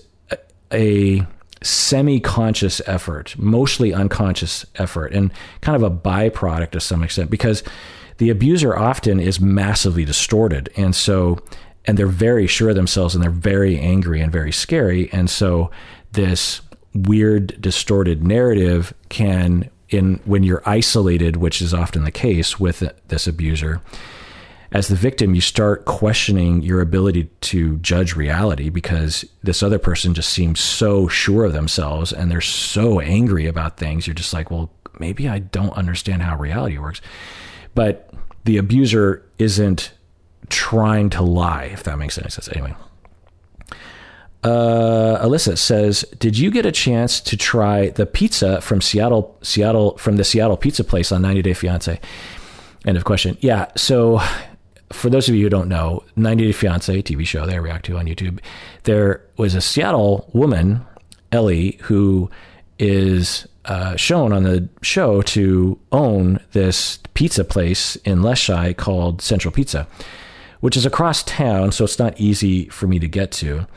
a 0.72 1.26
semi 1.64 2.20
conscious 2.20 2.82
effort, 2.86 3.36
mostly 3.38 3.94
unconscious 3.94 4.66
effort, 4.76 5.14
and 5.14 5.32
kind 5.62 5.76
of 5.76 5.84
a 5.84 5.96
byproduct 5.96 6.72
to 6.72 6.80
some 6.80 7.04
extent 7.04 7.30
because 7.30 7.64
the 8.18 8.30
abuser 8.30 8.78
often 8.78 9.20
is 9.20 9.40
massively 9.40 10.06
distorted. 10.06 10.70
And 10.78 10.96
so, 10.96 11.40
and 11.86 11.98
they're 11.98 12.08
very 12.08 12.48
sure 12.48 12.70
of 12.70 12.76
themselves 12.76 13.16
and 13.16 13.24
they're 13.24 13.32
very 13.32 13.80
angry 13.80 14.22
and 14.22 14.32
very 14.32 14.52
scary. 14.52 15.12
And 15.12 15.30
so, 15.30 15.72
this 16.12 16.62
weird, 16.94 17.60
distorted 17.60 18.24
narrative 18.24 18.94
can, 19.10 19.70
in 19.90 20.20
when 20.26 20.44
you're 20.44 20.62
isolated, 20.66 21.38
which 21.38 21.62
is 21.62 21.74
often 21.74 22.04
the 22.04 22.12
case 22.12 22.60
with 22.60 22.84
this 23.08 23.26
abuser, 23.26 23.82
as 24.74 24.88
the 24.88 24.96
victim, 24.96 25.36
you 25.36 25.42
start 25.42 25.86
questioning 25.86 26.64
your 26.64 26.82
ability 26.82 27.30
to 27.42 27.78
judge 27.78 28.16
reality 28.16 28.70
because 28.70 29.24
this 29.44 29.62
other 29.62 29.78
person 29.78 30.16
just 30.16 30.30
seems 30.30 30.60
so 30.60 31.08
sure 31.08 31.46
of 31.46 31.54
themselves 31.54 32.12
and 32.12 32.32
they're 32.32 32.42
so 32.42 33.00
angry 33.00 33.46
about 33.46 33.78
things. 33.78 34.08
You're 34.08 34.16
just 34.16 34.34
like, 34.34 34.50
well, 34.50 34.72
maybe 35.00 35.30
I 35.30 35.40
don't 35.40 35.74
understand 35.74 36.24
how 36.24 36.38
reality 36.38 36.80
works. 36.80 37.02
But 37.76 38.10
the 38.46 38.58
abuser 38.58 39.24
isn't 39.38 39.94
trying 40.50 41.12
to 41.12 41.22
lie, 41.22 41.66
if 41.66 41.84
that 41.84 42.00
makes 42.00 42.18
any 42.18 42.32
sense. 42.32 42.50
Anyway. 42.50 42.74
Uh, 44.44 45.24
Alyssa 45.24 45.58
says, 45.58 46.04
"Did 46.20 46.38
you 46.38 46.52
get 46.52 46.66
a 46.66 46.72
chance 46.72 47.22
to 47.22 47.38
try 47.38 47.92
the 47.92 48.06
pizza 48.06 48.60
from 48.60 48.82
Seattle, 48.82 49.38
Seattle 49.42 49.98
from 49.98 50.18
the 50.18 50.26
Seattle 50.26 50.58
pizza 50.58 50.84
place 50.84 51.14
on 51.14 51.22
90 51.22 51.42
Day 51.44 51.54
Fiance?" 51.54 51.98
End 52.86 52.98
of 52.98 53.06
question. 53.06 53.38
Yeah. 53.40 53.68
So 53.78 54.22
for 54.92 55.10
those 55.10 55.28
of 55.30 55.36
you 55.36 55.44
who 55.44 55.50
don't 55.50 55.70
know, 55.70 56.04
90 56.16 56.46
Day 56.46 56.52
Fiance 56.52 57.02
TV 57.02 57.26
show 57.26 57.44
I 57.44 57.56
react 57.56 57.86
to 57.86 57.98
on 57.98 58.06
YouTube, 58.06 58.40
there 58.84 59.22
was 59.38 59.56
a 59.56 59.62
Seattle 59.62 60.30
woman, 60.34 60.86
Ellie, 61.32 61.80
who 61.84 62.30
is 62.80 63.48
uh, 63.66 63.96
shown 63.96 64.34
on 64.34 64.44
the 64.44 64.68
show 64.82 65.22
to 65.22 65.80
own 65.92 66.40
this 66.52 67.00
pizza 67.14 67.44
place 67.44 67.96
in 67.98 68.20
Leschi 68.20 68.76
called 68.76 69.22
Central 69.22 69.52
Pizza, 69.52 69.88
which 70.60 70.78
is 70.78 70.86
across 70.86 71.24
town, 71.24 71.72
so 71.72 71.84
it's 71.84 72.00
not 72.00 72.20
easy 72.20 72.68
for 72.70 72.88
me 72.88 73.00
to 73.00 73.08
get 73.08 73.32
to. 73.32 73.68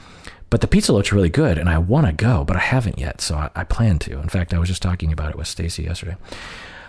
But 0.48 0.60
the 0.60 0.68
pizza 0.68 0.92
looks 0.92 1.12
really 1.12 1.28
good, 1.28 1.58
and 1.58 1.68
I 1.68 1.78
want 1.78 2.06
to 2.06 2.12
go, 2.12 2.44
but 2.44 2.56
I 2.56 2.60
haven't 2.60 2.98
yet, 2.98 3.20
so 3.20 3.34
I, 3.34 3.50
I, 3.56 3.64
plan 3.64 3.98
to. 4.00 4.20
In 4.20 4.28
fact, 4.28 4.54
I 4.54 4.58
was 4.58 4.68
just 4.68 4.82
talking 4.82 5.12
about 5.12 5.30
it 5.30 5.36
with 5.36 5.48
Stacy 5.48 5.82
yesterday. 5.82 6.16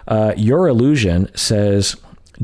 Uh, 0.08 0.34
Your 0.38 0.68
Illusion 0.68 1.30
says 1.36 1.96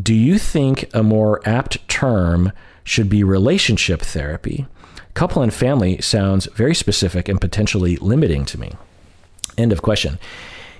do 0.01 0.13
you 0.13 0.37
think 0.37 0.89
a 0.93 1.03
more 1.03 1.41
apt 1.47 1.87
term 1.87 2.51
should 2.83 3.09
be 3.09 3.23
relationship 3.23 4.01
therapy? 4.01 4.65
Couple 5.13 5.41
and 5.41 5.53
family 5.53 6.01
sounds 6.01 6.47
very 6.55 6.73
specific 6.73 7.29
and 7.29 7.39
potentially 7.39 7.97
limiting 7.97 8.45
to 8.45 8.59
me. 8.59 8.71
End 9.57 9.71
of 9.71 9.81
question. 9.81 10.17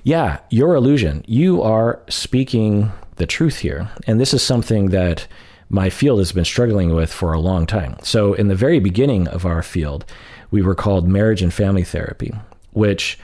Yeah, 0.04 0.40
your 0.50 0.76
illusion. 0.76 1.24
You 1.28 1.62
are 1.62 2.02
speaking 2.10 2.92
the 3.18 3.26
truth 3.26 3.60
here. 3.60 3.90
And 4.08 4.20
this 4.20 4.34
is 4.34 4.42
something 4.42 4.90
that 4.90 5.28
my 5.70 5.90
field 5.90 6.20
has 6.20 6.32
been 6.32 6.46
struggling 6.46 6.94
with 6.94 7.12
for 7.12 7.34
a 7.34 7.40
long 7.40 7.66
time. 7.66 7.96
So, 8.04 8.34
in 8.34 8.48
the 8.48 8.56
very 8.56 8.80
beginning 8.80 9.28
of 9.28 9.46
our 9.46 9.64
field, 9.64 10.06
we 10.52 10.62
were 10.62 10.76
called 10.76 11.08
marriage 11.08 11.42
and 11.42 11.54
family 11.54 11.84
therapy, 11.84 12.34
which 12.72 13.18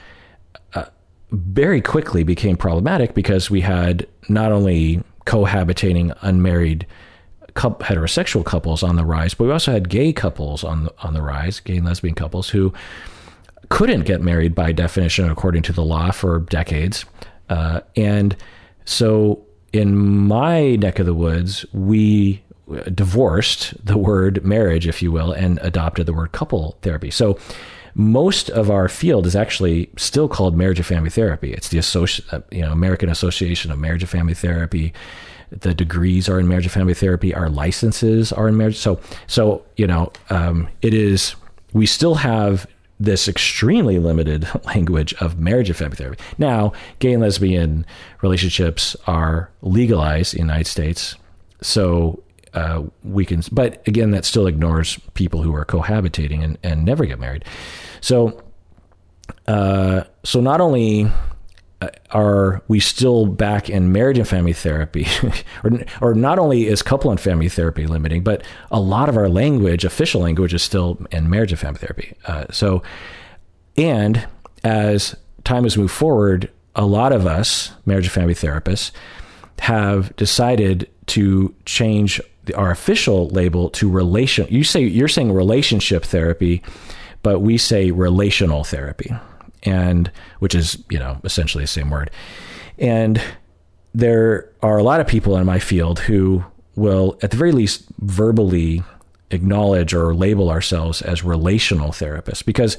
uh, 0.74 0.86
very 1.30 1.80
quickly 1.80 2.24
became 2.24 2.56
problematic 2.56 3.14
because 3.14 3.50
we 3.50 3.60
had 3.60 4.06
not 4.28 4.52
only 4.52 5.02
cohabitating 5.26 6.16
unmarried 6.22 6.86
heterosexual 7.54 8.44
couples 8.44 8.82
on 8.82 8.96
the 8.96 9.04
rise, 9.04 9.34
but 9.34 9.44
we 9.44 9.50
also 9.50 9.72
had 9.72 9.88
gay 9.88 10.12
couples 10.12 10.64
on 10.64 10.84
the, 10.84 10.94
on 11.02 11.14
the 11.14 11.22
rise, 11.22 11.60
gay 11.60 11.76
and 11.76 11.86
lesbian 11.86 12.14
couples 12.14 12.48
who 12.48 12.72
couldn't 13.68 14.02
get 14.02 14.20
married 14.20 14.54
by 14.54 14.72
definition 14.72 15.30
according 15.30 15.62
to 15.62 15.72
the 15.72 15.84
law 15.84 16.10
for 16.10 16.40
decades. 16.40 17.04
Uh, 17.48 17.80
and 17.96 18.36
so 18.84 19.44
in 19.72 19.96
my 19.96 20.76
neck 20.76 20.98
of 20.98 21.06
the 21.06 21.14
woods, 21.14 21.64
we 21.72 22.42
divorced 22.94 23.74
the 23.84 23.98
word 23.98 24.44
marriage, 24.44 24.86
if 24.86 25.02
you 25.02 25.10
will, 25.10 25.32
and 25.32 25.58
adopted 25.62 26.06
the 26.06 26.12
word 26.12 26.32
couple 26.32 26.78
therapy. 26.82 27.10
So 27.10 27.38
most 27.94 28.50
of 28.50 28.70
our 28.70 28.88
field 28.88 29.26
is 29.26 29.36
actually 29.36 29.90
still 29.96 30.28
called 30.28 30.56
marriage 30.56 30.78
and 30.78 30.86
family 30.86 31.10
therapy. 31.10 31.52
It's 31.52 31.68
the 31.68 31.78
associ- 31.78 32.24
uh, 32.32 32.40
you 32.50 32.62
know 32.62 32.72
American 32.72 33.08
Association 33.08 33.70
of 33.70 33.78
Marriage 33.78 34.02
and 34.02 34.10
Family 34.10 34.34
Therapy. 34.34 34.92
the 35.50 35.74
degrees 35.74 36.28
are 36.28 36.38
in 36.38 36.46
marriage 36.46 36.66
and 36.66 36.72
family 36.72 36.94
therapy. 36.94 37.34
Our 37.34 37.48
licenses 37.48 38.32
are 38.32 38.46
in 38.46 38.56
marriage. 38.56 38.78
So, 38.78 39.00
so 39.26 39.64
you 39.76 39.86
know, 39.86 40.12
um, 40.30 40.68
it 40.82 40.94
is. 40.94 41.34
We 41.72 41.86
still 41.86 42.16
have 42.16 42.66
this 43.00 43.26
extremely 43.28 43.98
limited 43.98 44.46
language 44.66 45.14
of 45.14 45.38
marriage 45.38 45.68
and 45.68 45.76
family 45.76 45.96
therapy. 45.96 46.22
Now, 46.38 46.72
gay 46.98 47.12
and 47.12 47.22
lesbian 47.22 47.86
relationships 48.22 48.94
are 49.06 49.50
legalized 49.62 50.34
in 50.34 50.38
the 50.38 50.52
United 50.52 50.66
States, 50.66 51.16
so 51.62 52.22
uh, 52.54 52.84
can. 53.24 53.42
But 53.52 53.86
again, 53.86 54.10
that 54.10 54.24
still 54.24 54.46
ignores 54.46 54.98
people 55.14 55.42
who 55.42 55.54
are 55.54 55.64
cohabitating 55.64 56.42
and, 56.42 56.58
and 56.62 56.84
never 56.84 57.04
get 57.06 57.18
married. 57.18 57.44
So, 58.00 58.42
uh, 59.46 60.04
so 60.24 60.40
not 60.40 60.60
only 60.60 61.10
uh, 61.80 61.88
are 62.10 62.62
we 62.68 62.80
still 62.80 63.26
back 63.26 63.70
in 63.70 63.92
marriage 63.92 64.18
and 64.18 64.28
family 64.28 64.52
therapy, 64.52 65.06
or, 65.64 65.70
or 66.00 66.14
not 66.14 66.38
only 66.38 66.66
is 66.66 66.82
couple 66.82 67.10
and 67.10 67.20
family 67.20 67.48
therapy 67.48 67.86
limiting, 67.86 68.22
but 68.22 68.44
a 68.70 68.80
lot 68.80 69.08
of 69.08 69.16
our 69.16 69.28
language, 69.28 69.84
official 69.84 70.20
language, 70.20 70.52
is 70.52 70.62
still 70.62 70.98
in 71.10 71.30
marriage 71.30 71.52
and 71.52 71.60
family 71.60 71.78
therapy. 71.78 72.14
Uh, 72.26 72.44
so, 72.50 72.82
and 73.76 74.26
as 74.64 75.16
time 75.44 75.62
has 75.62 75.76
moved 75.76 75.92
forward, 75.92 76.50
a 76.74 76.84
lot 76.84 77.12
of 77.12 77.26
us, 77.26 77.72
marriage 77.86 78.06
and 78.06 78.12
family 78.12 78.34
therapists, 78.34 78.92
have 79.60 80.14
decided 80.16 80.88
to 81.06 81.54
change 81.64 82.20
our 82.54 82.70
official 82.70 83.28
label 83.28 83.70
to 83.70 83.88
relation. 83.88 84.46
You 84.50 84.64
say 84.64 84.82
you're 84.82 85.08
saying 85.08 85.32
relationship 85.32 86.04
therapy, 86.04 86.62
but 87.22 87.40
we 87.40 87.58
say 87.58 87.90
relational 87.90 88.64
therapy 88.64 89.12
and 89.62 90.10
which 90.38 90.54
is 90.54 90.82
you 90.90 90.98
know 90.98 91.20
essentially 91.24 91.64
the 91.64 91.68
same 91.68 91.90
word. 91.90 92.10
And 92.78 93.20
there 93.94 94.50
are 94.62 94.78
a 94.78 94.82
lot 94.82 95.00
of 95.00 95.06
people 95.06 95.36
in 95.36 95.46
my 95.46 95.58
field 95.58 95.98
who 96.00 96.44
will, 96.76 97.18
at 97.22 97.30
the 97.30 97.36
very 97.36 97.52
least, 97.52 97.84
verbally 97.98 98.82
acknowledge 99.30 99.94
or 99.94 100.14
label 100.14 100.50
ourselves 100.50 101.02
as 101.02 101.22
relational 101.22 101.90
therapists 101.90 102.44
because 102.44 102.76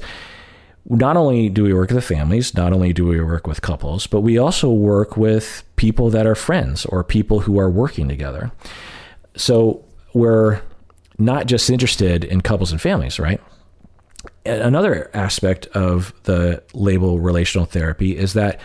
not 0.86 1.16
only 1.16 1.48
do 1.48 1.62
we 1.62 1.72
work 1.72 1.90
with 1.90 2.04
families, 2.04 2.54
not 2.54 2.72
only 2.72 2.92
do 2.92 3.06
we 3.06 3.20
work 3.20 3.46
with 3.46 3.62
couples, 3.62 4.06
but 4.06 4.20
we 4.22 4.36
also 4.36 4.70
work 4.70 5.16
with 5.16 5.62
people 5.76 6.10
that 6.10 6.26
are 6.26 6.34
friends 6.34 6.84
or 6.86 7.04
people 7.04 7.40
who 7.40 7.58
are 7.58 7.70
working 7.70 8.08
together. 8.08 8.50
So 9.36 9.84
we're 10.14 10.60
not 11.18 11.46
just 11.46 11.70
interested 11.70 12.24
in 12.24 12.40
couples 12.40 12.72
and 12.72 12.80
families, 12.80 13.18
right? 13.18 13.40
another 14.44 15.10
aspect 15.14 15.66
of 15.68 16.12
the 16.24 16.62
label 16.74 17.20
relational 17.20 17.66
therapy 17.66 18.16
is 18.16 18.32
that 18.34 18.60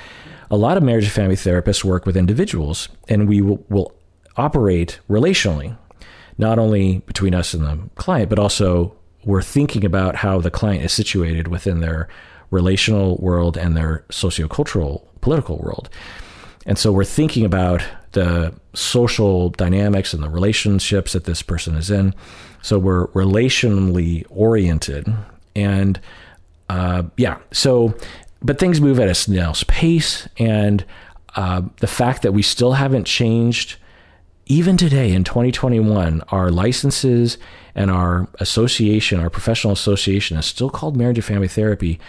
a 0.49 0.57
lot 0.57 0.77
of 0.77 0.83
marriage 0.83 1.05
and 1.05 1.13
family 1.13 1.35
therapists 1.35 1.83
work 1.83 2.05
with 2.05 2.17
individuals 2.17 2.89
and 3.09 3.27
we 3.27 3.41
will, 3.41 3.63
will 3.69 3.93
operate 4.37 4.99
relationally, 5.09 5.77
not 6.37 6.57
only 6.57 6.99
between 6.99 7.33
us 7.33 7.53
and 7.53 7.63
the 7.63 7.89
client, 7.95 8.29
but 8.29 8.39
also 8.39 8.95
we're 9.25 9.41
thinking 9.41 9.83
about 9.83 10.15
how 10.15 10.39
the 10.39 10.51
client 10.51 10.83
is 10.83 10.93
situated 10.93 11.47
within 11.47 11.79
their 11.79 12.07
relational 12.49 13.17
world 13.17 13.57
and 13.57 13.75
their 13.75 14.05
sociocultural 14.09 15.03
political 15.21 15.57
world. 15.57 15.89
And 16.65 16.77
so 16.77 16.91
we're 16.91 17.03
thinking 17.03 17.45
about 17.45 17.83
the 18.17 18.51
social 18.73 19.49
dynamics 19.51 20.11
and 20.11 20.23
the 20.23 20.29
relationships 20.29 21.13
that 21.13 21.25
this 21.25 21.43
person 21.43 21.75
is 21.75 21.91
in. 21.91 22.15
So 22.63 22.79
we're 22.79 23.07
relationally 23.09 24.25
oriented 24.29 25.13
and 25.55 25.99
uh, 26.69 27.03
yeah, 27.15 27.37
so, 27.51 27.95
but 28.41 28.59
things 28.59 28.81
move 28.81 28.99
at 28.99 29.07
a 29.07 29.15
snail's 29.15 29.63
pace. 29.65 30.27
And 30.37 30.83
uh, 31.35 31.61
the 31.79 31.87
fact 31.87 32.23
that 32.23 32.33
we 32.33 32.41
still 32.41 32.73
haven't 32.73 33.05
changed, 33.05 33.77
even 34.47 34.77
today 34.77 35.13
in 35.13 35.23
2021, 35.23 36.21
our 36.29 36.49
licenses 36.49 37.37
and 37.75 37.91
our 37.91 38.27
association, 38.39 39.19
our 39.19 39.29
professional 39.29 39.73
association, 39.73 40.37
is 40.37 40.45
still 40.45 40.69
called 40.69 40.97
Marriage 40.97 41.17
and 41.17 41.25
Family 41.25 41.47
Therapy, 41.47 41.99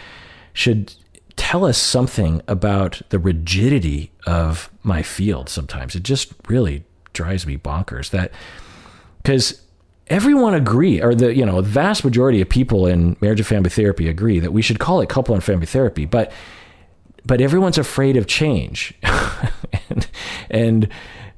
should 0.55 0.95
tell 1.39 1.65
us 1.65 1.79
something 1.79 2.43
about 2.47 3.01
the 3.09 3.19
rigidity 3.19 4.11
of 4.27 4.71
my 4.83 5.03
field 5.03 5.49
sometimes. 5.49 5.95
It 5.95 6.03
just 6.03 6.33
really 6.49 6.85
drives 7.15 7.47
me 7.47 7.57
bonkers 7.57 8.11
that 8.11 8.33
because 9.23 9.63
everyone 10.09 10.55
agree, 10.55 11.01
or 11.01 11.15
the 11.15 11.35
you 11.35 11.47
know 11.47 11.61
vast 11.63 12.05
majority 12.05 12.41
of 12.41 12.49
people 12.49 12.87
in 12.87 13.17
marriage 13.21 13.41
and 13.41 13.47
family 13.47 13.71
therapy 13.71 14.09
agree 14.09 14.41
that 14.41 14.53
we 14.53 14.63
should 14.63 14.79
call 14.79 15.01
it 15.01 15.09
couple 15.09 15.35
and 15.35 15.43
family 15.43 15.67
therapy, 15.67 16.05
but 16.05 16.33
but 17.25 17.41
everyone's 17.41 17.79
afraid 17.79 18.17
of 18.17 18.27
change, 18.27 18.95
and, 19.91 20.09
and 20.51 20.89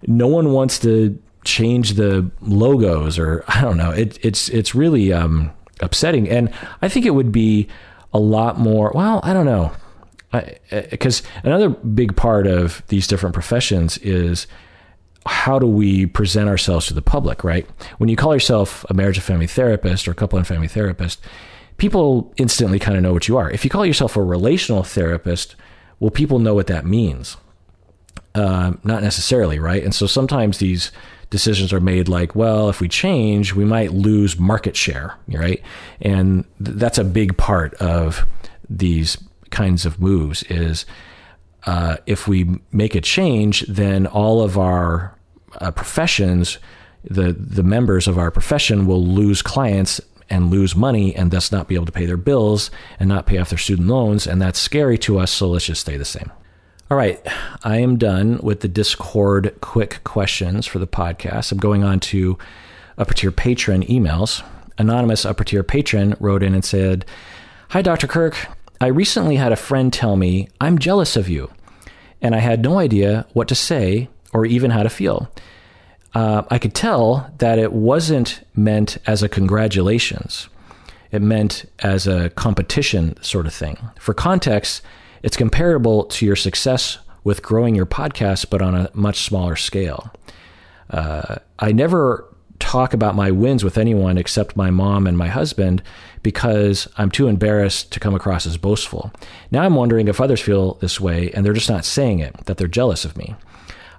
no 0.06 0.28
one 0.28 0.52
wants 0.52 0.78
to 0.80 1.20
change 1.44 1.94
the 1.94 2.30
logos 2.40 3.18
or 3.18 3.44
I 3.48 3.60
don't 3.60 3.76
know. 3.76 3.90
It, 3.90 4.18
it's 4.24 4.48
it's 4.48 4.74
really 4.74 5.12
um, 5.12 5.50
upsetting, 5.80 6.28
and 6.28 6.52
I 6.82 6.88
think 6.88 7.06
it 7.06 7.10
would 7.10 7.32
be 7.32 7.68
a 8.12 8.18
lot 8.18 8.58
more. 8.58 8.92
Well, 8.94 9.20
I 9.22 9.32
don't 9.32 9.46
know, 9.46 9.72
because 10.70 11.22
another 11.42 11.68
big 11.68 12.16
part 12.16 12.46
of 12.46 12.82
these 12.88 13.06
different 13.06 13.34
professions 13.34 13.98
is 13.98 14.46
how 15.26 15.58
do 15.58 15.66
we 15.66 16.06
present 16.06 16.48
ourselves 16.48 16.86
to 16.86 16.94
the 16.94 17.02
public, 17.02 17.44
right? 17.44 17.66
When 17.98 18.08
you 18.08 18.16
call 18.16 18.34
yourself 18.34 18.84
a 18.88 18.94
marriage 18.94 19.16
and 19.18 19.24
family 19.24 19.46
therapist 19.46 20.08
or 20.08 20.12
a 20.12 20.14
couple 20.14 20.38
and 20.38 20.46
family 20.46 20.68
therapist, 20.68 21.20
people 21.76 22.32
instantly 22.36 22.78
kind 22.78 22.96
of 22.96 23.02
know 23.02 23.12
what 23.12 23.28
you 23.28 23.36
are. 23.36 23.50
If 23.50 23.64
you 23.64 23.70
call 23.70 23.84
yourself 23.84 24.16
a 24.16 24.22
relational 24.22 24.82
therapist, 24.82 25.56
well, 25.98 26.10
people 26.10 26.38
know 26.38 26.54
what 26.54 26.68
that 26.68 26.86
means. 26.86 27.36
Uh, 28.34 28.74
not 28.84 29.02
necessarily, 29.02 29.58
right? 29.58 29.82
And 29.82 29.94
so 29.94 30.06
sometimes 30.06 30.58
these 30.58 30.92
decisions 31.30 31.72
are 31.72 31.80
made 31.80 32.08
like, 32.08 32.34
well, 32.34 32.68
if 32.68 32.80
we 32.80 32.88
change, 32.88 33.54
we 33.54 33.64
might 33.64 33.92
lose 33.92 34.38
market 34.38 34.76
share, 34.76 35.16
right? 35.28 35.62
And 36.00 36.44
th- 36.64 36.76
that's 36.76 36.98
a 36.98 37.04
big 37.04 37.36
part 37.36 37.74
of 37.74 38.26
these 38.68 39.16
kinds 39.50 39.84
of 39.86 40.00
moves 40.00 40.42
is 40.44 40.86
uh, 41.66 41.96
if 42.06 42.26
we 42.26 42.60
make 42.72 42.94
a 42.94 43.00
change, 43.00 43.62
then 43.62 44.06
all 44.06 44.42
of 44.42 44.56
our 44.58 45.14
uh, 45.60 45.70
professions, 45.70 46.58
the 47.04 47.32
the 47.32 47.62
members 47.62 48.06
of 48.06 48.18
our 48.18 48.30
profession 48.30 48.86
will 48.86 49.04
lose 49.04 49.42
clients 49.42 50.00
and 50.30 50.50
lose 50.50 50.76
money 50.76 51.14
and 51.14 51.30
thus 51.30 51.50
not 51.50 51.66
be 51.66 51.74
able 51.74 51.86
to 51.86 51.92
pay 51.92 52.06
their 52.06 52.16
bills 52.16 52.70
and 53.00 53.08
not 53.08 53.26
pay 53.26 53.38
off 53.38 53.50
their 53.50 53.58
student 53.58 53.88
loans. 53.88 54.26
And 54.26 54.40
that's 54.40 54.58
scary 54.58 54.96
to 54.98 55.18
us. 55.18 55.32
So 55.32 55.48
let's 55.48 55.66
just 55.66 55.80
stay 55.80 55.96
the 55.96 56.04
same. 56.04 56.30
All 56.90 56.96
right. 56.96 57.20
I 57.64 57.78
am 57.78 57.98
done 57.98 58.38
with 58.42 58.60
the 58.60 58.68
Discord 58.68 59.54
quick 59.60 60.02
questions 60.04 60.66
for 60.66 60.78
the 60.78 60.86
podcast. 60.86 61.52
I'm 61.52 61.58
going 61.58 61.82
on 61.82 62.00
to 62.00 62.38
upper 62.96 63.14
tier 63.14 63.32
patron 63.32 63.82
emails. 63.82 64.42
Anonymous 64.78 65.26
upper 65.26 65.44
tier 65.44 65.62
patron 65.62 66.16
wrote 66.20 66.42
in 66.42 66.54
and 66.54 66.64
said, 66.64 67.04
Hi, 67.70 67.82
Dr. 67.82 68.06
Kirk. 68.06 68.48
I 68.82 68.86
recently 68.86 69.36
had 69.36 69.52
a 69.52 69.56
friend 69.56 69.92
tell 69.92 70.16
me, 70.16 70.48
I'm 70.58 70.78
jealous 70.78 71.14
of 71.14 71.28
you. 71.28 71.50
And 72.22 72.34
I 72.34 72.38
had 72.38 72.62
no 72.62 72.78
idea 72.78 73.26
what 73.34 73.46
to 73.48 73.54
say 73.54 74.08
or 74.32 74.46
even 74.46 74.70
how 74.70 74.82
to 74.82 74.88
feel. 74.88 75.30
Uh, 76.14 76.42
I 76.50 76.58
could 76.58 76.74
tell 76.74 77.30
that 77.38 77.58
it 77.58 77.72
wasn't 77.72 78.42
meant 78.54 78.96
as 79.06 79.22
a 79.22 79.28
congratulations. 79.28 80.48
It 81.12 81.20
meant 81.20 81.66
as 81.80 82.06
a 82.06 82.30
competition 82.30 83.22
sort 83.22 83.46
of 83.46 83.52
thing. 83.52 83.76
For 83.98 84.14
context, 84.14 84.82
it's 85.22 85.36
comparable 85.36 86.04
to 86.04 86.24
your 86.24 86.36
success 86.36 86.98
with 87.22 87.42
growing 87.42 87.74
your 87.74 87.86
podcast, 87.86 88.48
but 88.48 88.62
on 88.62 88.74
a 88.74 88.90
much 88.94 89.20
smaller 89.20 89.56
scale. 89.56 90.10
Uh, 90.88 91.36
I 91.58 91.72
never 91.72 92.26
talk 92.58 92.94
about 92.94 93.14
my 93.14 93.30
wins 93.30 93.62
with 93.62 93.76
anyone 93.76 94.16
except 94.18 94.56
my 94.56 94.70
mom 94.70 95.06
and 95.06 95.18
my 95.18 95.28
husband 95.28 95.82
because 96.22 96.88
I'm 96.96 97.10
too 97.10 97.28
embarrassed 97.28 97.92
to 97.92 98.00
come 98.00 98.14
across 98.14 98.46
as 98.46 98.56
boastful. 98.56 99.12
Now 99.50 99.62
I'm 99.62 99.74
wondering 99.74 100.08
if 100.08 100.20
others 100.20 100.40
feel 100.40 100.74
this 100.74 101.00
way 101.00 101.30
and 101.32 101.44
they're 101.44 101.52
just 101.52 101.70
not 101.70 101.84
saying 101.84 102.18
it, 102.18 102.36
that 102.46 102.56
they're 102.56 102.68
jealous 102.68 103.04
of 103.04 103.16
me. 103.16 103.34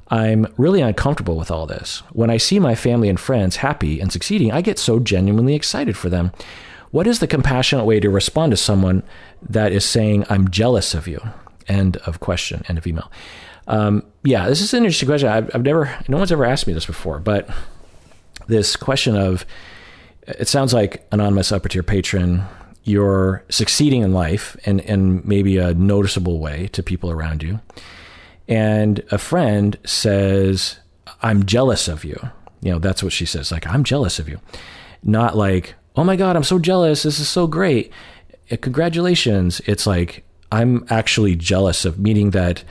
I'm 0.10 0.46
really 0.58 0.82
uncomfortable 0.82 1.38
with 1.38 1.50
all 1.50 1.66
this. 1.66 2.04
When 2.12 2.30
I 2.30 2.38
see 2.38 2.60
my 2.60 2.76
family 2.76 3.08
and 3.08 3.20
friends 3.20 3.58
happy 3.58 4.00
and 4.02 4.12
succeeding, 4.12 4.52
I 4.52 4.62
get 4.62 4.78
so 4.78 5.00
genuinely 5.00 5.56
excited 5.56 5.96
for 5.98 6.10
them. 6.10 6.32
What 6.92 7.08
is 7.08 7.20
the 7.20 7.28
compassionate 7.28 7.86
way 7.86 8.02
to 8.02 8.10
respond 8.10 8.52
to 8.52 8.58
someone 8.58 9.04
that 9.42 9.72
is 9.72 9.86
saying, 9.86 10.26
I'm 10.30 10.52
jealous 10.52 10.94
of 10.94 11.08
you? 11.08 11.22
End 11.68 11.96
of 12.06 12.20
question, 12.20 12.64
end 12.68 12.78
of 12.78 12.86
email. 12.86 13.10
Um, 13.68 14.04
yeah, 14.24 14.50
this 14.50 14.60
is 14.60 14.74
an 14.74 14.84
interesting 14.84 15.08
question. 15.08 15.30
I've, 15.30 15.50
I've 15.56 15.64
never, 15.64 15.98
no 16.10 16.18
one's 16.18 16.32
ever 16.34 16.44
asked 16.46 16.68
me 16.68 16.74
this 16.74 16.86
before, 16.86 17.20
but 17.20 17.50
this 18.48 18.76
question 18.76 19.16
of 19.16 19.46
it 20.40 20.48
sounds 20.48 20.74
like 20.74 21.06
anonymous 21.12 21.52
upper 21.52 21.70
tier 21.70 21.84
patron 21.84 22.44
you're 22.84 23.44
succeeding 23.50 24.02
in 24.02 24.14
life 24.14 24.56
in, 24.64 24.80
in 24.80 25.22
maybe 25.24 25.58
a 25.58 25.74
noticeable 25.74 26.40
way 26.40 26.68
to 26.70 26.82
people 26.82 27.12
around 27.12 27.44
you. 27.44 27.60
And 28.48 29.04
a 29.12 29.18
friend 29.18 29.78
says 29.86 30.78
i'm 31.22 31.46
jealous 31.46 31.88
of 31.88 32.04
you. 32.04 32.20
You 32.62 32.72
know 32.72 32.80
that's 32.80 33.04
what 33.04 33.14
she 33.14 33.26
says 33.26 33.52
like 33.52 33.68
i'm 33.68 33.84
jealous 33.84 34.20
of 34.20 34.28
you. 34.28 34.40
Not 35.04 35.38
like 35.38 35.76
oh 35.96 36.04
my 36.04 36.16
god 36.16 36.36
i'm 36.36 36.44
so 36.44 36.60
jealous. 36.60 37.04
This 37.04 37.20
is 37.20 37.30
so 37.30 37.48
great. 37.48 37.92
Uh, 38.52 38.58
congratulations. 38.60 39.62
It's 39.66 39.86
like 39.86 40.24
i'm 40.52 40.86
actually 40.90 41.36
jealous 41.36 41.86
of 41.86 42.00
meaning 42.00 42.32
that 42.32 42.64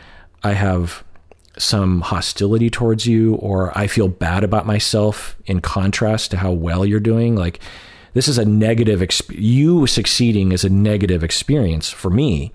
i 0.42 0.52
have 0.52 1.04
some 1.60 2.00
hostility 2.00 2.70
towards 2.70 3.06
you 3.06 3.34
or 3.36 3.76
I 3.76 3.86
feel 3.86 4.08
bad 4.08 4.44
about 4.44 4.66
myself 4.66 5.36
in 5.46 5.60
contrast 5.60 6.30
to 6.30 6.38
how 6.38 6.52
well 6.52 6.86
you're 6.86 7.00
doing. 7.00 7.36
Like 7.36 7.60
this 8.14 8.28
is 8.28 8.38
a 8.38 8.44
negative, 8.44 9.00
exp- 9.00 9.34
you 9.38 9.86
succeeding 9.86 10.52
is 10.52 10.64
a 10.64 10.70
negative 10.70 11.22
experience 11.22 11.90
for 11.90 12.10
me. 12.10 12.52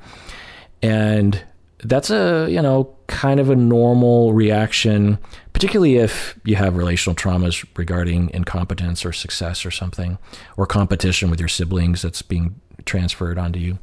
And 0.81 1.41
that's 1.83 2.09
a, 2.09 2.47
you 2.49 2.61
know, 2.61 2.95
kind 3.07 3.39
of 3.39 3.49
a 3.49 3.55
normal 3.55 4.33
reaction, 4.33 5.19
particularly 5.53 5.97
if 5.97 6.37
you 6.43 6.55
have 6.55 6.75
relational 6.75 7.15
traumas 7.15 7.65
regarding 7.77 8.31
incompetence 8.31 9.05
or 9.05 9.13
success 9.13 9.65
or 9.65 9.71
something, 9.71 10.17
or 10.57 10.65
competition 10.65 11.29
with 11.29 11.39
your 11.39 11.49
siblings 11.49 12.01
that's 12.01 12.21
being 12.21 12.59
transferred 12.85 13.37
onto 13.37 13.59
you. 13.59 13.77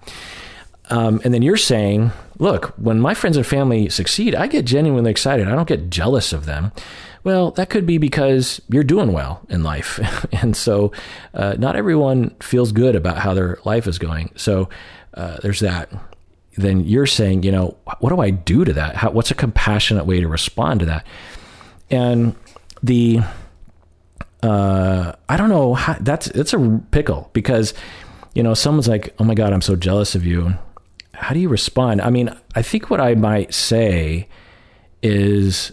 Um, 0.92 1.22
and 1.24 1.32
then 1.32 1.40
you're 1.40 1.56
saying, 1.56 2.12
look, 2.38 2.74
when 2.76 3.00
my 3.00 3.14
friends 3.14 3.38
and 3.38 3.46
family 3.46 3.88
succeed, 3.88 4.34
I 4.34 4.46
get 4.46 4.66
genuinely 4.66 5.10
excited. 5.10 5.48
I 5.48 5.54
don't 5.54 5.66
get 5.66 5.88
jealous 5.88 6.34
of 6.34 6.44
them. 6.44 6.70
Well, 7.24 7.52
that 7.52 7.70
could 7.70 7.86
be 7.86 7.96
because 7.96 8.60
you're 8.68 8.84
doing 8.84 9.10
well 9.10 9.40
in 9.48 9.62
life. 9.62 9.98
and 10.32 10.54
so 10.54 10.92
uh, 11.32 11.54
not 11.58 11.76
everyone 11.76 12.36
feels 12.40 12.72
good 12.72 12.94
about 12.94 13.16
how 13.16 13.32
their 13.32 13.58
life 13.64 13.86
is 13.86 13.98
going. 13.98 14.32
So 14.36 14.68
uh, 15.14 15.38
there's 15.40 15.60
that. 15.60 15.90
Then 16.58 16.80
you're 16.84 17.06
saying, 17.06 17.44
you 17.44 17.52
know, 17.52 17.74
what 18.00 18.10
do 18.10 18.20
I 18.20 18.28
do 18.28 18.62
to 18.62 18.74
that? 18.74 18.96
How, 18.96 19.12
what's 19.12 19.30
a 19.30 19.34
compassionate 19.34 20.04
way 20.04 20.20
to 20.20 20.28
respond 20.28 20.80
to 20.80 20.86
that? 20.86 21.06
And 21.90 22.36
the, 22.82 23.20
uh, 24.42 25.12
I 25.26 25.38
don't 25.38 25.48
know, 25.48 25.72
how, 25.72 25.96
that's, 26.00 26.26
it's 26.26 26.52
a 26.52 26.82
pickle 26.90 27.30
because, 27.32 27.72
you 28.34 28.42
know, 28.42 28.52
someone's 28.52 28.88
like, 28.88 29.14
oh 29.18 29.24
my 29.24 29.34
God, 29.34 29.54
I'm 29.54 29.62
so 29.62 29.74
jealous 29.74 30.14
of 30.14 30.26
you 30.26 30.58
how 31.22 31.34
do 31.34 31.40
you 31.40 31.48
respond? 31.48 32.00
I 32.00 32.10
mean, 32.10 32.36
I 32.54 32.62
think 32.62 32.90
what 32.90 33.00
I 33.00 33.14
might 33.14 33.54
say 33.54 34.28
is 35.02 35.72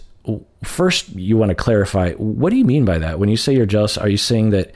first 0.62 1.08
you 1.10 1.36
want 1.36 1.48
to 1.48 1.54
clarify 1.54 2.12
what 2.12 2.50
do 2.50 2.56
you 2.56 2.64
mean 2.64 2.84
by 2.84 2.98
that? 2.98 3.18
When 3.18 3.28
you 3.28 3.36
say 3.36 3.54
you're 3.54 3.66
jealous, 3.66 3.98
are 3.98 4.08
you 4.08 4.16
saying 4.16 4.50
that 4.50 4.72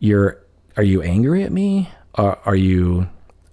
you're 0.00 0.38
are 0.76 0.82
you 0.82 1.02
angry 1.02 1.44
at 1.44 1.52
me? 1.52 1.90
Are, 2.14 2.38
are 2.44 2.56
you 2.56 3.08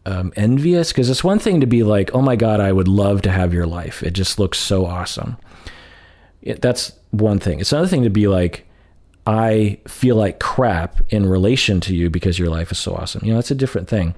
um, 0.05 0.33
envious? 0.35 0.91
Because 0.91 1.09
it's 1.09 1.23
one 1.23 1.39
thing 1.39 1.61
to 1.61 1.67
be 1.67 1.83
like, 1.83 2.11
oh 2.13 2.21
my 2.21 2.35
god, 2.35 2.59
I 2.59 2.71
would 2.71 2.87
love 2.89 3.21
to 3.23 3.31
have 3.31 3.53
your 3.53 3.65
life. 3.65 4.03
It 4.03 4.11
just 4.11 4.37
looks 4.37 4.57
so 4.57 4.85
awesome. 4.85 5.37
It, 6.41 6.61
that's 6.61 6.93
one 7.11 7.39
thing. 7.39 7.59
It's 7.59 7.71
another 7.71 7.87
thing 7.87 8.03
to 8.03 8.09
be 8.09 8.27
like, 8.27 8.65
I 9.25 9.79
feel 9.87 10.15
like 10.15 10.39
crap 10.39 11.01
in 11.09 11.25
relation 11.25 11.79
to 11.81 11.95
you 11.95 12.09
because 12.09 12.37
your 12.37 12.49
life 12.49 12.71
is 12.71 12.79
so 12.79 12.95
awesome. 12.95 13.23
You 13.23 13.31
know, 13.31 13.37
that's 13.37 13.51
a 13.51 13.55
different 13.55 13.87
thing. 13.87 14.15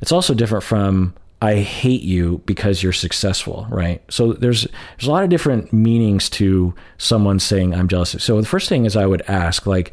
It's 0.00 0.12
also 0.12 0.34
different 0.34 0.64
from 0.64 1.14
I 1.40 1.56
hate 1.56 2.02
you 2.02 2.42
because 2.46 2.82
you're 2.82 2.92
successful, 2.92 3.66
right? 3.70 4.02
So 4.10 4.32
there's 4.32 4.62
there's 4.62 5.06
a 5.06 5.10
lot 5.10 5.22
of 5.22 5.30
different 5.30 5.72
meanings 5.72 6.28
to 6.30 6.74
someone 6.98 7.38
saying 7.38 7.74
I'm 7.74 7.86
jealous. 7.86 8.16
So 8.18 8.40
the 8.40 8.46
first 8.46 8.68
thing 8.68 8.84
is 8.86 8.96
I 8.96 9.06
would 9.06 9.22
ask 9.28 9.66
like, 9.66 9.92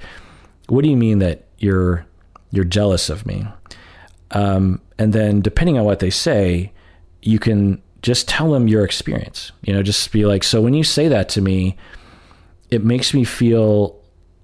what 0.68 0.84
do 0.84 0.89
you 0.89 0.98
mean 0.98 1.20
that 1.20 1.46
you're 1.60 2.06
you're 2.50 2.66
jealous 2.66 3.10
of 3.10 3.26
me? 3.26 3.46
Um, 4.32 4.82
and 4.98 5.14
then 5.14 5.41
depending 5.41 5.78
on 5.78 5.86
what 5.86 6.00
they 6.00 6.10
say, 6.10 6.72
you 7.22 7.38
can 7.38 7.82
just 8.02 8.28
tell 8.28 8.52
them 8.52 8.68
your 8.68 8.84
experience. 8.84 9.52
You 9.62 9.74
know, 9.74 9.84
just 9.84 10.12
be 10.12 10.26
like, 10.26 10.43
so 10.43 10.62
when 10.62 10.74
you 10.74 10.84
say 10.84 11.08
that 11.10 11.30
to 11.30 11.41
me, 11.41 11.78
it 12.72 12.84
makes 12.84 13.14
me 13.14 13.24
feel 13.24 14.02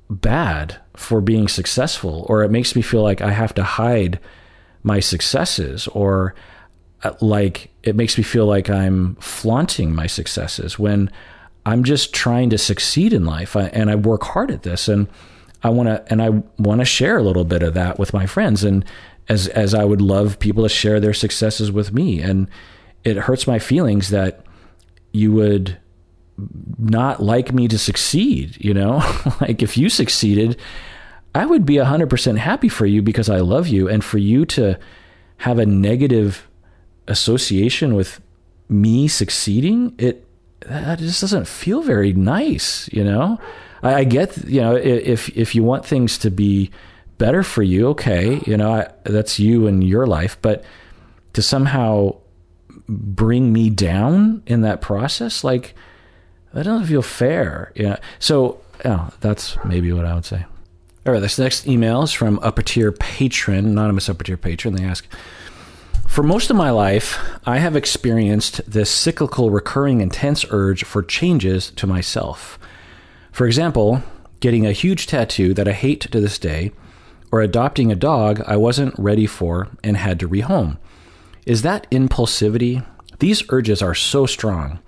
bad 0.10 0.78
for 0.95 1.22
being 1.22 1.47
successful, 1.47 2.26
or 2.30 2.43
it 2.43 2.52
makes 2.52 2.76
me 2.76 2.82
feel 2.82 3.02
like 3.02 3.22
I 3.22 3.32
have 3.32 3.56
to 3.56 3.64
hide 3.64 4.20
my 4.84 4.99
successes, 4.99 5.88
or 5.88 6.36
Uh, 7.04 7.14
like 7.22 7.72
it 7.84 7.95
makes 7.95 8.18
me 8.18 8.24
feel 8.24 8.45
like 8.45 8.70
I'm 8.70 9.16
flaunting 9.16 9.93
my 9.93 10.08
successes 10.08 10.78
when 10.78 11.12
I'm 11.66 11.84
just 11.84 12.14
trying 12.14 12.49
to 12.52 12.58
succeed 12.58 13.14
in 13.14 13.26
life 13.26 13.56
uh, 13.56 13.70
and 13.74 13.89
I 13.89 13.95
work 13.95 14.24
hard 14.24 14.52
at 14.52 14.64
this 14.64 14.88
and 14.88 15.08
I 15.64 15.70
want 15.70 15.89
to 15.89 16.04
and 16.12 16.22
I 16.22 16.30
want 16.58 16.82
to 16.82 16.86
share 16.86 17.18
a 17.18 17.24
little 17.24 17.43
bit 17.43 17.64
of 17.64 17.74
that 17.74 17.97
with 17.97 18.14
my 18.14 18.26
friends 18.26 18.64
and 18.64 18.86
as 19.30 19.47
as 19.47 19.74
I 19.74 19.84
would 19.84 20.02
love 20.02 20.39
people 20.39 20.64
to 20.64 20.70
share 20.70 20.99
their 20.99 21.14
successes 21.14 21.72
with 21.72 21.93
me 21.93 22.22
and 22.22 22.47
it 23.04 23.18
hurts 23.18 23.47
my 23.47 23.60
feelings 23.60 24.10
that 24.10 24.45
you 25.12 25.32
would 25.32 25.78
not 26.80 27.22
like 27.22 27.54
me 27.54 27.68
to 27.68 27.78
succeed, 27.78 28.58
you 28.60 28.74
know? 28.74 28.97
like 29.41 29.62
if 29.62 29.78
you 29.78 29.89
succeeded, 29.89 30.60
I 31.34 31.45
would 31.45 31.66
be 31.66 31.76
100% 31.76 32.38
happy 32.38 32.70
for 32.70 32.86
you 32.86 33.02
because 33.02 33.30
I 33.30 33.38
love 33.38 33.68
you 33.68 33.88
and 33.88 34.04
for 34.04 34.18
you 34.18 34.45
to 34.47 34.80
have 35.38 35.60
a 35.60 35.66
negative 35.66 36.47
association 37.12 37.95
with 37.95 38.22
me 38.70 39.07
succeeding, 39.07 39.93
it 39.97 40.26
that 40.62 40.99
just 40.99 41.22
doesn't 41.22 41.47
feel 41.47 41.82
very 41.82 42.14
nice, 42.14 42.89
you 42.93 43.03
know. 43.03 43.39
I, 43.84 43.95
I 43.95 44.03
get, 44.03 44.38
you 44.45 44.62
know, 44.62 44.76
if 44.76 45.30
if 45.36 45.55
you 45.55 45.64
want 45.64 45.86
things 45.86 46.18
to 46.20 46.32
be 46.32 46.72
better 47.18 47.43
for 47.43 47.64
you, 47.64 47.89
okay, 47.89 48.41
you 48.45 48.57
know, 48.57 48.74
I, 48.74 48.88
that's 49.03 49.39
you 49.39 49.68
and 49.68 49.84
your 49.84 50.07
life, 50.07 50.38
but 50.41 50.64
to 51.34 51.41
somehow 51.41 52.16
bring 52.88 53.53
me 53.53 53.70
down 53.70 54.43
in 54.45 54.62
that 54.62 54.82
process, 54.82 55.43
like 55.43 55.76
that 56.53 56.64
doesn't 56.64 56.88
feel 56.88 57.01
fair, 57.01 57.72
you. 57.76 57.95
So, 58.20 58.59
yeah, 58.84 59.09
that's 59.20 59.57
maybe 59.64 59.91
what 59.93 60.05
I 60.05 60.16
would 60.16 60.26
say. 60.26 60.45
All 61.05 61.14
right, 61.14 61.20
this 61.20 61.39
next 61.39 61.68
email 61.68 62.03
is 62.03 62.12
from 62.12 62.39
upper 62.43 62.62
tier 62.62 62.91
patron, 62.91 63.66
anonymous 63.66 64.09
upper 64.09 64.24
tier 64.24 64.38
patron. 64.38 64.76
They 64.76 64.84
ask, 64.84 65.07
for 66.12 66.24
most 66.24 66.49
of 66.49 66.57
my 66.57 66.70
life, 66.70 67.18
I 67.45 67.59
have 67.59 67.78
experienced 67.78 68.70
this 68.70 68.91
cyclical, 68.91 69.49
recurring, 69.49 70.01
intense 70.01 70.43
urge 70.49 70.84
for 70.84 71.01
changes 71.01 71.72
to 71.72 71.88
myself. 71.88 72.59
For 73.32 73.47
example, 73.47 74.03
getting 74.41 74.68
a 74.68 74.74
huge 74.74 75.07
tattoo 75.07 75.53
that 75.53 75.70
I 75.70 75.72
hate 75.72 76.01
to 76.01 76.20
this 76.20 76.38
day, 76.38 76.74
or 77.32 77.39
adopting 77.39 77.93
a 77.93 77.95
dog 77.95 78.41
I 78.45 78.57
wasn't 78.57 78.93
ready 78.99 79.26
for 79.26 79.70
and 79.86 79.95
had 79.95 80.20
to 80.20 80.28
rehome. 80.28 80.78
Is 81.45 81.62
that 81.62 81.89
impulsivity? 81.91 82.86
These 83.20 83.43
urges 83.47 83.82
are 83.82 83.95
so 83.95 84.26
strong. 84.26 84.80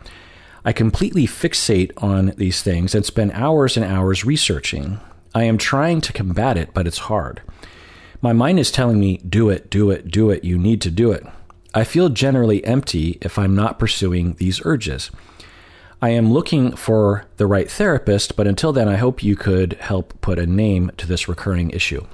I 0.65 0.73
completely 0.73 1.25
fixate 1.25 1.91
on 2.03 2.33
these 2.35 2.61
things 2.61 2.93
and 2.93 3.05
spend 3.05 3.31
hours 3.31 3.77
and 3.77 3.85
hours 3.85 4.25
researching. 4.25 4.99
I 5.33 5.43
am 5.43 5.57
trying 5.57 6.01
to 6.01 6.11
combat 6.11 6.57
it, 6.57 6.73
but 6.73 6.85
it's 6.85 6.97
hard. 6.97 7.41
My 8.23 8.31
mind 8.31 8.57
is 8.57 8.71
telling 8.71 9.01
me, 9.01 9.17
do 9.17 9.49
it, 9.49 9.69
do 9.69 9.91
it, 9.91 10.09
do 10.09 10.29
it, 10.29 10.45
you 10.45 10.57
need 10.57 10.79
to 10.83 10.89
do 10.89 11.11
it. 11.11 11.25
I 11.73 11.83
feel 11.83 12.07
generally 12.07 12.63
empty 12.63 13.17
if 13.19 13.37
I'm 13.37 13.53
not 13.53 13.77
pursuing 13.77 14.35
these 14.35 14.65
urges. 14.65 15.11
I 16.01 16.11
am 16.11 16.31
looking 16.31 16.73
for 16.73 17.25
the 17.35 17.45
right 17.45 17.69
therapist, 17.69 18.37
but 18.37 18.47
until 18.47 18.71
then, 18.71 18.87
I 18.87 18.95
hope 18.95 19.23
you 19.23 19.35
could 19.35 19.73
help 19.73 20.21
put 20.21 20.39
a 20.39 20.45
name 20.45 20.89
to 20.95 21.05
this 21.05 21.27
recurring 21.27 21.71
issue. 21.71 22.07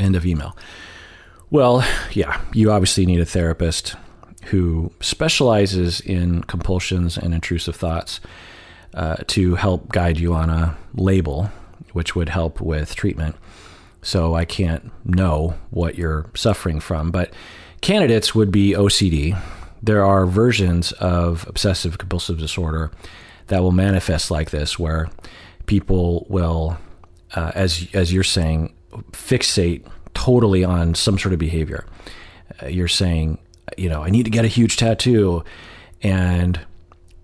End 0.00 0.16
of 0.16 0.26
email. 0.26 0.56
Well, 1.50 1.86
yeah, 2.10 2.40
you 2.52 2.72
obviously 2.72 3.06
need 3.06 3.20
a 3.20 3.24
therapist 3.24 3.94
who 4.46 4.90
specializes 4.98 6.00
in 6.00 6.42
compulsions 6.42 7.16
and 7.16 7.32
intrusive 7.32 7.76
thoughts 7.76 8.18
uh, 8.94 9.18
to 9.28 9.54
help 9.54 9.92
guide 9.92 10.18
you 10.18 10.34
on 10.34 10.50
a 10.50 10.76
label, 10.94 11.52
which 11.92 12.16
would 12.16 12.30
help 12.30 12.60
with 12.60 12.96
treatment 12.96 13.36
so 14.02 14.34
I 14.34 14.44
can't 14.44 14.90
know 15.04 15.54
what 15.70 15.96
you're 15.96 16.30
suffering 16.34 16.80
from. 16.80 17.10
But 17.10 17.32
candidates 17.80 18.34
would 18.34 18.50
be 18.50 18.72
OCD. 18.72 19.40
There 19.82 20.04
are 20.04 20.26
versions 20.26 20.92
of 20.92 21.46
obsessive 21.48 21.98
compulsive 21.98 22.38
disorder 22.38 22.90
that 23.48 23.62
will 23.62 23.72
manifest 23.72 24.30
like 24.30 24.50
this, 24.50 24.78
where 24.78 25.10
people 25.66 26.26
will, 26.28 26.78
uh, 27.34 27.52
as 27.54 27.88
as 27.94 28.12
you're 28.12 28.22
saying, 28.22 28.74
fixate 29.12 29.86
totally 30.14 30.64
on 30.64 30.94
some 30.94 31.18
sort 31.18 31.32
of 31.32 31.38
behavior. 31.38 31.84
Uh, 32.62 32.66
you're 32.66 32.88
saying, 32.88 33.38
you 33.76 33.88
know, 33.88 34.02
I 34.02 34.10
need 34.10 34.24
to 34.24 34.30
get 34.30 34.44
a 34.44 34.48
huge 34.48 34.76
tattoo, 34.76 35.44
and 36.02 36.60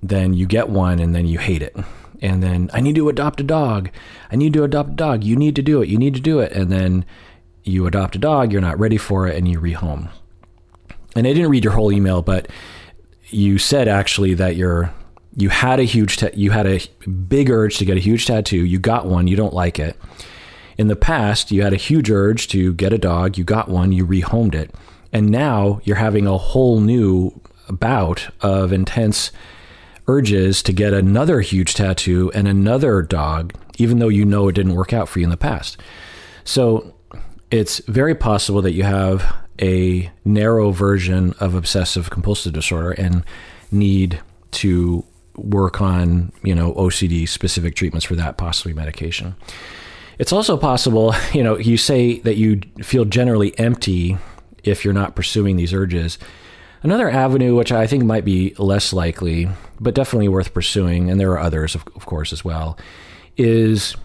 then 0.02 0.32
you 0.32 0.46
get 0.46 0.68
one, 0.68 0.98
and 0.98 1.14
then 1.14 1.26
you 1.26 1.38
hate 1.38 1.62
it 1.62 1.76
and 2.22 2.42
then 2.42 2.70
I 2.72 2.80
need 2.80 2.96
to 2.96 3.08
adopt 3.08 3.40
a 3.40 3.44
dog. 3.44 3.90
I 4.30 4.36
need 4.36 4.52
to 4.54 4.64
adopt 4.64 4.90
a 4.90 4.94
dog. 4.94 5.24
You 5.24 5.36
need 5.36 5.56
to 5.56 5.62
do 5.62 5.82
it. 5.82 5.88
You 5.88 5.98
need 5.98 6.14
to 6.14 6.20
do 6.20 6.40
it. 6.40 6.52
And 6.52 6.70
then 6.70 7.04
you 7.66 7.86
adopt 7.86 8.16
a 8.16 8.18
dog, 8.18 8.52
you're 8.52 8.60
not 8.60 8.78
ready 8.78 8.96
for 8.96 9.26
it, 9.26 9.36
and 9.36 9.48
you 9.48 9.60
rehome. 9.60 10.08
And 11.14 11.26
I 11.26 11.32
didn't 11.32 11.50
read 11.50 11.64
your 11.64 11.72
whole 11.72 11.92
email, 11.92 12.22
but 12.22 12.48
you 13.28 13.58
said 13.58 13.88
actually 13.88 14.34
that 14.34 14.56
you're 14.56 14.92
you 15.38 15.50
had 15.50 15.80
a 15.80 15.84
huge 15.84 16.16
ta- 16.16 16.30
you 16.32 16.50
had 16.52 16.66
a 16.66 16.80
big 17.08 17.50
urge 17.50 17.76
to 17.78 17.84
get 17.84 17.96
a 17.96 18.00
huge 18.00 18.26
tattoo. 18.26 18.64
You 18.64 18.78
got 18.78 19.06
one. 19.06 19.26
You 19.26 19.36
don't 19.36 19.52
like 19.52 19.78
it. 19.78 19.96
In 20.78 20.88
the 20.88 20.96
past, 20.96 21.50
you 21.50 21.62
had 21.62 21.72
a 21.72 21.76
huge 21.76 22.10
urge 22.10 22.48
to 22.48 22.72
get 22.74 22.92
a 22.92 22.98
dog. 22.98 23.36
You 23.36 23.44
got 23.44 23.68
one. 23.68 23.92
You 23.92 24.06
rehomed 24.06 24.54
it, 24.54 24.74
and 25.12 25.28
now 25.30 25.80
you're 25.84 25.96
having 25.96 26.26
a 26.26 26.38
whole 26.38 26.80
new 26.80 27.40
bout 27.68 28.28
of 28.40 28.72
intense 28.72 29.32
urges 30.08 30.62
to 30.62 30.72
get 30.72 30.92
another 30.92 31.40
huge 31.40 31.74
tattoo 31.74 32.30
and 32.34 32.46
another 32.46 33.02
dog, 33.02 33.54
even 33.78 33.98
though 33.98 34.08
you 34.08 34.24
know 34.24 34.48
it 34.48 34.54
didn't 34.54 34.74
work 34.74 34.92
out 34.92 35.08
for 35.08 35.18
you 35.18 35.24
in 35.24 35.30
the 35.30 35.36
past. 35.36 35.76
So 36.44 36.94
it's 37.50 37.78
very 37.86 38.14
possible 38.14 38.62
that 38.62 38.72
you 38.72 38.82
have 38.82 39.34
a 39.60 40.10
narrow 40.24 40.70
version 40.70 41.34
of 41.40 41.54
obsessive 41.54 42.10
compulsive 42.10 42.52
disorder 42.52 42.90
and 42.92 43.24
need 43.70 44.20
to 44.50 45.04
work 45.36 45.80
on 45.80 46.32
you 46.42 46.54
know 46.54 46.72
OCD 46.74 47.28
specific 47.28 47.74
treatments 47.74 48.06
for 48.06 48.16
that, 48.16 48.36
possibly 48.36 48.72
medication. 48.72 49.34
It's 50.18 50.32
also 50.32 50.56
possible, 50.56 51.14
you 51.32 51.42
know, 51.42 51.58
you 51.58 51.76
say 51.76 52.20
that 52.20 52.36
you 52.36 52.60
feel 52.82 53.04
generally 53.04 53.58
empty 53.58 54.18
if 54.64 54.84
you're 54.84 54.94
not 54.94 55.14
pursuing 55.14 55.56
these 55.56 55.72
urges. 55.72 56.18
Another 56.82 57.08
avenue, 57.08 57.54
which 57.54 57.72
I 57.72 57.86
think 57.86 58.04
might 58.04 58.24
be 58.24 58.54
less 58.58 58.92
likely, 58.92 59.48
but 59.80 59.94
definitely 59.94 60.28
worth 60.28 60.54
pursuing, 60.54 61.10
and 61.10 61.18
there 61.18 61.32
are 61.32 61.38
others, 61.38 61.74
of, 61.74 61.84
of 61.94 62.06
course, 62.06 62.32
as 62.32 62.44
well, 62.44 62.78
is 63.36 63.96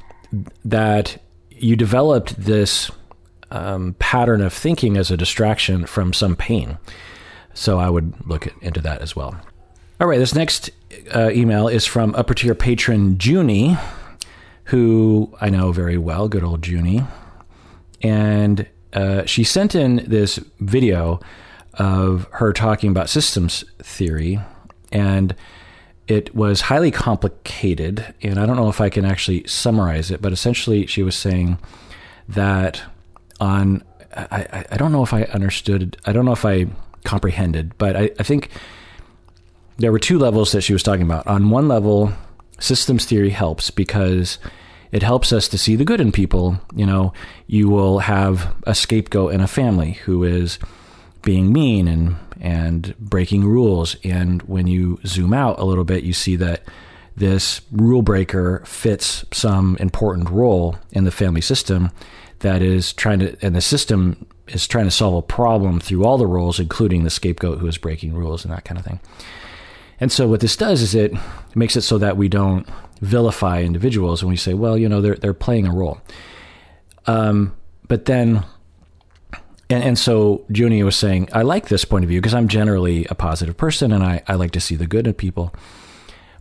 that 0.65 1.21
you 1.51 1.75
developed 1.75 2.39
this 2.39 2.89
um, 3.51 3.95
pattern 3.99 4.41
of 4.41 4.53
thinking 4.53 4.97
as 4.97 5.11
a 5.11 5.17
distraction 5.17 5.85
from 5.85 6.13
some 6.13 6.35
pain. 6.35 6.77
So 7.53 7.79
I 7.79 7.89
would 7.89 8.13
look 8.25 8.47
at, 8.47 8.53
into 8.61 8.81
that 8.81 9.01
as 9.01 9.15
well. 9.15 9.39
All 9.99 10.07
right, 10.07 10.17
this 10.17 10.33
next 10.33 10.71
uh, 11.13 11.29
email 11.31 11.67
is 11.67 11.85
from 11.85 12.15
upper 12.15 12.33
tier 12.33 12.55
patron 12.55 13.17
Junie, 13.21 13.77
who 14.65 15.35
I 15.39 15.49
know 15.49 15.71
very 15.71 15.97
well, 15.97 16.27
good 16.27 16.43
old 16.43 16.65
Junie. 16.65 17.03
And 18.01 18.67
uh, 18.93 19.25
she 19.25 19.43
sent 19.43 19.75
in 19.75 19.97
this 20.07 20.37
video 20.59 21.19
of 21.75 22.27
her 22.31 22.53
talking 22.53 22.91
about 22.91 23.09
systems 23.09 23.63
theory. 23.79 24.39
And 24.91 25.35
it 26.07 26.35
was 26.35 26.61
highly 26.61 26.91
complicated. 26.91 28.13
And 28.21 28.39
I 28.39 28.45
don't 28.45 28.57
know 28.57 28.69
if 28.69 28.81
I 28.81 28.89
can 28.89 29.05
actually 29.05 29.47
summarize 29.47 30.11
it, 30.11 30.21
but 30.21 30.33
essentially, 30.33 30.85
she 30.85 31.03
was 31.03 31.15
saying 31.15 31.57
that 32.27 32.81
on, 33.39 33.83
I, 34.13 34.65
I 34.71 34.77
don't 34.77 34.91
know 34.91 35.03
if 35.03 35.13
I 35.13 35.23
understood, 35.23 35.97
I 36.05 36.11
don't 36.11 36.25
know 36.25 36.33
if 36.33 36.45
I 36.45 36.67
comprehended, 37.05 37.77
but 37.77 37.95
I, 37.95 38.09
I 38.19 38.23
think 38.23 38.49
there 39.77 39.91
were 39.91 39.99
two 39.99 40.19
levels 40.19 40.51
that 40.51 40.61
she 40.61 40.73
was 40.73 40.83
talking 40.83 41.03
about. 41.03 41.25
On 41.27 41.49
one 41.49 41.67
level, 41.67 42.13
systems 42.59 43.05
theory 43.05 43.31
helps 43.31 43.71
because 43.71 44.37
it 44.91 45.03
helps 45.03 45.31
us 45.31 45.47
to 45.47 45.57
see 45.57 45.75
the 45.75 45.85
good 45.85 46.01
in 46.01 46.11
people. 46.11 46.59
You 46.75 46.85
know, 46.85 47.13
you 47.47 47.69
will 47.69 47.99
have 47.99 48.53
a 48.67 48.75
scapegoat 48.75 49.33
in 49.33 49.41
a 49.41 49.47
family 49.47 49.93
who 49.93 50.23
is 50.23 50.59
being 51.21 51.51
mean 51.53 51.87
and 51.87 52.15
and 52.39 52.95
breaking 52.97 53.45
rules. 53.45 53.95
And 54.03 54.41
when 54.43 54.67
you 54.67 54.99
zoom 55.05 55.33
out 55.33 55.59
a 55.59 55.65
little 55.65 55.83
bit, 55.83 56.03
you 56.03 56.13
see 56.13 56.35
that 56.37 56.63
this 57.15 57.61
rule 57.71 58.01
breaker 58.01 58.63
fits 58.65 59.25
some 59.31 59.77
important 59.77 60.29
role 60.29 60.77
in 60.91 61.03
the 61.03 61.11
family 61.11 61.41
system 61.41 61.91
that 62.39 62.61
is 62.63 62.93
trying 62.93 63.19
to, 63.19 63.37
and 63.45 63.55
the 63.55 63.61
system 63.61 64.25
is 64.47 64.67
trying 64.67 64.85
to 64.85 64.91
solve 64.91 65.13
a 65.13 65.21
problem 65.21 65.79
through 65.79 66.03
all 66.03 66.17
the 66.17 66.25
roles, 66.25 66.59
including 66.59 67.03
the 67.03 67.09
scapegoat 67.09 67.59
who 67.59 67.67
is 67.67 67.77
breaking 67.77 68.13
rules 68.13 68.43
and 68.43 68.53
that 68.53 68.65
kind 68.65 68.79
of 68.79 68.85
thing. 68.85 68.99
And 69.99 70.11
so 70.11 70.27
what 70.27 70.39
this 70.39 70.55
does 70.55 70.81
is 70.81 70.95
it 70.95 71.13
makes 71.53 71.75
it 71.75 71.81
so 71.81 71.99
that 71.99 72.17
we 72.17 72.27
don't 72.27 72.67
vilify 73.01 73.61
individuals 73.61 74.21
and 74.21 74.29
we 74.29 74.37
say, 74.37 74.55
well, 74.55 74.77
you 74.77 74.89
know, 74.89 75.01
they're 75.01 75.15
they're 75.15 75.33
playing 75.33 75.67
a 75.67 75.73
role. 75.73 76.01
Um, 77.05 77.55
but 77.87 78.05
then, 78.05 78.43
and, 79.71 79.83
and 79.83 79.99
so 79.99 80.45
Junie 80.49 80.83
was 80.83 80.95
saying, 80.95 81.29
I 81.33 81.43
like 81.43 81.69
this 81.69 81.85
point 81.85 82.03
of 82.03 82.09
view 82.09 82.19
because 82.19 82.33
I'm 82.33 82.47
generally 82.47 83.05
a 83.09 83.15
positive 83.15 83.57
person 83.57 83.91
and 83.91 84.03
I, 84.03 84.21
I 84.27 84.35
like 84.35 84.51
to 84.51 84.59
see 84.59 84.75
the 84.75 84.87
good 84.87 85.07
in 85.07 85.13
people. 85.13 85.53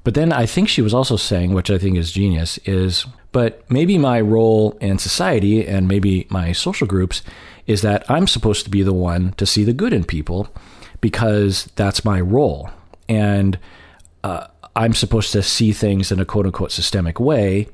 But 0.02 0.14
then 0.14 0.32
I 0.32 0.46
think 0.46 0.68
she 0.68 0.82
was 0.82 0.94
also 0.94 1.16
saying, 1.16 1.52
which 1.52 1.70
I 1.70 1.78
think 1.78 1.96
is 1.96 2.10
genius, 2.10 2.58
is 2.64 3.06
but 3.32 3.70
maybe 3.70 3.98
my 3.98 4.20
role 4.20 4.76
in 4.80 4.98
society 4.98 5.66
and 5.66 5.86
maybe 5.86 6.26
my 6.30 6.52
social 6.52 6.86
groups 6.86 7.22
is 7.66 7.82
that 7.82 8.10
I'm 8.10 8.26
supposed 8.26 8.64
to 8.64 8.70
be 8.70 8.82
the 8.82 8.92
one 8.92 9.32
to 9.34 9.46
see 9.46 9.62
the 9.62 9.72
good 9.72 9.92
in 9.92 10.04
people 10.04 10.48
because 11.00 11.66
that's 11.76 12.04
my 12.04 12.20
role. 12.20 12.70
And 13.08 13.58
uh, 14.24 14.48
I'm 14.74 14.94
supposed 14.94 15.32
to 15.32 15.42
see 15.42 15.72
things 15.72 16.10
in 16.10 16.18
a 16.18 16.24
quote 16.24 16.46
unquote 16.46 16.72
systemic 16.72 17.20
way. 17.20 17.68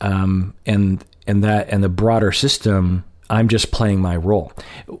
Um, 0.00 0.54
and 0.64 1.04
and 1.26 1.44
that 1.44 1.68
and 1.68 1.84
the 1.84 1.88
broader 1.88 2.32
system, 2.32 3.04
I'm 3.32 3.48
just 3.48 3.70
playing 3.70 4.00
my 4.00 4.14
role, 4.14 4.52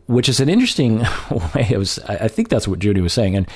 which 0.06 0.26
is 0.26 0.40
an 0.40 0.48
interesting 0.48 1.04
way. 1.54 1.74
Was, 1.76 1.98
I 2.08 2.28
think 2.28 2.48
that's 2.48 2.66
what 2.66 2.78
Judy 2.78 3.02
was 3.02 3.12
saying. 3.12 3.36
And 3.36 3.46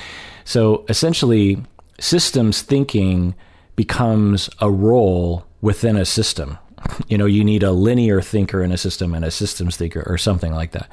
so 0.44 0.84
essentially, 0.90 1.62
systems 1.98 2.60
thinking 2.60 3.34
becomes 3.74 4.50
a 4.60 4.70
role 4.70 5.46
within 5.62 5.96
a 5.96 6.04
system. 6.04 6.58
You 7.08 7.18
know, 7.18 7.26
you 7.26 7.42
need 7.42 7.64
a 7.64 7.72
linear 7.72 8.20
thinker 8.20 8.62
in 8.62 8.70
a 8.70 8.76
system 8.76 9.12
and 9.12 9.24
a 9.24 9.30
systems 9.30 9.76
thinker 9.76 10.04
or 10.06 10.16
something 10.16 10.52
like 10.52 10.70
that. 10.70 10.92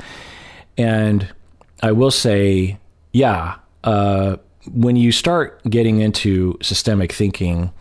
And 0.75 1.31
I 1.83 1.91
will 1.91 2.09
say, 2.09 2.79
yeah, 3.11 3.57
uh, 3.83 4.37
when 4.71 4.95
you 4.95 5.11
start 5.11 5.61
getting 5.69 5.99
into 5.99 6.57
systemic 6.63 7.11
thinking, 7.11 7.71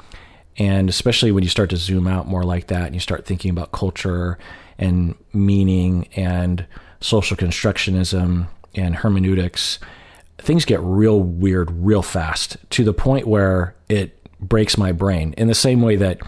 and 0.58 0.90
especially 0.90 1.32
when 1.32 1.42
you 1.42 1.48
start 1.48 1.70
to 1.70 1.78
zoom 1.78 2.06
out 2.06 2.26
more 2.26 2.42
like 2.42 2.66
that 2.66 2.86
and 2.86 2.94
you 2.94 3.00
start 3.00 3.24
thinking 3.24 3.50
about 3.50 3.72
culture 3.72 4.38
and 4.82 5.14
meaning 5.32 6.08
and 6.16 6.66
social 7.00 7.36
constructionism 7.36 8.48
and 8.74 8.96
hermeneutics, 8.96 9.78
things 10.38 10.64
get 10.64 10.80
real 10.80 11.20
weird 11.20 11.70
real 11.70 12.02
fast 12.02 12.56
to 12.70 12.84
the 12.84 12.92
point 12.92 13.26
where 13.26 13.74
it 13.88 14.18
breaks 14.40 14.76
my 14.76 14.90
brain 14.90 15.34
in 15.36 15.46
the 15.46 15.54
same 15.54 15.82
way 15.82 15.96
that 15.96 16.20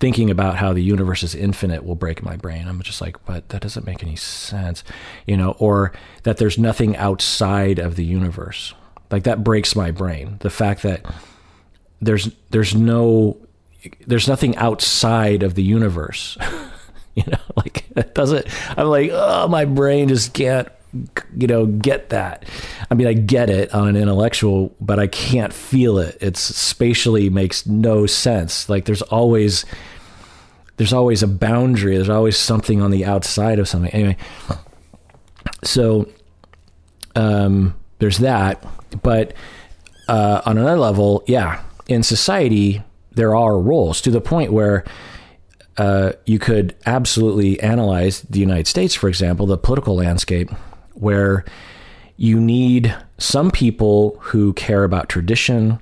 thinking 0.00 0.30
about 0.30 0.56
how 0.56 0.72
the 0.72 0.82
universe 0.82 1.22
is 1.22 1.34
infinite 1.34 1.84
will 1.84 1.94
break 1.94 2.22
my 2.22 2.34
brain. 2.34 2.66
I'm 2.66 2.80
just 2.82 3.02
like, 3.02 3.22
but 3.26 3.50
that 3.50 3.60
doesn't 3.60 3.86
make 3.86 4.02
any 4.02 4.16
sense, 4.16 4.82
you 5.26 5.36
know, 5.36 5.52
or 5.58 5.92
that 6.22 6.38
there's 6.38 6.58
nothing 6.58 6.96
outside 6.96 7.78
of 7.78 7.96
the 7.96 8.04
universe. 8.04 8.74
Like 9.10 9.24
that 9.24 9.44
breaks 9.44 9.76
my 9.76 9.90
brain. 9.90 10.38
The 10.40 10.50
fact 10.50 10.82
that 10.82 11.04
there's 12.00 12.30
there's 12.48 12.74
no 12.74 13.36
there's 14.06 14.28
nothing 14.28 14.56
outside 14.56 15.42
of 15.42 15.54
the 15.54 15.62
universe. 15.62 16.38
you 17.14 17.24
know, 17.26 17.38
like 17.56 17.84
it 17.96 18.14
doesn't 18.14 18.46
I'm 18.78 18.86
like, 18.86 19.10
oh 19.12 19.48
my 19.48 19.64
brain 19.64 20.08
just 20.08 20.32
can't 20.32 20.68
you 21.36 21.46
know 21.46 21.66
get 21.66 22.10
that. 22.10 22.44
I 22.90 22.94
mean 22.94 23.06
i 23.06 23.12
get 23.12 23.48
it 23.48 23.72
on 23.72 23.86
an 23.86 23.96
intellectual 23.96 24.74
but 24.80 24.98
i 24.98 25.06
can't 25.06 25.52
feel 25.52 25.98
it. 25.98 26.18
It's 26.20 26.40
spatially 26.40 27.30
makes 27.30 27.66
no 27.66 28.06
sense. 28.06 28.68
Like 28.68 28.84
there's 28.84 29.02
always 29.02 29.64
there's 30.76 30.92
always 30.92 31.22
a 31.22 31.28
boundary. 31.28 31.96
There's 31.96 32.08
always 32.08 32.36
something 32.36 32.80
on 32.80 32.90
the 32.90 33.04
outside 33.04 33.58
of 33.58 33.68
something. 33.68 33.92
Anyway 33.92 34.16
so 35.62 36.08
um 37.14 37.74
there's 38.00 38.18
that. 38.18 38.64
But 39.02 39.34
uh, 40.08 40.42
on 40.44 40.58
another 40.58 40.78
level, 40.78 41.22
yeah, 41.28 41.62
in 41.86 42.02
society, 42.02 42.82
there 43.12 43.36
are 43.36 43.58
roles 43.58 44.00
to 44.00 44.10
the 44.10 44.20
point 44.20 44.52
where 44.52 44.84
uh, 45.80 46.12
you 46.26 46.38
could 46.38 46.76
absolutely 46.84 47.58
analyze 47.60 48.20
the 48.28 48.38
United 48.38 48.66
States, 48.66 48.94
for 48.94 49.08
example, 49.08 49.46
the 49.46 49.56
political 49.56 49.94
landscape, 49.96 50.50
where 50.92 51.42
you 52.18 52.38
need 52.38 52.94
some 53.16 53.50
people 53.50 54.18
who 54.20 54.52
care 54.52 54.84
about 54.84 55.08
tradition, 55.08 55.78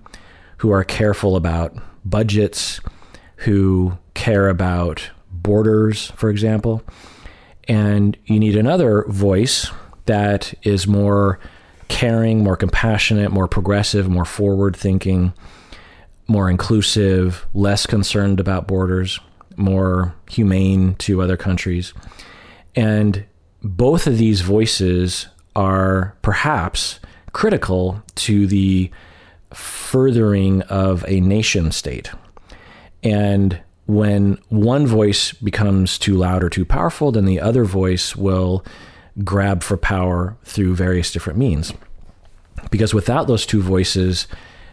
who 0.59 0.71
are 0.71 0.85
careful 0.85 1.35
about 1.35 1.77
budgets, 2.05 2.81
who 3.39 3.99
care 4.15 4.49
about 4.49 5.11
borders, 5.33 6.13
for 6.13 6.31
example. 6.31 6.81
And 7.67 8.17
you 8.27 8.39
need 8.39 8.55
another 8.55 9.05
voice 9.09 9.69
that 10.07 10.55
is 10.63 10.87
more 10.87 11.41
caring, 11.89 12.45
more 12.45 12.57
compassionate, 12.57 13.33
more 13.33 13.49
progressive, 13.49 14.09
more 14.09 14.25
forward 14.25 14.77
thinking, 14.77 15.33
more 16.29 16.49
inclusive, 16.49 17.49
less 17.53 17.85
concerned 17.85 18.39
about 18.39 18.69
borders, 18.69 19.19
more 19.59 20.15
humane 20.31 20.95
to 20.97 21.21
other 21.21 21.37
countries. 21.37 21.93
And 22.75 23.25
both 23.63 24.07
of 24.07 24.19
these 24.19 24.41
voices 24.41 25.27
are 25.57 26.17
perhaps 26.23 27.01
critical 27.33 28.03
to 28.15 28.47
the 28.47 28.91
furthering 29.53 30.63
of 30.63 31.05
a 31.09 31.21
nation 31.21 31.73
state. 31.73 32.11
And 33.03 33.61
when 33.87 34.39
one 34.49 34.87
voice 34.87 35.33
becomes 35.33 35.99
too 35.99 36.15
loud 36.15 36.45
or 36.45 36.51
too 36.51 36.65
powerful, 36.65 37.11
then 37.11 37.25
the 37.25 37.41
other 37.41 37.65
voice 37.65 38.15
will 38.15 38.65
grab 39.25 39.63
for 39.63 39.77
power 39.77 40.37
through 40.45 40.75
various 40.77 41.11
different 41.11 41.39
means. 41.39 41.73
Because 42.71 42.93
without 42.93 43.27
those 43.27 43.47
two 43.47 43.63
voices, 43.63 44.29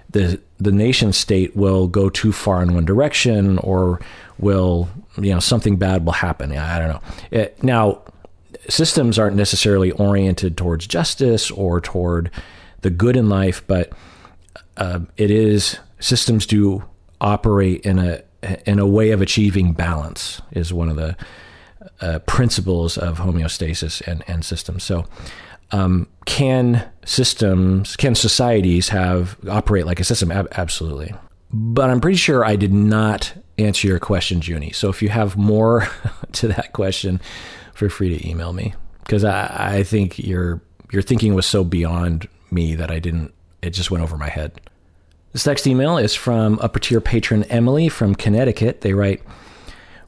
the 0.09 0.39
the 0.57 0.71
nation 0.71 1.11
state 1.13 1.55
will 1.55 1.87
go 1.87 2.09
too 2.09 2.31
far 2.31 2.61
in 2.61 2.73
one 2.73 2.85
direction, 2.85 3.57
or 3.59 3.99
will 4.37 4.89
you 5.17 5.33
know 5.33 5.39
something 5.39 5.77
bad 5.77 6.05
will 6.05 6.13
happen. 6.13 6.51
I 6.51 6.79
don't 6.79 6.89
know. 6.89 7.01
It, 7.31 7.63
now, 7.63 8.01
systems 8.69 9.17
aren't 9.19 9.35
necessarily 9.35 9.91
oriented 9.91 10.57
towards 10.57 10.87
justice 10.87 11.51
or 11.51 11.81
toward 11.81 12.31
the 12.81 12.89
good 12.89 13.15
in 13.15 13.29
life, 13.29 13.63
but 13.67 13.91
uh, 14.77 14.99
it 15.17 15.31
is 15.31 15.79
systems 15.99 16.45
do 16.45 16.83
operate 17.21 17.81
in 17.81 17.99
a 17.99 18.21
in 18.65 18.79
a 18.79 18.85
way 18.85 19.11
of 19.11 19.21
achieving 19.21 19.73
balance 19.73 20.41
is 20.51 20.71
one 20.71 20.89
of 20.89 20.95
the 20.95 21.15
uh, 22.01 22.19
principles 22.19 22.97
of 22.97 23.19
homeostasis 23.19 24.05
and, 24.07 24.23
and 24.27 24.45
systems. 24.45 24.83
So, 24.83 25.05
um, 25.71 26.07
can 26.25 26.87
systems, 27.05 27.95
can 27.95 28.13
societies 28.15 28.89
have 28.89 29.37
operate 29.49 29.85
like 29.85 29.99
a 29.99 30.03
system? 30.03 30.31
Ab- 30.31 30.49
absolutely. 30.51 31.13
but 31.51 31.89
I'm 31.89 32.01
pretty 32.01 32.17
sure 32.17 32.45
I 32.45 32.55
did 32.55 32.73
not 32.73 33.33
answer 33.57 33.87
your 33.87 33.99
question, 33.99 34.41
Junie. 34.41 34.71
So 34.71 34.89
if 34.89 35.01
you 35.01 35.09
have 35.09 35.37
more 35.37 35.87
to 36.33 36.47
that 36.49 36.73
question, 36.73 37.21
feel 37.73 37.89
free 37.89 38.17
to 38.17 38.29
email 38.29 38.53
me 38.53 38.73
because 39.03 39.23
I, 39.23 39.77
I 39.77 39.83
think 39.83 40.19
your 40.19 40.61
your 40.91 41.01
thinking 41.01 41.33
was 41.33 41.45
so 41.45 41.63
beyond 41.63 42.27
me 42.51 42.75
that 42.75 42.91
I 42.91 42.99
didn't. 42.99 43.33
It 43.61 43.71
just 43.71 43.91
went 43.91 44.03
over 44.03 44.17
my 44.17 44.29
head. 44.29 44.59
This 45.31 45.45
next 45.45 45.67
email 45.67 45.97
is 45.97 46.15
from 46.15 46.59
upper 46.61 46.79
tier 46.79 47.01
patron 47.01 47.43
Emily 47.45 47.89
from 47.89 48.15
Connecticut. 48.15 48.81
They 48.81 48.93
write, 48.93 49.21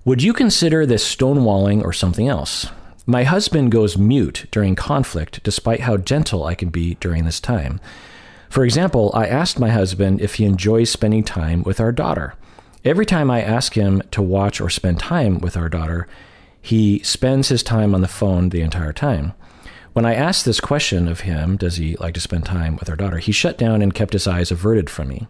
"Would 0.06 0.22
you 0.22 0.34
consider 0.34 0.86
this 0.86 1.16
stonewalling 1.16 1.84
or 1.84 1.94
something 1.94 2.28
else?" 2.28 2.68
My 3.10 3.24
husband 3.24 3.72
goes 3.72 3.98
mute 3.98 4.48
during 4.52 4.76
conflict, 4.76 5.42
despite 5.44 5.80
how 5.80 5.96
gentle 5.96 6.44
I 6.44 6.56
can 6.56 6.70
be 6.70 6.96
during 6.96 7.24
this 7.24 7.40
time. 7.40 7.80
For 8.50 8.66
example, 8.66 9.12
I 9.14 9.28
asked 9.28 9.60
my 9.60 9.70
husband 9.70 10.22
if 10.22 10.36
he 10.36 10.46
enjoys 10.46 10.90
spending 10.90 11.24
time 11.24 11.64
with 11.64 11.80
our 11.80 11.94
daughter. 11.94 12.34
Every 12.88 13.06
time 13.06 13.30
I 13.30 13.42
ask 13.42 13.74
him 13.74 14.02
to 14.12 14.22
watch 14.22 14.62
or 14.62 14.70
spend 14.70 14.98
time 14.98 15.40
with 15.40 15.58
our 15.58 15.68
daughter, 15.68 16.08
he 16.62 17.00
spends 17.00 17.50
his 17.50 17.62
time 17.62 17.94
on 17.94 18.00
the 18.00 18.08
phone 18.08 18.48
the 18.48 18.62
entire 18.62 18.94
time. 18.94 19.34
When 19.92 20.06
I 20.06 20.14
asked 20.14 20.46
this 20.46 20.62
question 20.62 21.10
of 21.10 21.20
him, 21.20 21.58
does 21.58 21.76
he 21.76 21.98
like 21.98 22.14
to 22.14 22.22
spend 22.22 22.46
time 22.46 22.78
with 22.78 22.90
our 22.90 22.96
daughter, 22.96 23.18
he 23.18 23.34
shut 23.34 23.58
down 23.58 23.82
and 23.82 23.94
kept 23.94 24.14
his 24.14 24.26
eyes 24.26 24.52
averted 24.52 24.90
from 24.90 25.10
me. 25.10 25.28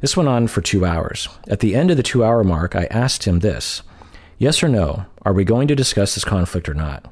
This 0.00 0.16
went 0.16 0.28
on 0.28 0.48
for 0.48 0.60
two 0.60 0.84
hours. 0.84 1.28
At 1.46 1.60
the 1.60 1.76
end 1.76 1.92
of 1.92 1.96
the 1.96 2.02
two 2.02 2.24
hour 2.24 2.42
mark, 2.42 2.74
I 2.74 2.86
asked 2.86 3.22
him 3.22 3.38
this 3.38 3.84
Yes 4.36 4.60
or 4.60 4.68
no, 4.68 5.06
are 5.22 5.32
we 5.32 5.44
going 5.44 5.68
to 5.68 5.76
discuss 5.76 6.16
this 6.16 6.24
conflict 6.24 6.68
or 6.68 6.74
not? 6.74 7.06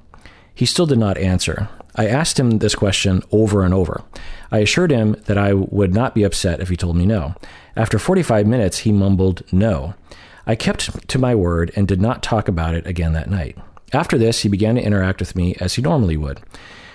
He 0.53 0.67
still 0.67 0.87
did 0.87 0.99
not 0.99 1.19
answer. 1.19 1.69
I 1.95 2.07
asked 2.07 2.39
him 2.39 2.59
this 2.59 2.75
question 2.75 3.23
over 3.31 3.65
and 3.65 3.73
over. 3.73 4.03
I 4.51 4.59
assured 4.59 4.91
him 4.91 5.17
that 5.27 5.39
I 5.39 5.53
would 5.53 5.95
not 5.95 6.15
be 6.15 6.23
upset 6.23 6.61
if 6.61 6.69
he 6.69 6.77
told 6.77 6.97
me 6.97 7.07
no. 7.07 7.35
After 7.77 7.99
45 7.99 8.47
minutes, 8.47 8.79
he 8.79 8.93
mumbled 8.93 9.43
no. 9.53 9.95
I 10.47 10.55
kept 10.55 11.09
to 11.09 11.19
my 11.19 11.35
word 11.35 11.73
and 11.75 11.89
did 11.89 12.01
not 12.01 12.23
talk 12.23 12.49
about 12.49 12.75
it 12.75 12.87
again 12.87 13.13
that 13.15 13.31
night. 13.31 13.57
After 13.93 14.19
this, 14.19 14.43
he 14.43 14.49
began 14.49 14.75
to 14.75 14.83
interact 14.83 15.21
with 15.21 15.37
me 15.37 15.55
as 15.61 15.75
he 15.75 15.83
normally 15.83 16.17
would. 16.17 16.41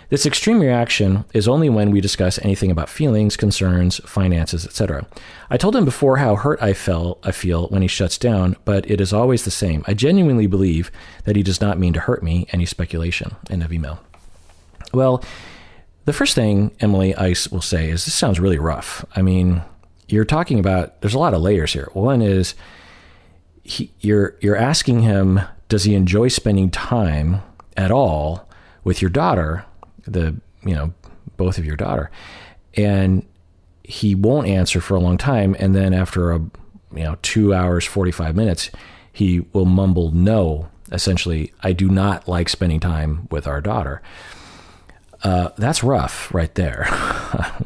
This 0.10 0.26
extreme 0.26 0.60
reaction 0.60 1.24
is 1.34 1.48
only 1.48 1.70
when 1.70 1.92
we 1.92 2.02
discuss 2.02 2.40
anything 2.40 2.72
about 2.72 2.90
feelings, 2.90 3.38
concerns, 3.38 4.02
finances, 4.06 4.66
etc. 4.66 5.06
I 5.52 5.58
told 5.58 5.76
him 5.76 5.86
before 5.86 6.18
how 6.18 6.36
hurt 6.36 6.62
I 6.62 6.74
felt 6.74 7.20
I 7.24 7.32
feel 7.32 7.68
when 7.68 7.84
he 7.84 7.88
shuts 7.88 8.18
down, 8.18 8.56
but 8.66 8.90
it 8.90 9.00
is 9.00 9.14
always 9.14 9.46
the 9.46 9.52
same. 9.52 9.84
I 9.88 9.94
genuinely 9.94 10.48
believe 10.48 10.92
that 11.26 11.36
he 11.36 11.44
does 11.44 11.62
not 11.62 11.78
mean 11.78 11.94
to 11.94 12.00
hurt 12.00 12.24
me. 12.24 12.48
Any 12.52 12.66
speculation? 12.66 13.36
End 13.52 13.62
of 13.62 13.72
email. 13.72 14.00
Well, 14.94 15.24
the 16.06 16.14
first 16.14 16.36
thing 16.36 16.72
Emily 16.80 17.14
Ice 17.16 17.50
will 17.50 17.62
say 17.62 17.90
is 17.90 18.06
this 18.06 18.14
sounds 18.14 18.40
really 18.40 18.58
rough. 18.58 19.06
I 19.16 19.22
mean, 19.22 19.62
you're 20.08 20.26
talking 20.26 20.60
about 20.60 21.02
there's 21.02 21.14
a 21.14 21.20
lot 21.20 21.34
of 21.34 21.42
layers 21.42 21.74
here. 21.74 21.90
One 21.94 22.22
is 22.22 22.56
he, 23.64 23.92
you're 24.00 24.36
you're 24.42 24.56
asking 24.56 25.02
him 25.02 25.42
does 25.68 25.84
he 25.84 25.94
enjoy 25.94 26.30
spending 26.30 26.72
time 26.72 27.42
at 27.78 27.92
all 27.92 28.50
with 28.84 29.02
your 29.02 29.10
daughter, 29.10 29.66
the 30.06 30.36
you 30.66 30.74
know 30.74 30.94
both 31.38 31.58
of 31.58 31.66
your 31.66 31.78
daughter, 31.78 32.10
and 32.76 33.26
he 33.84 34.16
won't 34.16 34.48
answer 34.48 34.82
for 34.82 34.96
a 34.96 35.00
long 35.00 35.18
time, 35.18 35.56
and 35.60 35.76
then 35.76 35.94
after 35.94 36.32
a 36.32 36.40
you 36.40 37.04
know 37.04 37.18
two 37.22 37.54
hours 37.54 37.86
forty 37.86 38.12
five 38.12 38.36
minutes, 38.36 38.72
he 39.14 39.42
will 39.54 39.66
mumble 39.66 40.12
no. 40.12 40.70
Essentially, 40.92 41.54
I 41.62 41.72
do 41.72 41.88
not 41.88 42.28
like 42.28 42.50
spending 42.50 42.80
time 42.80 43.28
with 43.30 43.46
our 43.46 43.62
daughter. 43.62 44.02
Uh, 45.24 45.50
that's 45.58 45.84
rough 45.84 46.34
right 46.34 46.54
there. 46.56 46.88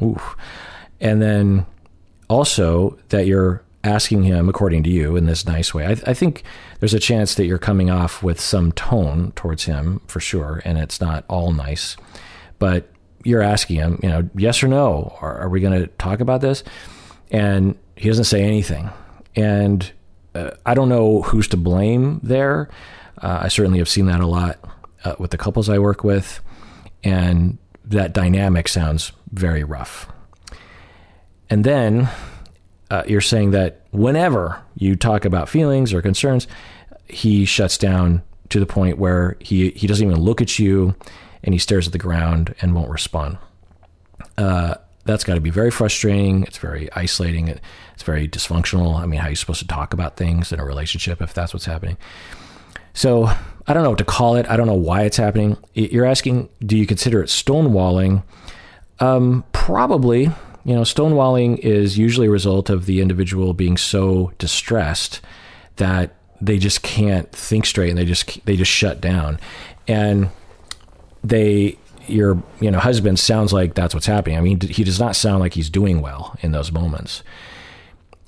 and 1.00 1.22
then 1.22 1.66
also 2.28 2.98
that 3.10 3.26
you're 3.26 3.62
asking 3.84 4.22
him, 4.24 4.48
according 4.48 4.82
to 4.82 4.90
you, 4.90 5.14
in 5.14 5.26
this 5.26 5.46
nice 5.46 5.74
way. 5.74 5.86
I, 5.86 5.90
I, 6.10 6.14
think 6.14 6.42
there's 6.80 6.94
a 6.94 6.98
chance 6.98 7.34
that 7.34 7.44
you're 7.44 7.58
coming 7.58 7.90
off 7.90 8.22
with 8.22 8.40
some 8.40 8.72
tone 8.72 9.32
towards 9.36 9.64
him 9.64 10.00
for 10.06 10.20
sure, 10.20 10.62
and 10.64 10.78
it's 10.78 11.00
not 11.00 11.24
all 11.28 11.52
nice. 11.52 11.96
But 12.58 12.88
you're 13.24 13.42
asking 13.42 13.76
him, 13.76 14.00
you 14.02 14.08
know, 14.08 14.28
yes 14.34 14.62
or 14.62 14.68
no, 14.68 15.16
are, 15.20 15.38
are 15.38 15.48
we 15.48 15.60
going 15.60 15.78
to 15.78 15.86
talk 15.86 16.20
about 16.20 16.40
this? 16.40 16.64
And 17.30 17.76
he 17.96 18.08
doesn't 18.08 18.24
say 18.24 18.42
anything. 18.42 18.90
And 19.36 19.92
uh, 20.34 20.50
I 20.64 20.74
don't 20.74 20.88
know 20.88 21.22
who's 21.22 21.48
to 21.48 21.56
blame 21.56 22.20
there. 22.22 22.68
Uh, 23.18 23.40
I 23.42 23.48
certainly 23.48 23.78
have 23.78 23.88
seen 23.88 24.06
that 24.06 24.20
a 24.20 24.26
lot 24.26 24.58
uh, 25.04 25.14
with 25.18 25.30
the 25.30 25.38
couples 25.38 25.68
I 25.68 25.78
work 25.78 26.04
with 26.04 26.40
and 27.04 27.58
that 27.84 28.12
dynamic 28.12 28.68
sounds 28.68 29.12
very 29.30 29.62
rough. 29.62 30.08
And 31.50 31.64
then 31.64 32.08
uh, 32.90 33.04
you're 33.06 33.20
saying 33.20 33.50
that 33.52 33.82
whenever 33.90 34.60
you 34.76 34.96
talk 34.96 35.24
about 35.24 35.48
feelings 35.48 35.92
or 35.92 36.00
concerns, 36.02 36.46
he 37.06 37.44
shuts 37.44 37.78
down 37.78 38.22
to 38.48 38.58
the 38.58 38.66
point 38.66 38.98
where 38.98 39.36
he, 39.40 39.70
he 39.70 39.86
doesn't 39.86 40.06
even 40.06 40.20
look 40.20 40.40
at 40.40 40.58
you 40.58 40.94
and 41.42 41.54
he 41.54 41.58
stares 41.58 41.86
at 41.86 41.92
the 41.92 41.98
ground 41.98 42.54
and 42.60 42.74
won't 42.74 42.90
respond. 42.90 43.36
Uh, 44.38 44.76
that's 45.04 45.24
got 45.24 45.34
to 45.34 45.40
be 45.40 45.50
very 45.50 45.70
frustrating. 45.70 46.44
It's 46.44 46.56
very 46.56 46.90
isolating. 46.92 47.48
It's 47.48 48.02
very 48.02 48.26
dysfunctional. 48.26 48.98
I 48.98 49.06
mean, 49.06 49.20
how 49.20 49.26
are 49.26 49.30
you 49.30 49.36
supposed 49.36 49.60
to 49.60 49.66
talk 49.66 49.92
about 49.92 50.16
things 50.16 50.50
in 50.52 50.60
a 50.60 50.64
relationship 50.64 51.20
if 51.20 51.34
that's 51.34 51.52
what's 51.52 51.66
happening? 51.66 51.98
So 52.94 53.30
I 53.66 53.72
don't 53.72 53.82
know 53.82 53.90
what 53.90 53.98
to 53.98 54.04
call 54.04 54.36
it. 54.36 54.48
I 54.48 54.56
don't 54.56 54.66
know 54.66 54.74
why 54.74 55.02
it's 55.02 55.16
happening. 55.16 55.56
You're 55.74 56.04
asking, 56.04 56.48
do 56.60 56.76
you 56.76 56.86
consider 56.86 57.22
it 57.22 57.28
stonewalling? 57.28 58.22
Um, 59.00 59.44
probably. 59.52 60.24
You 60.64 60.74
know, 60.74 60.82
stonewalling 60.82 61.58
is 61.58 61.98
usually 61.98 62.26
a 62.26 62.30
result 62.30 62.70
of 62.70 62.86
the 62.86 63.00
individual 63.00 63.54
being 63.54 63.76
so 63.76 64.32
distressed 64.38 65.20
that 65.76 66.14
they 66.40 66.58
just 66.58 66.82
can't 66.82 67.30
think 67.32 67.66
straight 67.66 67.88
and 67.88 67.98
they 67.98 68.04
just 68.04 68.44
they 68.44 68.56
just 68.56 68.70
shut 68.70 69.00
down. 69.00 69.38
And 69.88 70.30
they 71.22 71.78
your 72.06 72.42
you 72.60 72.70
know 72.70 72.78
husband 72.78 73.18
sounds 73.18 73.52
like 73.52 73.74
that's 73.74 73.94
what's 73.94 74.06
happening. 74.06 74.38
I 74.38 74.40
mean, 74.40 74.60
he 74.60 74.84
does 74.84 75.00
not 75.00 75.16
sound 75.16 75.40
like 75.40 75.54
he's 75.54 75.70
doing 75.70 76.00
well 76.00 76.36
in 76.40 76.52
those 76.52 76.70
moments. 76.70 77.22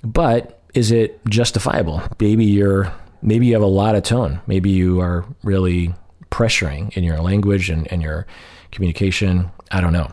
But 0.02 0.62
is 0.74 0.90
it 0.90 1.20
justifiable? 1.26 2.02
Maybe 2.20 2.44
you're 2.44 2.92
maybe 3.27 3.47
you 3.47 3.53
have 3.53 3.62
a 3.62 3.66
lot 3.66 3.94
of 3.94 4.05
tone. 4.05 4.40
Maybe 4.47 4.70
you 4.70 5.01
are 5.01 5.27
really 5.43 5.93
pressuring 6.31 6.97
in 6.97 7.05
your 7.05 7.20
language 7.20 7.69
and, 7.69 7.90
and 7.93 8.01
your 8.01 8.27
communication. 8.70 9.51
I 9.70 9.82
don't 9.82 9.93
know. 9.93 10.11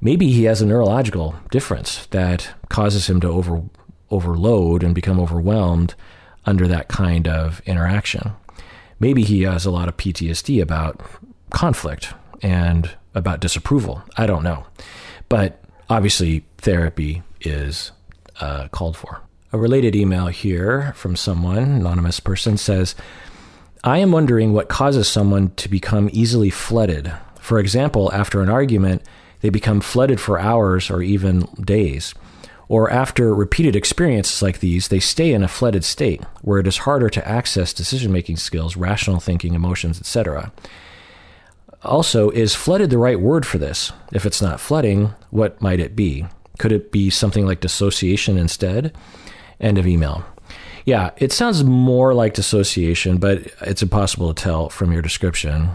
Maybe 0.00 0.30
he 0.30 0.44
has 0.44 0.60
a 0.60 0.66
neurological 0.66 1.34
difference 1.50 2.06
that 2.06 2.54
causes 2.68 3.08
him 3.08 3.20
to 3.22 3.28
over 3.28 3.62
overload 4.10 4.84
and 4.84 4.94
become 4.94 5.18
overwhelmed 5.18 5.94
under 6.44 6.68
that 6.68 6.88
kind 6.88 7.26
of 7.26 7.60
interaction. 7.64 8.32
Maybe 9.00 9.24
he 9.24 9.42
has 9.42 9.64
a 9.64 9.70
lot 9.70 9.88
of 9.88 9.96
PTSD 9.96 10.62
about 10.62 11.00
conflict 11.50 12.12
and 12.42 12.90
about 13.14 13.40
disapproval. 13.40 14.02
I 14.16 14.26
don't 14.26 14.42
know. 14.42 14.66
But 15.28 15.64
obviously, 15.88 16.44
therapy 16.58 17.22
is 17.40 17.92
uh, 18.40 18.68
called 18.68 18.96
for. 18.96 19.23
A 19.54 19.56
related 19.56 19.94
email 19.94 20.26
here 20.26 20.92
from 20.96 21.14
someone, 21.14 21.58
anonymous 21.58 22.18
person, 22.18 22.56
says, 22.56 22.96
I 23.84 23.98
am 23.98 24.10
wondering 24.10 24.52
what 24.52 24.68
causes 24.68 25.06
someone 25.06 25.50
to 25.50 25.68
become 25.68 26.10
easily 26.12 26.50
flooded. 26.50 27.12
For 27.38 27.60
example, 27.60 28.12
after 28.12 28.42
an 28.42 28.48
argument, 28.48 29.02
they 29.42 29.50
become 29.50 29.80
flooded 29.80 30.20
for 30.20 30.40
hours 30.40 30.90
or 30.90 31.02
even 31.02 31.42
days. 31.60 32.14
Or 32.66 32.90
after 32.90 33.32
repeated 33.32 33.76
experiences 33.76 34.42
like 34.42 34.58
these, 34.58 34.88
they 34.88 34.98
stay 34.98 35.32
in 35.32 35.44
a 35.44 35.46
flooded 35.46 35.84
state 35.84 36.24
where 36.42 36.58
it 36.58 36.66
is 36.66 36.78
harder 36.78 37.08
to 37.10 37.28
access 37.28 37.72
decision 37.72 38.10
making 38.10 38.38
skills, 38.38 38.76
rational 38.76 39.20
thinking, 39.20 39.54
emotions, 39.54 40.00
etc. 40.00 40.52
Also, 41.84 42.30
is 42.30 42.56
flooded 42.56 42.90
the 42.90 42.98
right 42.98 43.20
word 43.20 43.46
for 43.46 43.58
this? 43.58 43.92
If 44.12 44.26
it's 44.26 44.42
not 44.42 44.58
flooding, 44.58 45.14
what 45.30 45.62
might 45.62 45.78
it 45.78 45.94
be? 45.94 46.26
Could 46.58 46.72
it 46.72 46.90
be 46.90 47.08
something 47.08 47.46
like 47.46 47.60
dissociation 47.60 48.36
instead? 48.36 48.92
End 49.60 49.78
of 49.78 49.86
email. 49.86 50.24
Yeah, 50.84 51.10
it 51.16 51.32
sounds 51.32 51.64
more 51.64 52.12
like 52.12 52.34
dissociation, 52.34 53.16
but 53.18 53.46
it's 53.62 53.82
impossible 53.82 54.32
to 54.34 54.42
tell 54.42 54.68
from 54.68 54.92
your 54.92 55.02
description. 55.02 55.70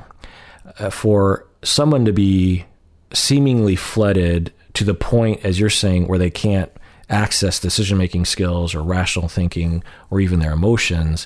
Uh, 0.78 0.90
for 0.90 1.48
someone 1.64 2.06
to 2.06 2.14
be 2.14 2.66
seemingly 3.14 3.76
flooded 3.76 4.54
to 4.74 4.84
the 4.84 4.94
point, 4.94 5.44
as 5.44 5.60
you're 5.60 5.70
saying, 5.70 6.08
where 6.08 6.20
they 6.20 6.30
can't 6.30 6.72
access 7.10 7.60
decision 7.60 7.98
making 7.98 8.24
skills 8.26 8.76
or 8.76 8.84
rational 8.84 9.28
thinking 9.28 9.84
or 10.12 10.20
even 10.20 10.40
their 10.40 10.54
emotions 10.54 11.26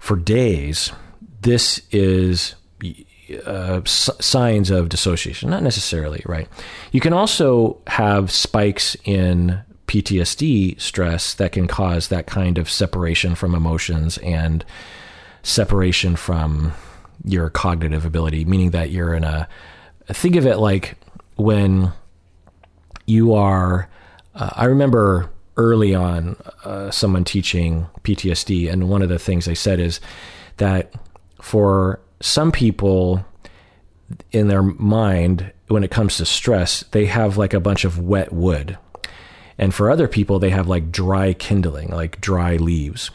for 0.00 0.16
days, 0.16 0.92
this 1.40 1.82
is 1.90 2.54
uh, 3.46 3.80
s- 3.84 4.10
signs 4.20 4.70
of 4.70 4.88
dissociation. 4.88 5.50
Not 5.50 5.64
necessarily, 5.64 6.22
right? 6.26 6.48
You 6.92 7.00
can 7.00 7.12
also 7.12 7.80
have 7.88 8.30
spikes 8.30 8.96
in 9.04 9.60
PTSD 9.92 10.80
stress 10.80 11.34
that 11.34 11.52
can 11.52 11.66
cause 11.66 12.08
that 12.08 12.26
kind 12.26 12.56
of 12.56 12.70
separation 12.70 13.34
from 13.34 13.54
emotions 13.54 14.16
and 14.18 14.64
separation 15.42 16.16
from 16.16 16.72
your 17.26 17.50
cognitive 17.50 18.06
ability, 18.06 18.46
meaning 18.46 18.70
that 18.70 18.88
you're 18.88 19.12
in 19.12 19.22
a 19.22 19.46
think 20.08 20.36
of 20.36 20.46
it 20.46 20.56
like 20.56 20.96
when 21.36 21.92
you 23.04 23.34
are. 23.34 23.86
Uh, 24.34 24.48
I 24.54 24.64
remember 24.64 25.30
early 25.58 25.94
on 25.94 26.36
uh, 26.64 26.90
someone 26.90 27.24
teaching 27.24 27.86
PTSD, 28.02 28.72
and 28.72 28.88
one 28.88 29.02
of 29.02 29.10
the 29.10 29.18
things 29.18 29.44
they 29.44 29.54
said 29.54 29.78
is 29.78 30.00
that 30.56 30.94
for 31.42 32.00
some 32.20 32.50
people 32.50 33.22
in 34.30 34.48
their 34.48 34.62
mind, 34.62 35.52
when 35.68 35.84
it 35.84 35.90
comes 35.90 36.16
to 36.16 36.24
stress, 36.24 36.80
they 36.92 37.04
have 37.04 37.36
like 37.36 37.52
a 37.52 37.60
bunch 37.60 37.84
of 37.84 37.98
wet 37.98 38.32
wood. 38.32 38.78
And 39.58 39.74
for 39.74 39.90
other 39.90 40.08
people, 40.08 40.38
they 40.38 40.50
have 40.50 40.68
like 40.68 40.90
dry 40.90 41.32
kindling, 41.32 41.90
like 41.90 42.20
dry 42.20 42.56
leaves. 42.56 43.10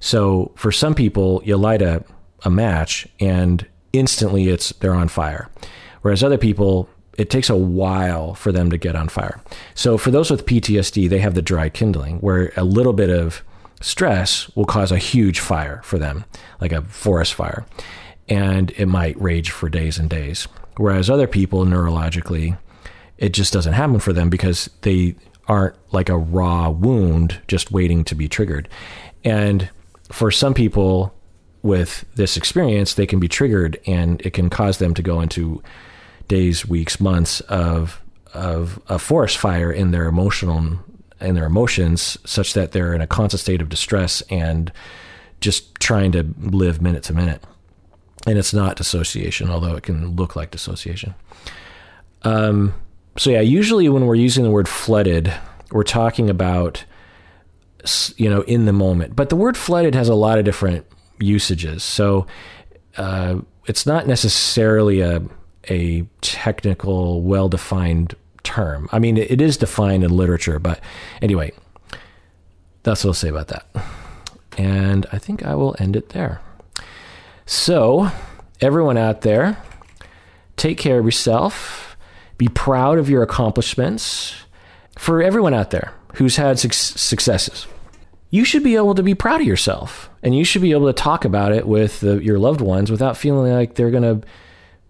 So 0.00 0.52
for 0.56 0.72
some 0.72 0.94
people, 0.94 1.42
you 1.44 1.56
light 1.56 1.82
a, 1.82 2.04
a 2.44 2.50
match 2.50 3.08
and 3.20 3.66
instantly 3.92 4.48
it's 4.48 4.70
they're 4.70 4.94
on 4.94 5.08
fire. 5.08 5.48
Whereas 6.02 6.22
other 6.22 6.38
people, 6.38 6.88
it 7.16 7.30
takes 7.30 7.48
a 7.48 7.56
while 7.56 8.34
for 8.34 8.52
them 8.52 8.70
to 8.70 8.78
get 8.78 8.96
on 8.96 9.08
fire. 9.08 9.40
So 9.74 9.96
for 9.96 10.10
those 10.10 10.30
with 10.30 10.46
PTSD, 10.46 11.08
they 11.08 11.20
have 11.20 11.34
the 11.34 11.42
dry 11.42 11.68
kindling, 11.68 12.18
where 12.18 12.52
a 12.56 12.64
little 12.64 12.92
bit 12.92 13.08
of 13.08 13.42
stress 13.80 14.54
will 14.56 14.64
cause 14.64 14.90
a 14.90 14.98
huge 14.98 15.40
fire 15.40 15.80
for 15.84 15.98
them, 15.98 16.24
like 16.60 16.72
a 16.72 16.82
forest 16.82 17.34
fire. 17.34 17.64
And 18.28 18.72
it 18.72 18.86
might 18.86 19.20
rage 19.20 19.50
for 19.50 19.68
days 19.68 19.98
and 19.98 20.10
days. 20.10 20.48
Whereas 20.76 21.08
other 21.08 21.26
people, 21.26 21.64
neurologically, 21.64 22.58
it 23.18 23.30
just 23.30 23.52
doesn't 23.52 23.74
happen 23.74 24.00
for 24.00 24.12
them 24.12 24.28
because 24.28 24.68
they 24.80 25.14
aren't 25.48 25.76
like 25.92 26.08
a 26.08 26.16
raw 26.16 26.70
wound 26.70 27.40
just 27.48 27.70
waiting 27.70 28.04
to 28.04 28.14
be 28.14 28.28
triggered. 28.28 28.68
And 29.24 29.68
for 30.10 30.30
some 30.30 30.54
people 30.54 31.14
with 31.62 32.04
this 32.14 32.36
experience, 32.36 32.94
they 32.94 33.06
can 33.06 33.18
be 33.18 33.28
triggered 33.28 33.80
and 33.86 34.20
it 34.22 34.32
can 34.32 34.50
cause 34.50 34.78
them 34.78 34.94
to 34.94 35.02
go 35.02 35.20
into 35.20 35.62
days, 36.28 36.66
weeks, 36.66 37.00
months 37.00 37.40
of 37.42 38.00
of 38.32 38.82
a 38.88 38.98
forest 38.98 39.38
fire 39.38 39.70
in 39.70 39.92
their 39.92 40.06
emotional 40.06 40.78
in 41.20 41.34
their 41.34 41.46
emotions, 41.46 42.18
such 42.26 42.52
that 42.54 42.72
they're 42.72 42.92
in 42.92 43.00
a 43.00 43.06
constant 43.06 43.40
state 43.40 43.62
of 43.62 43.68
distress 43.68 44.20
and 44.22 44.72
just 45.40 45.74
trying 45.80 46.12
to 46.12 46.34
live 46.38 46.82
minute 46.82 47.02
to 47.04 47.14
minute. 47.14 47.42
And 48.26 48.38
it's 48.38 48.52
not 48.52 48.76
dissociation, 48.76 49.48
although 49.48 49.76
it 49.76 49.84
can 49.84 50.16
look 50.16 50.34
like 50.34 50.50
dissociation. 50.50 51.14
Um, 52.22 52.74
so 53.16 53.30
yeah, 53.30 53.40
usually 53.40 53.88
when 53.88 54.06
we're 54.06 54.14
using 54.14 54.44
the 54.44 54.50
word 54.50 54.68
flooded, 54.68 55.32
we're 55.70 55.82
talking 55.82 56.30
about 56.30 56.84
you 58.16 58.30
know 58.30 58.42
in 58.42 58.64
the 58.64 58.72
moment. 58.72 59.14
But 59.14 59.28
the 59.28 59.36
word 59.36 59.56
flooded 59.56 59.94
has 59.94 60.08
a 60.08 60.14
lot 60.14 60.38
of 60.38 60.44
different 60.44 60.86
usages, 61.18 61.82
so 61.82 62.26
uh, 62.96 63.40
it's 63.66 63.86
not 63.86 64.06
necessarily 64.06 65.00
a 65.00 65.22
a 65.70 66.02
technical, 66.20 67.22
well 67.22 67.48
defined 67.48 68.14
term. 68.42 68.88
I 68.92 68.98
mean, 68.98 69.16
it 69.16 69.40
is 69.40 69.56
defined 69.56 70.04
in 70.04 70.10
literature, 70.10 70.58
but 70.58 70.80
anyway, 71.22 71.52
that's 72.82 73.04
what 73.04 73.10
I'll 73.10 73.14
say 73.14 73.28
about 73.28 73.48
that. 73.48 73.66
And 74.56 75.06
I 75.12 75.18
think 75.18 75.44
I 75.44 75.54
will 75.54 75.74
end 75.78 75.96
it 75.96 76.10
there. 76.10 76.40
So, 77.46 78.10
everyone 78.60 78.96
out 78.96 79.22
there, 79.22 79.58
take 80.56 80.78
care 80.78 80.98
of 80.98 81.04
yourself, 81.04 81.83
be 82.38 82.48
proud 82.48 82.98
of 82.98 83.08
your 83.08 83.22
accomplishments. 83.22 84.34
For 84.98 85.22
everyone 85.22 85.54
out 85.54 85.70
there 85.70 85.92
who's 86.14 86.36
had 86.36 86.58
su- 86.58 86.70
successes, 86.70 87.66
you 88.30 88.44
should 88.44 88.62
be 88.62 88.76
able 88.76 88.94
to 88.94 89.02
be 89.02 89.14
proud 89.14 89.40
of 89.40 89.46
yourself 89.46 90.10
and 90.22 90.36
you 90.36 90.44
should 90.44 90.62
be 90.62 90.72
able 90.72 90.86
to 90.86 90.92
talk 90.92 91.24
about 91.24 91.52
it 91.52 91.66
with 91.66 92.00
the, 92.00 92.22
your 92.22 92.38
loved 92.38 92.60
ones 92.60 92.90
without 92.90 93.16
feeling 93.16 93.52
like 93.52 93.74
they're 93.74 93.90
going 93.90 94.20
to 94.20 94.26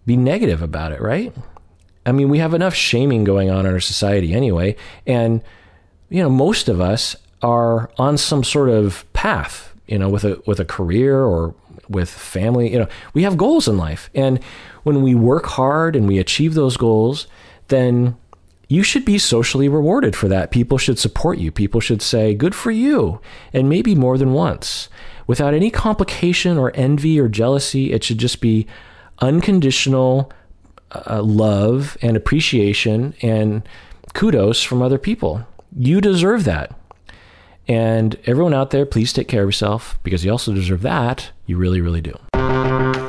be 0.07 0.17
negative 0.17 0.63
about 0.63 0.93
it, 0.93 1.01
right? 1.01 1.35
I 2.07 2.13
mean, 2.13 2.29
we 2.29 2.39
have 2.39 2.55
enough 2.55 2.75
shaming 2.75 3.25
going 3.25 3.51
on 3.51 3.67
in 3.67 3.73
our 3.73 3.81
society 3.81 4.35
anyway. 4.35 4.77
And, 5.07 5.43
you 6.11 6.23
know, 6.23 6.29
most 6.29 6.69
of 6.69 6.81
us 6.81 7.17
are 7.43 7.91
on 7.99 8.17
some 8.19 8.45
sort 8.45 8.71
of 8.71 9.11
path, 9.13 9.75
you 9.87 9.99
know, 9.99 10.09
with 10.09 10.25
a, 10.25 10.43
with 10.47 10.61
a 10.61 10.65
career 10.65 11.23
or 11.23 11.55
with 11.89 12.11
family. 12.11 12.73
You 12.73 12.81
know, 12.81 12.89
we 13.15 13.23
have 13.23 13.37
goals 13.37 13.69
in 13.69 13.77
life. 13.77 14.11
And 14.15 14.41
when 14.85 15.03
we 15.03 15.15
work 15.15 15.47
hard 15.47 15.97
and 15.97 16.07
we 16.07 16.19
achieve 16.19 16.55
those 16.55 16.77
goals, 16.77 17.27
then 17.69 18.17
you 18.69 18.83
should 18.83 19.05
be 19.05 19.19
socially 19.19 19.69
rewarded 19.69 20.17
for 20.17 20.29
that. 20.29 20.51
People 20.51 20.79
should 20.79 20.99
support 20.99 21.39
you. 21.39 21.51
People 21.51 21.81
should 21.81 22.01
say, 22.01 22.35
good 22.35 22.55
for 22.55 22.71
you. 22.71 23.21
And 23.53 23.69
maybe 23.69 23.95
more 23.95 24.17
than 24.17 24.33
once. 24.33 24.89
Without 25.27 25.55
any 25.55 25.71
complication 25.71 26.59
or 26.59 26.73
envy 26.75 27.19
or 27.19 27.29
jealousy, 27.29 27.93
it 27.93 28.05
should 28.05 28.19
just 28.19 28.41
be 28.41 28.67
unconditional 29.21 30.31
uh, 30.93 31.23
love 31.23 31.97
and 32.03 32.17
appreciation 32.17 33.15
and 33.23 33.67
kudos 34.13 34.63
from 34.63 34.83
other 34.83 34.99
people. 34.99 35.47
You 35.77 36.01
deserve 36.01 36.45
that. 36.45 36.75
And 37.67 38.19
everyone 38.27 38.55
out 38.55 38.71
there, 38.71 38.85
please 38.85 39.13
take 39.13 39.29
care 39.29 39.43
of 39.43 39.49
yourself 39.49 39.99
because 40.03 40.25
you 40.25 40.31
also 40.31 40.53
deserve 40.53 40.83
that. 40.83 41.31
You 41.47 41.57
really, 41.57 41.81
really 41.81 42.03
do. 42.03 43.04